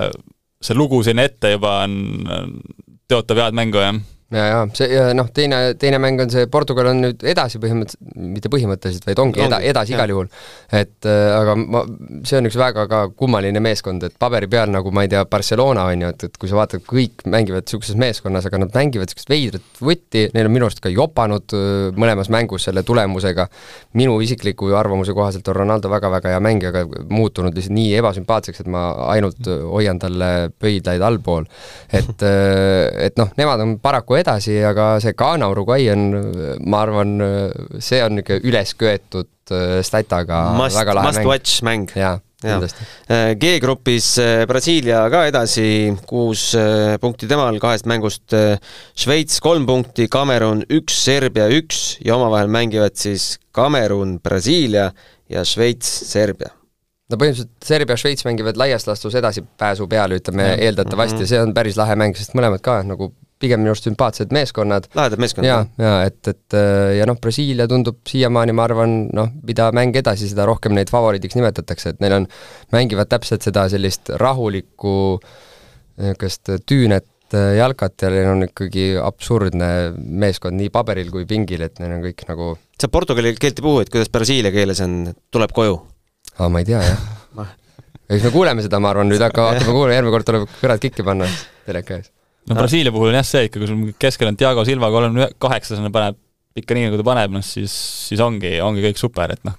see 0.63 0.75
lugu 0.75 0.99
sinna 1.07 1.23
ette 1.29 1.53
juba 1.53 1.77
on, 1.85 1.93
tõotab 3.07 3.45
head 3.45 3.55
mängu, 3.55 3.79
jah 3.79 4.01
ja, 4.33 4.45
ja 4.49 4.59
see 4.75 4.89
ja 4.91 5.05
noh, 5.15 5.29
teine, 5.33 5.59
teine 5.79 5.99
mäng 6.01 6.21
on 6.23 6.31
see, 6.33 6.47
Portugal 6.51 6.89
on 6.91 7.01
nüüd 7.05 7.23
edasi 7.33 7.59
põhimõtteliselt, 7.61 8.15
mitte 8.33 8.51
põhimõtteliselt, 8.53 9.05
vaid 9.07 9.21
ongi 9.23 9.43
eda, 9.45 9.59
edasi 9.63 9.95
igal 9.95 10.13
juhul. 10.13 10.29
et 10.73 11.07
äh, 11.09 11.29
aga 11.37 11.55
ma, 11.59 11.83
see 12.27 12.39
on 12.39 12.49
üks 12.49 12.57
väga 12.59 12.87
ka 12.89 13.01
kummaline 13.17 13.61
meeskond, 13.63 14.03
et 14.07 14.17
paberi 14.19 14.49
peal 14.51 14.71
nagu 14.73 14.91
ma 14.95 15.05
ei 15.05 15.11
tea, 15.11 15.23
Barcelona 15.29 15.85
on 15.91 16.05
ju, 16.05 16.11
et, 16.15 16.27
et 16.29 16.39
kui 16.41 16.51
sa 16.51 16.57
vaatad, 16.59 16.83
kõik 16.87 17.25
mängivad 17.29 17.67
niisuguses 17.67 17.99
meeskonnas, 17.99 18.47
aga 18.49 18.63
nad 18.63 18.73
mängivad 18.75 19.11
niisugust 19.11 19.31
veidrat 19.31 19.83
võtti, 19.83 20.25
neil 20.33 20.49
on 20.49 20.55
minu 20.55 20.69
arust 20.69 20.83
ka 20.83 20.91
jopanud 20.93 21.57
äh, 21.57 21.69
mõlemas 21.99 22.31
mängus 22.33 22.67
selle 22.69 22.85
tulemusega, 22.87 23.47
minu 23.99 24.17
isikliku 24.25 24.71
arvamuse 24.79 25.15
kohaselt 25.15 25.47
on 25.51 25.59
Ronaldo 25.61 25.91
väga-väga 25.93 26.33
hea 26.33 26.41
mängija, 26.43 26.73
aga 26.73 27.05
muutunud 27.13 27.53
lihtsalt 27.55 27.77
nii 27.77 27.93
ebasümpaatseks, 28.01 28.63
et 28.63 28.71
ma 28.71 28.89
ainult 29.13 29.47
hoian 29.47 29.99
talle 30.01 30.49
pöidlaid 30.59 31.01
allpool. 31.05 31.45
et, 31.93 32.23
äh, 32.25 33.05
et 33.07 33.17
noh, 33.19 33.29
nemad 33.37 33.61
on 33.61 33.77
paraku 33.83 34.17
edasi, 34.17 34.22
aga 34.27 34.99
see 35.03 35.13
Ghana 35.17 35.49
Uruguay 35.51 35.89
on, 35.93 36.03
ma 36.65 36.83
arvan, 36.85 37.15
see 37.79 38.01
on 38.03 38.17
niisugune 38.17 38.49
üles 38.49 38.73
köetud 38.79 39.53
äh, 39.53 39.81
stataga 39.85 40.45
must, 40.57 40.77
väga 40.77 40.95
lahe 40.97 41.09
must 41.09 41.19
mäng. 41.21 41.27
watch 41.29 41.63
mäng. 41.65 41.85
jaa, 41.95 42.17
kindlasti. 42.43 42.87
Äh, 43.09 43.35
G-grupis 43.39 44.09
äh, 44.21 44.45
Brasiilia 44.49 45.03
ka 45.13 45.25
edasi, 45.29 45.67
kuus 46.09 46.49
punkti 47.01 47.29
temal 47.31 47.59
kahest 47.63 47.87
mängust, 47.89 48.35
Šveits 48.95 49.39
kolm 49.43 49.67
punkti, 49.69 50.09
Kamerun 50.11 50.65
üks, 50.69 50.97
Serbia 51.05 51.47
üks 51.51 51.99
ja 52.05 52.17
omavahel 52.17 52.51
mängivad 52.51 52.97
siis 52.99 53.37
Kamerun, 53.55 54.19
Brasiilia 54.23 54.91
ja 55.31 55.45
Šveits, 55.47 55.89
Serbia 56.09 56.53
no 57.11 57.19
põhimõtteliselt 57.19 57.67
Serbia, 57.67 57.97
Šveits 57.99 58.25
mängivad 58.25 58.57
laias 58.57 58.87
laastus 58.87 59.15
edasipääsu 59.19 59.85
peale, 59.91 60.17
ütleme 60.21 60.53
eeldatavasti 60.55 61.19
Mhm. 61.19 61.25
ja 61.25 61.29
see 61.29 61.41
on 61.43 61.53
päris 61.53 61.77
lahe 61.77 61.95
mäng, 61.99 62.15
sest 62.17 62.33
mõlemad 62.33 62.63
ka 62.63 62.81
nagu 62.87 63.11
pigem 63.43 63.63
minu 63.63 63.73
arust 63.73 63.87
sümpaatsed 63.89 64.33
meeskonnad. 64.35 64.89
lahedad 64.95 65.21
meeskonnad. 65.21 65.49
jaa, 65.51 65.85
jaa, 65.85 66.09
et, 66.09 66.31
et 66.31 66.57
ja 66.97 67.07
noh, 67.09 67.19
Brasiilia 67.21 67.67
tundub 67.69 68.01
siiamaani, 68.09 68.55
ma 68.55 68.67
arvan, 68.67 68.97
noh, 69.13 69.31
mida 69.45 69.69
mäng 69.75 69.95
edasi, 69.99 70.31
seda 70.31 70.47
rohkem 70.49 70.75
neid 70.77 70.91
favoriidiks 70.93 71.37
nimetatakse, 71.39 71.95
et 71.95 72.03
neil 72.03 72.19
on, 72.21 72.29
mängivad 72.75 73.11
täpselt 73.11 73.45
seda 73.45 73.67
sellist 73.71 74.13
rahulikku 74.21 74.97
niisugust 75.93 76.49
tüünet 76.65 77.09
jalkat 77.57 78.01
ja 78.01 78.09
neil 78.13 78.29
on 78.31 78.45
ikkagi 78.47 78.93
absurdne 79.01 79.67
meeskond 79.95 80.57
nii 80.57 80.71
paberil 80.73 81.09
kui 81.13 81.25
pingil, 81.29 81.65
et 81.65 81.81
neil 81.81 81.97
on 81.97 82.05
kõik 82.05 82.25
nagu 82.29 82.53
sa 82.83 82.89
portugali 82.91 83.33
keelt 83.39 83.59
ei 83.59 83.65
puhu, 83.65 83.81
et 83.83 83.91
kuidas 83.91 84.11
brasiilia 84.11 84.51
keeles 84.53 84.81
on, 84.83 85.13
tuleb 85.33 85.53
koju? 85.55 85.77
aa, 86.39 86.49
ma 86.51 86.63
ei 86.63 86.67
tea, 86.67 86.81
jah. 86.83 87.53
eks 88.09 88.25
me 88.27 88.33
kuuleme 88.33 88.65
seda, 88.65 88.81
ma 88.83 88.91
arvan, 88.91 89.09
nüüd 89.11 89.23
hakka, 89.23 89.53
hakkame 89.53 89.75
kuulama, 89.75 89.95
järgmine 89.95 90.15
kord 90.17 90.29
tuleb 90.29 90.49
kõrvad 90.59 90.83
kikki 90.83 91.05
panna 91.07 91.29
teleka 91.67 91.99
ees. 91.99 92.11
No 92.49 92.57
Brasiilia 92.57 92.93
puhul 92.93 93.11
on 93.11 93.17
jah 93.19 93.27
see 93.27 93.47
ikka, 93.47 93.61
kui 93.61 93.69
sul 93.69 93.95
keskel 94.01 94.31
on 94.31 94.39
Diego 94.39 94.65
Silva 94.67 94.91
kolmekümne 94.93 95.29
kaheksasena 95.41 95.91
paneb 95.93 96.19
ikka 96.59 96.77
nii, 96.77 96.89
nagu 96.89 96.99
ta 97.01 97.05
paneb, 97.07 97.33
noh 97.33 97.45
siis, 97.45 97.73
siis 98.09 98.21
ongi, 98.21 98.55
ongi 98.61 98.83
kõik 98.85 98.99
super, 99.01 99.31
et 99.33 99.41
noh, 99.47 99.55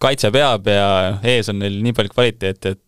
kaitse 0.00 0.30
peab 0.32 0.68
ja 0.72 0.86
ees 1.26 1.50
on 1.52 1.58
neil 1.60 1.80
nii 1.84 1.96
palju 1.96 2.14
kvaliteeti, 2.14 2.72
et 2.72 2.80
noh, 2.80 2.84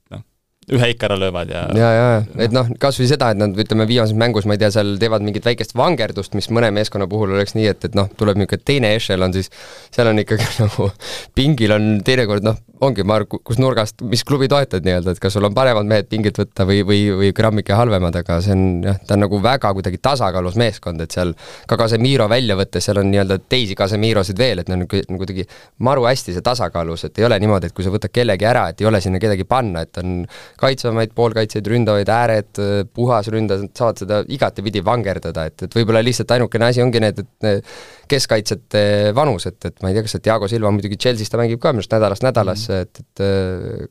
ühe 0.76 0.90
ikka 0.94 1.08
ära 1.10 1.18
löövad 1.18 1.50
ja 1.50 1.64
ja, 1.76 1.90
ja, 1.94 2.08
et 2.44 2.54
noh, 2.54 2.68
kas 2.82 2.98
või 3.00 3.08
seda, 3.10 3.30
et 3.32 3.40
nad 3.40 3.56
ütleme, 3.58 3.86
viimases 3.90 4.16
mängus, 4.18 4.46
ma 4.48 4.56
ei 4.56 4.62
tea, 4.62 4.70
seal 4.74 4.96
teevad 5.02 5.24
mingit 5.26 5.46
väikest 5.46 5.74
vangerdust, 5.78 6.36
mis 6.38 6.50
mõne 6.54 6.70
meeskonna 6.74 7.08
puhul 7.10 7.34
oleks 7.34 7.56
nii, 7.58 7.68
et, 7.72 7.86
et 7.90 7.98
noh, 7.98 8.10
tuleb 8.18 8.38
niisugune 8.40 8.66
teine 8.66 8.94
ešelon, 8.96 9.34
siis 9.36 9.50
seal 9.94 10.10
on 10.10 10.22
ikkagi 10.22 10.46
nagu 10.62 10.90
pingil 11.36 11.76
on 11.76 11.88
teinekord 12.06 12.46
noh, 12.46 12.58
ongi, 12.80 13.04
ma 13.04 13.18
arvan, 13.18 13.40
kus 13.44 13.58
nurgast, 13.60 14.00
mis 14.08 14.22
klubi 14.26 14.48
toetad 14.50 14.86
nii-öelda, 14.86 15.14
et 15.14 15.22
kas 15.22 15.34
sul 15.36 15.44
on 15.44 15.56
paremad 15.56 15.88
mehed 15.88 16.08
pingilt 16.10 16.38
võtta 16.40 16.64
või, 16.68 16.80
või, 16.86 17.00
või 17.18 17.32
grammike 17.36 17.76
halvemad, 17.76 18.16
aga 18.22 18.38
see 18.44 18.54
on 18.56 18.64
jah, 18.86 19.00
ta 19.06 19.16
on 19.16 19.24
nagu 19.26 19.40
väga 19.44 19.72
kuidagi 19.76 20.00
tasakaalus 20.02 20.56
meeskond, 20.60 21.02
et 21.04 21.16
seal 21.16 21.34
ka 21.68 21.78
Casemiro 21.80 22.28
välja 22.30 22.56
võttes, 22.58 22.86
seal 22.86 23.02
on 23.02 23.10
nii-öelda 23.12 23.40
teisi 23.52 23.76
Casemirosid 23.78 24.40
veel, 24.40 24.62
et 24.62 24.70
need 24.70 24.78
on 24.78 24.86
nagu 24.86 25.20
kuidagi 25.20 25.44
maru 25.86 26.06
hästi 26.08 26.36
see 26.36 26.46
tasakaalus, 26.46 27.04
et 27.08 27.20
ei 27.20 27.28
ole 27.28 27.40
niimoodi, 27.42 27.68
et 27.68 27.76
kui 27.76 27.84
sa 27.84 27.92
võtad 27.92 28.14
kellegi 28.14 28.48
ära, 28.48 28.68
et 28.72 28.80
ei 28.80 28.88
ole 28.88 29.02
sinna 29.04 29.20
kedagi 29.20 29.44
panna, 29.48 29.84
et 29.84 30.00
on 30.00 30.22
kaitsvamaid 30.60 31.14
poolkaitsjaid, 31.16 31.68
ründavaid 31.72 32.10
ääred, 32.12 32.60
puhas 32.96 33.30
ründaja, 33.32 33.68
saavad 33.76 34.02
seda 34.02 34.20
igatepidi 34.28 34.82
vangerdada, 34.84 35.46
et, 35.48 35.66
et 35.66 35.76
võib-olla 35.76 36.02
lihtsalt 36.04 36.34
ainukene 36.36 36.68
asi 36.68 36.84
ongi 36.84 37.00
need, 37.02 37.22
et 37.22 37.46
need 37.46 37.70
keskkaitsjate 38.10 38.82
vanus, 39.16 39.48
et, 39.50 39.58
et 39.70 39.80
ma 39.80 39.90
ei 39.90 39.96
tea, 39.96 40.04
kas 40.06 40.16
see 40.16 40.26
Diego 40.26 40.50
Silva 40.50 40.74
muidugi 40.74 40.98
Chelsea's 41.00 41.32
ta 41.32 41.40
mängib 41.40 41.62
ka 41.62 41.72
minu 41.72 41.84
arust 41.84 41.96
nädalast 41.96 42.26
nädalasse, 42.26 42.82
et, 42.84 43.02
et 43.04 43.24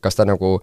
kas 0.04 0.18
ta 0.18 0.28
nagu 0.28 0.58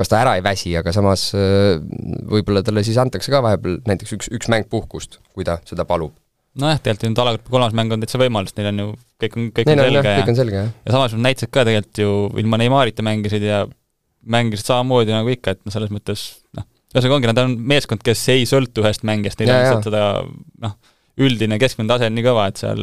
kas 0.00 0.08
ta 0.08 0.20
ära 0.22 0.36
ei 0.38 0.44
väsi, 0.44 0.72
aga 0.78 0.94
samas 0.96 1.28
võib-olla 1.34 2.62
talle 2.64 2.84
siis 2.86 2.98
antakse 3.00 3.32
ka 3.32 3.42
vahepeal 3.44 3.80
näiteks 3.88 4.16
üks, 4.16 4.30
üks 4.32 4.48
mäng 4.52 4.68
puhkust, 4.70 5.18
kui 5.34 5.44
ta 5.44 5.58
seda 5.68 5.84
palub. 5.88 6.14
nojah, 6.60 6.80
tegelikult 6.82 7.10
nüüd 7.10 7.20
alagrupi 7.22 7.52
kolmas 7.52 7.74
mäng 7.76 7.92
on 7.94 8.00
täitsa 8.02 8.18
võimalus, 8.18 8.54
neil 8.56 8.70
on 8.72 8.80
ju, 8.82 8.86
kõik 9.22 9.36
on, 9.36 9.50
kõik 9.54 9.68
Neil 9.68 9.82
on 9.82 9.90
selge 9.90 10.06
kõik 10.06 10.24
ja 10.24 10.32
on 10.32 10.38
selge, 10.40 10.56
jah. 10.56 10.72
ja 10.86 10.94
samas 10.96 11.14
nad 11.14 11.26
näitasid 11.28 11.52
ka 11.52 11.66
tegelikult 11.68 12.00
ju 12.02 12.14
ilma 12.42 12.58
Neymarita 12.62 13.04
mängisid 13.06 13.44
ja 13.46 13.60
mängisid 14.20 14.68
samamoodi 14.68 15.14
nagu 15.14 15.32
ikka, 15.32 15.56
et 15.56 15.62
noh, 15.64 15.74
selles 15.74 15.92
mõttes 15.94 16.26
noh, 16.56 16.66
ühesõnaga 16.92 17.18
ongi, 17.18 17.30
nad 17.30 17.42
on 17.44 17.58
meeskond, 17.72 18.04
kes 18.04 18.22
ei 18.34 18.46
sõltu 18.48 18.84
ühest 18.84 19.04
mängijast, 19.08 19.40
neil 19.40 19.52
Ja, 19.52 19.58
on 19.58 19.66
lihtsalt 19.66 19.90
seda 19.90 20.04
noh, 20.66 20.78
üldine 21.20 21.58
keskmine 21.62 21.90
tase 21.90 22.10
on 22.10 22.16
nii 22.18 22.26
kõva, 22.26 22.48
et 22.50 22.60
seal 22.60 22.82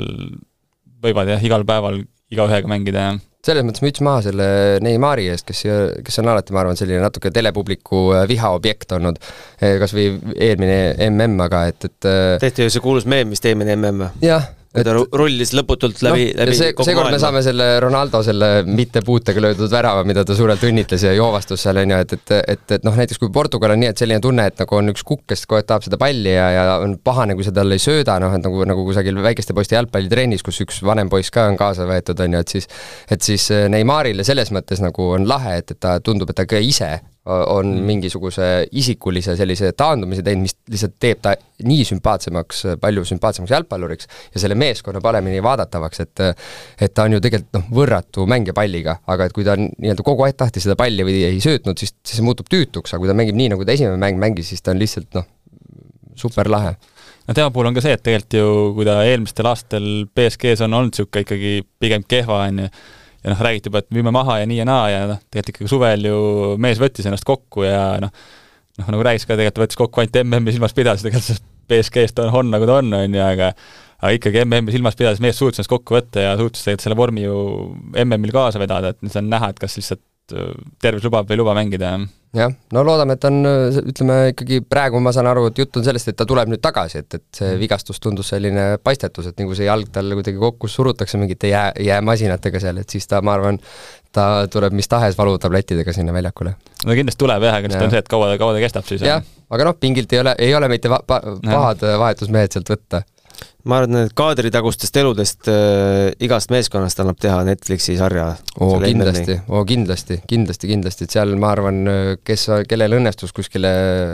võivad 1.03 1.29
jah, 1.33 1.43
igal 1.45 1.65
päeval 1.67 2.01
igaühega 2.33 2.69
mängida 2.71 3.03
ja 3.05 3.17
selles 3.47 3.63
mõttes 3.63 3.83
müts 3.85 4.01
maha 4.03 4.23
selle 4.25 4.47
Neimari 4.83 5.27
eest, 5.31 5.45
kes, 5.47 5.63
kes 6.03 6.21
on 6.21 6.31
alati, 6.33 6.53
ma 6.55 6.63
arvan, 6.63 6.77
selline 6.79 6.99
natuke 7.03 7.31
telepubliku 7.31 8.01
äh, 8.17 8.25
vihaobjekt 8.29 8.91
olnud, 8.97 9.21
kas 9.61 9.95
või 9.95 10.09
eelmine 10.35 10.79
MM, 11.09 11.38
aga 11.45 11.63
et, 11.71 11.88
et 11.88 12.09
äh, 12.09 12.35
tehti 12.43 12.67
ju 12.67 12.73
see 12.75 12.83
kuulus 12.83 13.07
meem 13.09 13.31
vist 13.31 13.47
eelmine 13.47 13.77
MM, 13.77 14.03
jah, 14.25 14.49
kui 14.78 14.86
ta 14.86 14.93
ru- 14.95 15.07
rullis 15.21 15.53
lõputult 15.57 16.01
läbi 16.05 16.28
no,, 16.30 16.38
läbi 16.41 16.57
see, 16.57 16.73
kogu 16.78 16.88
seekord 16.88 17.13
me 17.13 17.19
saame 17.21 17.41
selle 17.45 17.67
Ronaldo 17.84 18.21
selle 18.25 18.49
mitte 18.67 19.01
puutega 19.05 19.43
löödud 19.43 19.71
värava, 19.73 20.03
mida 20.07 20.23
ta 20.28 20.36
suurelt 20.38 20.63
õnnitles 20.67 21.07
ja 21.07 21.13
joovastus 21.17 21.65
seal, 21.65 21.82
on 21.82 21.95
ju, 21.95 21.99
et, 22.05 22.15
et, 22.17 22.36
et, 22.55 22.65
et 22.78 22.88
noh, 22.88 22.95
näiteks 22.97 23.21
kui 23.21 23.32
Portugal 23.34 23.73
on 23.75 23.82
nii, 23.84 23.91
et 23.93 24.03
selline 24.03 24.21
tunne, 24.23 24.47
et 24.51 24.61
nagu 24.61 24.80
on 24.80 24.93
üks 24.93 25.05
kukk, 25.07 25.25
kes 25.34 25.45
kogu 25.47 25.61
aeg 25.61 25.69
tahab 25.69 25.88
seda 25.88 25.99
palli 26.01 26.36
ja, 26.36 26.47
ja 26.53 26.65
on 26.84 26.97
pahane, 27.03 27.36
kui 27.38 27.47
sa 27.47 27.53
talle 27.55 27.78
ei 27.78 27.84
sööda, 27.84 28.19
noh, 28.23 28.38
et 28.38 28.45
nagu, 28.45 28.63
nagu 28.69 28.86
kusagil 28.88 29.17
väikeste 29.25 29.57
poiste 29.57 29.78
jalgpallitrennis, 29.78 30.45
kus 30.45 30.61
üks 30.65 30.82
vanem 30.86 31.11
poiss 31.11 31.34
ka 31.34 31.49
on 31.51 31.59
kaasa 31.59 31.89
võetud, 31.89 32.21
on 32.25 32.38
ju, 32.38 32.45
et 32.45 32.57
siis 32.57 32.71
et 33.11 33.23
siis 33.23 33.49
Neymarile 33.71 34.25
selles 34.28 34.51
mõttes 34.55 34.82
nagu 34.84 35.11
on 35.17 35.28
lahe, 35.30 35.59
et, 35.61 35.73
et 35.73 35.82
ta 35.82 35.97
tundub, 36.03 36.30
et 36.32 36.38
ta 36.38 36.47
ka 36.49 36.61
ise 36.61 36.97
on 37.28 37.69
mingisuguse 37.84 38.67
isikulise 38.80 39.36
sellise 39.36 39.71
taandumise 39.78 40.23
teinud, 40.23 40.45
mis 40.47 40.55
lihtsalt 40.71 40.95
teeb 41.01 41.21
ta 41.23 41.34
nii 41.67 41.86
sümpaatsemaks, 41.89 42.63
palju 42.82 43.03
sümpaatsemaks 43.09 43.51
jalgpalluriks 43.51 44.09
ja 44.34 44.41
selle 44.43 44.55
meeskonna 44.59 45.01
paremini 45.03 45.41
vaadatavaks, 45.43 46.03
et 46.05 46.25
et 46.88 46.93
ta 46.93 47.07
on 47.07 47.17
ju 47.17 47.21
tegelikult 47.23 47.57
noh, 47.59 47.69
võrratu 47.80 48.28
mängija 48.30 48.55
palliga, 48.57 48.99
aga 49.07 49.28
et 49.28 49.36
kui 49.36 49.47
ta 49.47 49.57
nii-öelda 49.59 50.05
kogu 50.07 50.28
aeg 50.28 50.38
tahtis 50.39 50.67
seda 50.67 50.78
palli 50.80 51.05
või 51.07 51.19
ei 51.28 51.41
söötnud, 51.43 51.80
siis, 51.80 51.95
siis 52.03 52.21
see 52.21 52.28
muutub 52.28 52.47
tüütuks, 52.51 52.93
aga 52.93 53.03
kui 53.03 53.11
ta 53.11 53.17
mängib 53.17 53.39
nii, 53.39 53.51
nagu 53.55 53.67
ta 53.67 53.75
esimene 53.75 53.99
mäng 54.01 54.21
mängis, 54.21 54.53
siis 54.53 54.63
ta 54.63 54.71
on 54.75 54.82
lihtsalt 54.82 55.11
noh, 55.17 55.28
super 56.17 56.49
lahe 56.51 56.78
no 57.28 57.34
tema 57.36 57.51
puhul 57.51 57.69
on 57.69 57.75
ka 57.75 57.84
see, 57.84 57.95
et 57.97 58.03
tegelikult 58.03 58.38
ju 58.39 58.51
kui 58.78 58.88
ta 58.88 59.01
eelmistel 59.05 59.49
aastatel 59.51 59.89
BSG-s 60.15 60.63
on 60.65 60.78
olnud 60.78 60.95
niisugune 60.95 61.25
ikkagi 61.25 61.53
pigem 61.82 62.05
kehva, 62.07 62.45
on 62.47 62.63
ju, 62.63 62.71
ja 63.28 63.34
noh, 63.34 63.43
räägiti 63.43 63.67
juba, 63.67 63.84
et 63.84 63.89
müüme 63.95 64.13
maha 64.15 64.39
ja 64.41 64.47
nii 64.49 64.61
ja 64.61 64.65
naa 64.67 64.86
ja 64.91 65.01
noh, 65.09 65.19
tegelikult 65.28 65.53
ikkagi 65.53 65.71
suvel 65.71 66.07
ju 66.07 66.19
mees 66.63 66.80
võttis 66.80 67.09
ennast 67.09 67.28
kokku 67.28 67.65
ja 67.67 67.82
noh, 68.03 68.13
noh 68.80 68.91
nagu 68.93 69.03
rääkis 69.09 69.28
ka, 69.28 69.36
tegelikult 69.36 69.65
võttis 69.65 69.82
kokku 69.82 70.03
ainult 70.03 70.21
MM-i 70.23 70.55
silmas 70.55 70.75
pidades, 70.78 71.03
tegelikult 71.03 71.28
sellest 71.28 71.45
BSG-st 71.67 72.23
on, 72.23 72.32
on 72.39 72.53
nagu 72.55 72.69
ta 72.69 72.80
on, 72.80 72.93
on 72.95 73.19
ju, 73.19 73.23
aga 73.23 73.51
aga 73.97 74.13
ikkagi 74.13 74.43
MM-i 74.45 74.75
silmas 74.75 74.95
pidades 74.95 75.19
mees 75.23 75.39
suutis 75.39 75.59
ennast 75.59 75.73
kokku 75.73 75.97
võtta 75.97 76.23
ja 76.23 76.36
suutis 76.39 76.63
tegelikult 76.63 76.86
selle 76.86 76.99
vormi 76.99 77.25
ju 77.25 77.38
MM-il 78.05 78.34
kaasa 78.36 78.61
vedada, 78.61 78.93
et 78.93 79.03
nüüd 79.03 79.19
on 79.19 79.32
näha, 79.34 79.51
et 79.51 79.59
kas 79.59 79.75
lihtsalt 79.80 80.03
äh, 80.36 80.53
tervis 80.82 81.05
lubab 81.05 81.30
või 81.30 81.38
ei 81.38 81.43
luba 81.43 81.57
mängida 81.57 81.93
ja 81.93 81.99
jah, 82.36 82.53
no 82.75 82.84
loodame, 82.86 83.15
et 83.17 83.25
on, 83.28 83.39
ütleme 83.91 84.17
ikkagi 84.34 84.59
praegu 84.67 84.99
ma 85.03 85.13
saan 85.15 85.30
aru, 85.32 85.47
et 85.49 85.61
jutt 85.61 85.80
on 85.80 85.86
sellest, 85.86 86.11
et 86.11 86.17
ta 86.19 86.25
tuleb 86.28 86.51
nüüd 86.51 86.61
tagasi, 86.63 87.01
et, 87.03 87.19
et 87.19 87.39
see 87.39 87.55
vigastus 87.61 88.01
tundus 88.03 88.32
selline 88.34 88.67
paistetus, 88.84 89.30
et 89.32 89.39
nagu 89.41 89.55
see 89.57 89.67
jalg 89.67 89.89
tal 89.93 90.11
kuidagi 90.17 90.38
kokku 90.41 90.69
surutakse 90.71 91.19
mingite 91.21 91.51
jää, 91.51 91.71
jäämasinatega 91.88 92.61
seal, 92.63 92.82
et 92.84 92.93
siis 92.93 93.07
ta, 93.09 93.21
ma 93.25 93.38
arvan, 93.38 93.59
ta 94.15 94.47
tuleb 94.51 94.75
mis 94.78 94.89
tahes 94.91 95.17
valutablettidega 95.17 95.95
sinna 95.95 96.15
väljakule. 96.15 96.55
no 96.86 96.97
kindlasti 96.99 97.23
tuleb 97.23 97.47
jah, 97.47 97.59
aga 97.61 97.73
Jah. 97.73 97.86
on 97.86 97.95
see, 97.95 98.03
et 98.03 98.11
kaua 98.11 98.34
kaua 98.41 98.57
ta 98.57 98.63
kestab 98.63 98.89
siis. 98.89 99.05
jah, 99.07 99.23
aga 99.49 99.69
noh, 99.69 99.78
pingilt 99.80 100.13
ei 100.13 100.23
ole, 100.23 100.36
ei 100.49 100.55
ole 100.55 100.71
mitte 100.71 100.91
pahad 100.91 101.88
vahetusmehed 102.03 102.57
sealt 102.57 102.75
võtta. 102.75 103.05
Ma 103.68 103.82
arvan, 103.82 104.03
et 104.05 104.14
kaadritagustest 104.16 104.97
eludest 105.01 105.47
äh, 105.51 106.12
igast 106.24 106.51
meeskonnast 106.53 106.99
annab 107.01 107.18
teha 107.20 107.39
Netflixi 107.47 107.97
sarja. 107.97 108.28
oo 108.62 108.78
kindlasti, 108.82 109.38
oo 109.49 109.64
kindlasti, 109.68 110.20
kindlasti, 110.30 110.70
kindlasti, 110.70 111.08
et 111.08 111.16
seal 111.18 111.34
ma 111.39 111.51
arvan, 111.55 111.82
kes, 112.26 112.45
kellel 112.70 112.97
õnnestus 112.99 113.34
kuskile 113.36 113.72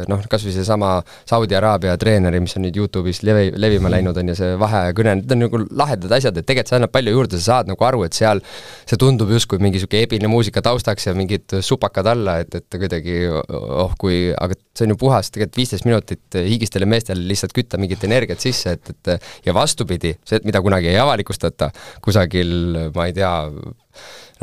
noh, 0.10 0.24
kas 0.30 0.46
või 0.48 0.56
seesama 0.56 0.94
Saudi 1.30 1.58
Araabia 1.58 1.96
treeneri, 2.02 2.42
mis 2.44 2.56
on 2.58 2.66
nüüd 2.66 2.80
Youtube'is 2.80 3.22
levi, 3.28 3.52
levima 3.60 3.92
läinud, 3.94 4.18
on 4.20 4.32
ju, 4.32 4.38
see 4.40 4.56
vaheajakõne, 4.62 5.18
need 5.22 5.36
on 5.36 5.44
nagu 5.46 5.62
lahedad 5.84 6.18
asjad, 6.18 6.40
et 6.40 6.48
tegelikult 6.50 6.74
see 6.74 6.80
annab 6.80 6.96
palju 6.96 7.16
juurde, 7.18 7.40
sa 7.40 7.58
saad 7.58 7.72
nagu 7.72 7.88
aru, 7.90 8.04
et 8.08 8.18
seal 8.18 8.42
see 8.90 9.00
tundub 9.00 9.32
justkui 9.36 9.62
mingi 9.62 9.82
niisugune 9.82 10.08
epiline 10.08 10.32
muusika 10.32 10.64
taustaks 10.66 11.10
ja 11.10 11.16
mingid 11.18 11.60
supakad 11.66 12.10
alla, 12.10 12.40
et, 12.44 12.58
et 12.62 12.80
kuidagi 12.80 13.20
oh 13.30 13.94
kui, 14.00 14.32
aga 14.34 14.58
see 14.74 14.88
on 14.88 14.96
ju 14.96 15.00
puhas 15.04 15.30
tegelikult 15.34 15.62
viisteist 15.62 15.88
minutit 15.88 16.42
higistel 16.48 16.86
ja 16.86 16.90
meestel 16.90 17.22
lihtsalt 17.30 17.54
kütta 17.56 17.80
mingit 17.82 18.04
energiat 18.08 18.42
sisse, 18.42 18.76
et, 18.78 18.94
et 18.94 19.43
ja 19.48 19.56
vastupidi, 19.56 20.16
see, 20.28 20.42
mida 20.48 20.62
kunagi 20.64 20.92
ei 20.92 21.00
avalikustata 21.02 21.72
kusagil, 22.04 22.54
ma 22.96 23.08
ei 23.10 23.16
tea, 23.18 23.32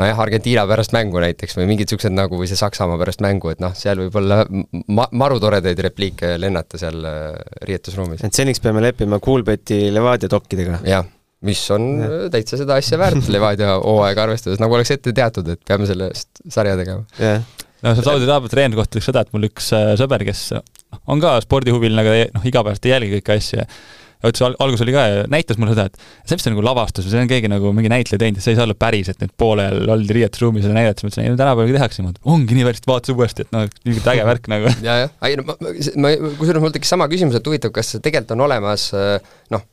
nojah, 0.01 0.21
Argentiina 0.25 0.65
pärast 0.69 0.95
mängu 0.97 1.21
näiteks 1.23 1.57
või 1.59 1.69
mingid 1.71 1.89
niisugused 1.89 2.15
nagu, 2.15 2.39
või 2.41 2.49
see 2.51 2.59
Saksamaa 2.59 2.99
pärast 3.01 3.23
mängu, 3.25 3.53
et 3.53 3.63
noh, 3.63 3.75
seal 3.77 4.01
võib 4.05 4.19
olla 4.21 4.43
ma-, 4.49 5.09
marutoredaid 5.23 5.81
repliike 5.87 6.35
lennata 6.41 6.81
seal 6.81 7.01
äh, 7.07 7.31
riietusruumis. 7.69 8.25
et 8.27 8.37
seniks 8.37 8.63
peame 8.65 8.83
leppima 8.85 9.21
Coolbeti 9.23 9.89
Levadia 9.95 10.31
dokkidega? 10.33 10.81
jah, 10.89 11.09
mis 11.47 11.63
on 11.75 11.89
ja. 12.01 12.11
täitsa 12.33 12.61
seda 12.61 12.79
asja 12.81 13.01
väärt 13.01 13.31
Levadia 13.33 13.77
hooaega 13.79 14.29
arvestades, 14.29 14.63
nagu 14.63 14.79
oleks 14.79 14.95
ette 14.97 15.15
teatud, 15.17 15.49
et 15.55 15.63
peame 15.67 15.89
sellest 15.91 16.45
sarja 16.49 16.77
tegema. 16.81 17.05
no 17.83 17.95
seal 17.97 18.07
Saudi 18.13 18.29
Araabia 18.29 18.53
treeneri 18.53 18.81
kohta 18.81 18.97
ütleks 18.97 19.11
seda, 19.13 19.25
et 19.27 19.33
mul 19.37 19.49
üks 19.51 19.73
äh, 19.77 19.95
sõber, 20.01 20.25
kes 20.29 20.51
on 21.07 21.23
ka 21.23 21.39
spordihuviline, 21.45 22.05
aga 22.05 22.37
noh, 22.37 22.47
igapäevaselt 22.47 22.89
ei 22.89 22.97
jälgi 22.97 23.19
kõiki 23.19 23.37
asju 23.37 23.67
ja 24.23 24.31
ja 24.31 24.33
ütles, 24.33 24.57
alguses 24.61 24.85
oli 24.85 24.95
ka, 24.95 25.05
näitas 25.33 25.59
mulle 25.61 25.75
seda, 25.75 25.89
et 25.89 26.29
see 26.29 26.39
vist 26.39 26.49
on 26.49 26.55
nagu 26.55 26.65
lavastus 26.65 27.07
või 27.07 27.15
see 27.15 27.23
on 27.25 27.31
keegi 27.31 27.51
nagu 27.51 27.73
mingi 27.77 27.91
näitleja 27.93 28.21
teinud, 28.21 28.41
et 28.41 28.45
see 28.45 28.55
ei 28.55 28.59
saa 28.59 28.67
olla 28.67 28.77
päris, 28.79 29.11
et 29.13 29.23
nüüd 29.23 29.33
poolel 29.41 29.91
oldi 29.95 30.17
riietusruumis 30.19 30.69
ja 30.69 30.75
näidati, 30.77 31.01
siis 31.01 31.07
ma 31.07 31.13
ütlesin, 31.13 31.27
ei 31.27 31.33
no 31.33 31.41
tänapäeval 31.41 31.79
tehakse 31.79 32.03
niimoodi, 32.03 32.23
ongi 32.35 32.59
nii 32.59 32.69
päris, 32.69 32.85
vaatasin 32.91 33.17
uuesti, 33.17 33.47
et 33.47 33.57
noh, 33.57 33.67
niisugune 33.87 34.15
äge 34.15 34.29
värk 34.29 34.51
nagu. 34.53 34.75
ja, 34.87 34.99
jah, 35.05 35.15
ei 35.29 35.41
no 35.41 35.47
ma, 35.49 35.57
ma, 36.05 36.15
kusjuures 36.41 36.65
mul 36.65 36.77
tekkis 36.77 36.93
sama 36.97 37.09
küsimus, 37.13 37.39
et 37.41 37.51
huvitav, 37.51 37.73
kas 37.77 37.97
tegelikult 37.97 38.37
on 38.37 38.47
olemas 38.49 38.91
noh, 39.55 39.65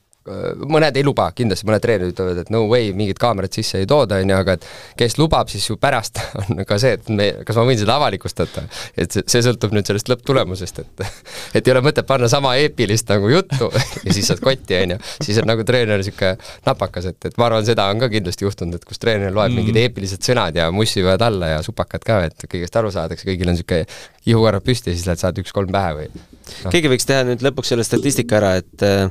mõned 0.67 0.97
ei 0.99 1.05
luba, 1.05 1.29
kindlasti 1.35 1.67
mõned 1.67 1.83
treenerid 1.83 2.13
ütlevad, 2.13 2.41
et 2.43 2.51
no 2.53 2.63
way, 2.71 2.91
mingit 2.97 3.19
kaamerat 3.21 3.55
sisse 3.55 3.81
ei 3.81 3.87
tooda, 3.89 4.19
on 4.21 4.31
ju, 4.33 4.37
aga 4.37 4.57
et 4.57 4.65
kes 4.99 5.17
lubab, 5.19 5.49
siis 5.51 5.67
ju 5.69 5.77
pärast 5.81 6.19
on 6.41 6.63
ka 6.67 6.79
see, 6.81 6.97
et 6.97 7.09
me, 7.13 7.29
kas 7.47 7.59
ma 7.59 7.65
võin 7.67 7.79
seda 7.79 7.95
avalikustada. 7.97 8.65
et 8.97 9.13
see, 9.13 9.25
see 9.29 9.43
sõltub 9.45 9.75
nüüd 9.75 9.87
sellest 9.87 10.11
lõpptulemusest, 10.11 10.81
et 10.83 11.05
et 11.57 11.61
ei 11.61 11.75
ole 11.75 11.83
mõtet 11.85 12.07
panna 12.07 12.29
sama 12.31 12.55
eepilist 12.61 13.09
nagu 13.13 13.31
juttu 13.31 13.69
ja 14.05 14.15
siis 14.15 14.27
saad 14.29 14.43
kotti, 14.43 14.77
on 14.81 14.95
ju, 14.95 14.99
siis 15.29 15.41
on 15.41 15.49
nagu 15.49 15.65
treener 15.67 16.01
niisugune 16.01 16.35
napakas, 16.67 17.11
et, 17.13 17.29
et 17.29 17.39
ma 17.39 17.49
arvan, 17.49 17.65
seda 17.67 17.87
on 17.91 18.03
ka 18.03 18.11
kindlasti 18.11 18.47
juhtunud, 18.47 18.79
et 18.79 18.87
kus 18.87 19.01
treener 19.01 19.33
loeb 19.33 19.51
mm. 19.51 19.61
mingid 19.61 19.81
eepilised 19.85 20.25
sõnad 20.27 20.57
ja 20.57 20.69
mussivad 20.75 21.23
alla 21.25 21.55
ja 21.55 21.63
supakad 21.65 22.03
ka, 22.07 22.21
et 22.29 22.47
kõigest 22.47 22.79
aru 22.79 22.91
saadakse, 22.93 23.27
kõigil 23.27 23.47
on 23.47 23.57
niisugune 23.57 23.85
ihukarv 24.27 24.63
püsti 24.65 24.91
ja 24.91 24.97
siis 24.97 25.07
lähed, 25.07 25.21
saad 25.21 25.39
üks-kolm 25.41 25.71
pähe 25.71 25.95
või 26.01 26.11
no.. 26.11 26.71
keegi 26.73 26.91
võiks 26.91 27.07
teha 27.07 27.23
nüüd 27.27 27.43
lõpuks 27.45 27.73
selle 27.73 27.85
statistika 27.87 28.39
ära, 28.41 28.53
et 28.61 28.85
äh, 28.85 29.07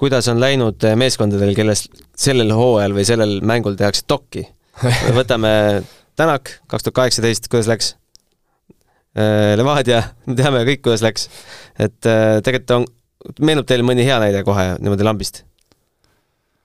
kuidas 0.00 0.28
on 0.32 0.40
läinud 0.40 0.80
eh, 0.88 0.96
meeskondadel, 0.98 1.52
kellest 1.56 1.92
sellel 2.18 2.52
hooajal 2.56 2.96
või 2.96 3.06
sellel 3.08 3.38
mängul 3.46 3.76
tehakse 3.78 4.06
dokki. 4.08 4.46
võtame 5.18 5.50
Tänak, 6.20 6.50
kaks 6.68 6.84
tuhat 6.84 6.96
kaheksateist, 6.98 7.46
kuidas 7.48 7.68
läks? 7.70 7.94
Eh, 9.16 9.54
Levadia, 9.56 10.02
me 10.28 10.34
teame 10.36 10.60
kõik, 10.68 10.82
kuidas 10.84 11.04
läks. 11.04 11.28
et 11.80 12.08
eh, 12.08 12.40
tegelikult 12.44 12.74
on, 12.76 12.84
meenub 13.40 13.68
teile 13.68 13.86
mõni 13.86 14.04
hea 14.04 14.18
näide 14.20 14.42
kohe 14.44 14.74
niimoodi 14.82 15.06
lambist? 15.06 15.44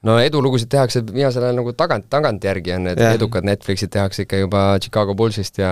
No 0.05 0.15
edulugusid 0.21 0.69
tehakse 0.71 1.01
viimasel 1.07 1.47
ajal 1.47 1.57
nagu 1.59 1.73
tagant, 1.77 2.07
tagantjärgi 2.11 2.73
on 2.75 2.85
need 2.89 3.01
yeah. 3.01 3.15
edukad 3.17 3.45
Netflixid 3.47 3.91
tehakse 3.93 4.25
ikka 4.25 4.41
juba 4.43 4.63
Chicago 4.81 5.15
Bullsist 5.17 5.59
ja, 5.61 5.71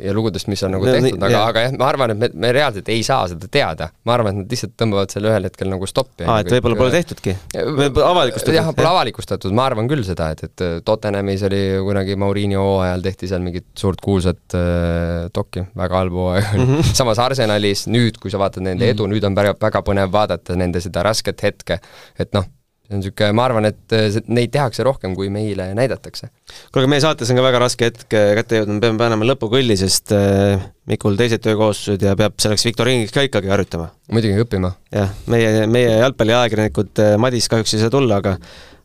ja 0.00 0.14
lugudest, 0.16 0.48
mis 0.50 0.62
on 0.66 0.74
nagu 0.76 0.86
no, 0.86 0.94
tehtud, 0.96 1.20
aga 1.20 1.34
yeah., 1.34 1.48
aga 1.52 1.64
jah, 1.66 1.74
ma 1.80 1.88
arvan, 1.90 2.14
et 2.14 2.20
me, 2.20 2.30
me 2.46 2.52
reaalselt 2.56 2.88
ei 2.92 3.02
saa 3.06 3.26
seda 3.32 3.50
teada. 3.52 3.90
ma 4.08 4.16
arvan, 4.16 4.38
et 4.38 4.44
nad 4.44 4.54
lihtsalt 4.54 4.76
tõmbavad 4.80 5.12
selle 5.12 5.32
ühel 5.32 5.48
hetkel 5.48 5.70
nagu 5.72 5.88
stoppi. 5.90 6.24
aa, 6.26 6.40
et 6.44 6.52
võib-olla 6.54 6.78
pole 6.78 6.94
tehtudki? 6.94 7.36
avalikustatud? 7.56 8.56
jah, 8.56 8.70
pole 8.76 8.90
avalikustatud, 8.92 9.56
ma 9.56 9.66
arvan 9.70 9.90
küll 9.90 10.06
seda, 10.06 10.30
et, 10.34 10.46
et 10.48 10.66
Tottenhamis 10.86 11.44
oli 11.48 11.62
kunagi 11.84 12.16
Maurinho 12.20 12.62
hooajal 12.64 13.04
tehti 13.04 13.28
seal 13.30 13.44
mingit 13.44 13.68
suurt 13.80 14.00
kuulsat 14.04 14.56
äh, 14.56 15.26
dokki, 15.34 15.66
väga 15.76 16.00
halb 16.00 16.16
hooaeg 16.16 16.48
mm. 16.54 16.70
-hmm. 16.70 16.94
samas 17.02 17.20
Arsenalis 17.20 17.84
nüüd, 17.92 18.16
kui 18.22 18.32
sa 18.32 18.40
vaatad 18.40 18.64
nende 18.64 18.88
edu 18.88 19.04
mm, 19.04 19.10
-hmm. 19.10 19.14
nüüd 19.18 19.28
on 19.28 19.36
väga, 19.36 19.54
väga 19.60 19.84
põnev 19.84 20.12
vaadata 20.12 20.56
nende 20.56 20.80
seda 20.80 21.04
rasket 21.04 21.44
hetke, 21.44 21.80
et 22.18 22.32
noh 22.36 22.48
see 22.90 22.96
on 22.96 23.02
niisugune, 23.04 23.34
ma 23.38 23.44
arvan, 23.46 23.68
et 23.70 23.94
äh, 23.94 24.18
neid 24.26 24.50
tehakse 24.54 24.84
rohkem, 24.86 25.14
kui 25.18 25.30
meile 25.32 25.70
näidatakse. 25.78 26.30
kuule, 26.72 26.84
aga 26.84 26.90
meie 26.90 27.04
saates 27.04 27.30
on 27.30 27.38
ka 27.38 27.44
väga 27.46 27.62
raske 27.62 27.90
hetk 27.90 28.16
äh, 28.18 28.32
kätte 28.40 28.60
jõudnud, 28.60 28.78
me 28.78 28.82
peame 28.84 29.00
panema 29.04 29.28
lõpukõlli, 29.30 29.76
sest 29.78 30.14
äh, 30.16 30.64
Mikul 30.90 31.14
teised 31.18 31.44
töökohustused 31.44 32.02
ja 32.02 32.16
peab 32.18 32.40
selleks 32.42 32.66
viktoriiniks 32.66 33.14
ka 33.14 33.22
ikkagi 33.28 33.52
harjutama. 33.52 33.90
muidugi, 34.10 34.42
õppima. 34.42 34.72
jah, 34.94 35.14
meie, 35.30 35.68
meie 35.70 36.00
jalgpalliajakirjanikud, 36.00 37.04
Madis 37.22 37.46
kahjuks 37.52 37.76
ei 37.76 37.84
saa 37.84 37.94
tulla, 37.94 38.18
aga 38.18 38.36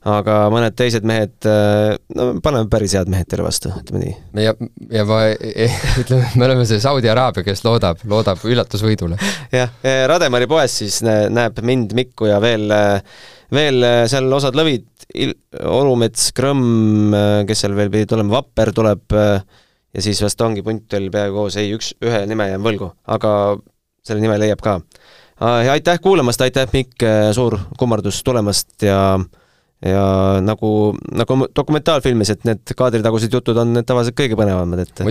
aga 0.05 0.37
mõned 0.53 0.75
teised 0.77 1.05
mehed, 1.07 1.47
no 2.15 2.25
paneme 2.45 2.69
päris 2.69 2.93
head 2.93 3.09
mehed 3.09 3.29
teile 3.29 3.45
vastu, 3.47 3.71
ütleme 3.81 4.03
nii. 4.03 4.17
ja, 4.45 4.53
ja 4.93 5.05
ma 5.09 5.21
ütleme, 6.01 6.27
me 6.35 6.45
oleme 6.49 6.67
see 6.69 6.81
Saudi 6.83 7.09
Araabia, 7.09 7.45
kes 7.47 7.65
loodab, 7.65 8.03
loodab 8.09 8.43
üllatusvõidule. 8.45 9.17
jah, 9.55 9.73
Rademari 10.11 10.49
poes 10.51 10.77
siis 10.83 11.01
näeb 11.05 11.57
mind, 11.65 11.97
Mikku 11.97 12.29
ja 12.29 12.37
veel 12.43 12.69
äh, 12.75 12.99
veel 13.53 13.83
äh, 13.85 14.03
seal 14.11 14.31
osad 14.33 14.57
lõvid, 14.57 14.87
Olumets, 15.69 16.31
Krõmm, 16.35 17.13
äh, 17.15 17.37
kes 17.47 17.63
seal 17.63 17.75
veel 17.77 17.91
pidid 17.93 18.15
olema, 18.17 18.39
Vapper 18.39 18.71
tuleb 18.75 19.15
äh, 19.15 19.37
ja 19.95 20.03
siis 20.03 20.21
vast 20.23 20.41
ongi 20.45 20.63
punt 20.65 20.91
veel 20.91 21.09
peaaegu 21.13 21.43
koos, 21.43 21.57
ei 21.61 21.71
üks, 21.75 21.93
ühe 22.03 22.25
nime 22.29 22.49
jään 22.49 22.65
võlgu, 22.65 22.91
aga 23.15 23.31
selle 24.05 24.23
nime 24.23 24.37
leiab 24.41 24.61
ka. 24.63 24.79
aitäh 25.71 25.99
kuulamast, 26.01 26.41
aitäh 26.41 26.67
Mikk, 26.73 27.05
suur 27.35 27.57
kummardus 27.79 28.21
tulemast 28.23 28.83
ja 28.85 28.99
ja 29.83 30.03
nagu, 30.43 30.69
nagu 31.11 31.39
dokumentaalfilmis, 31.55 32.35
et 32.35 32.45
need 32.47 32.75
kaadritagused 32.77 33.33
jutud 33.33 33.57
on 33.61 33.73
need 33.75 33.87
tavaliselt 33.87 34.17
kõige 34.19 34.37
põnevamad, 34.39 34.85
et 34.85 35.03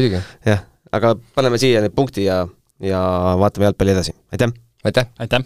jah, 0.46 0.64
aga 0.94 1.16
paneme 1.36 1.60
siia 1.60 1.82
nüüd 1.84 1.96
punkti 1.96 2.28
ja, 2.28 2.44
ja 2.82 3.02
vaatame 3.40 3.70
jalgpalli 3.70 3.96
edasi, 3.96 4.16
aitäh! 4.32 4.56
aitäh! 4.84 5.12
aitäh! 5.18 5.44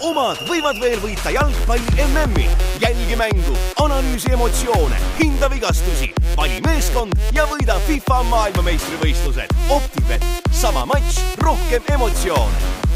omad 0.00 0.38
võivad 0.48 0.78
veel 0.80 1.00
võita 1.02 1.32
jalgpalli 1.34 2.06
MM-i. 2.06 2.46
jälgi 2.80 3.16
mängu, 3.20 3.56
analüüsi 3.84 4.32
emotsioone, 4.32 4.96
hinda 5.18 5.50
vigastusi, 5.52 6.08
vali 6.36 6.60
meeskond 6.64 7.16
ja 7.36 7.44
võida 7.50 7.76
FIFA 7.84 8.22
maailmameistrivõistlused. 8.30 9.56
Optibet, 9.68 10.24
sama 10.56 10.86
matš, 10.88 11.20
rohkem 11.44 11.84
emotsioone 11.92 12.89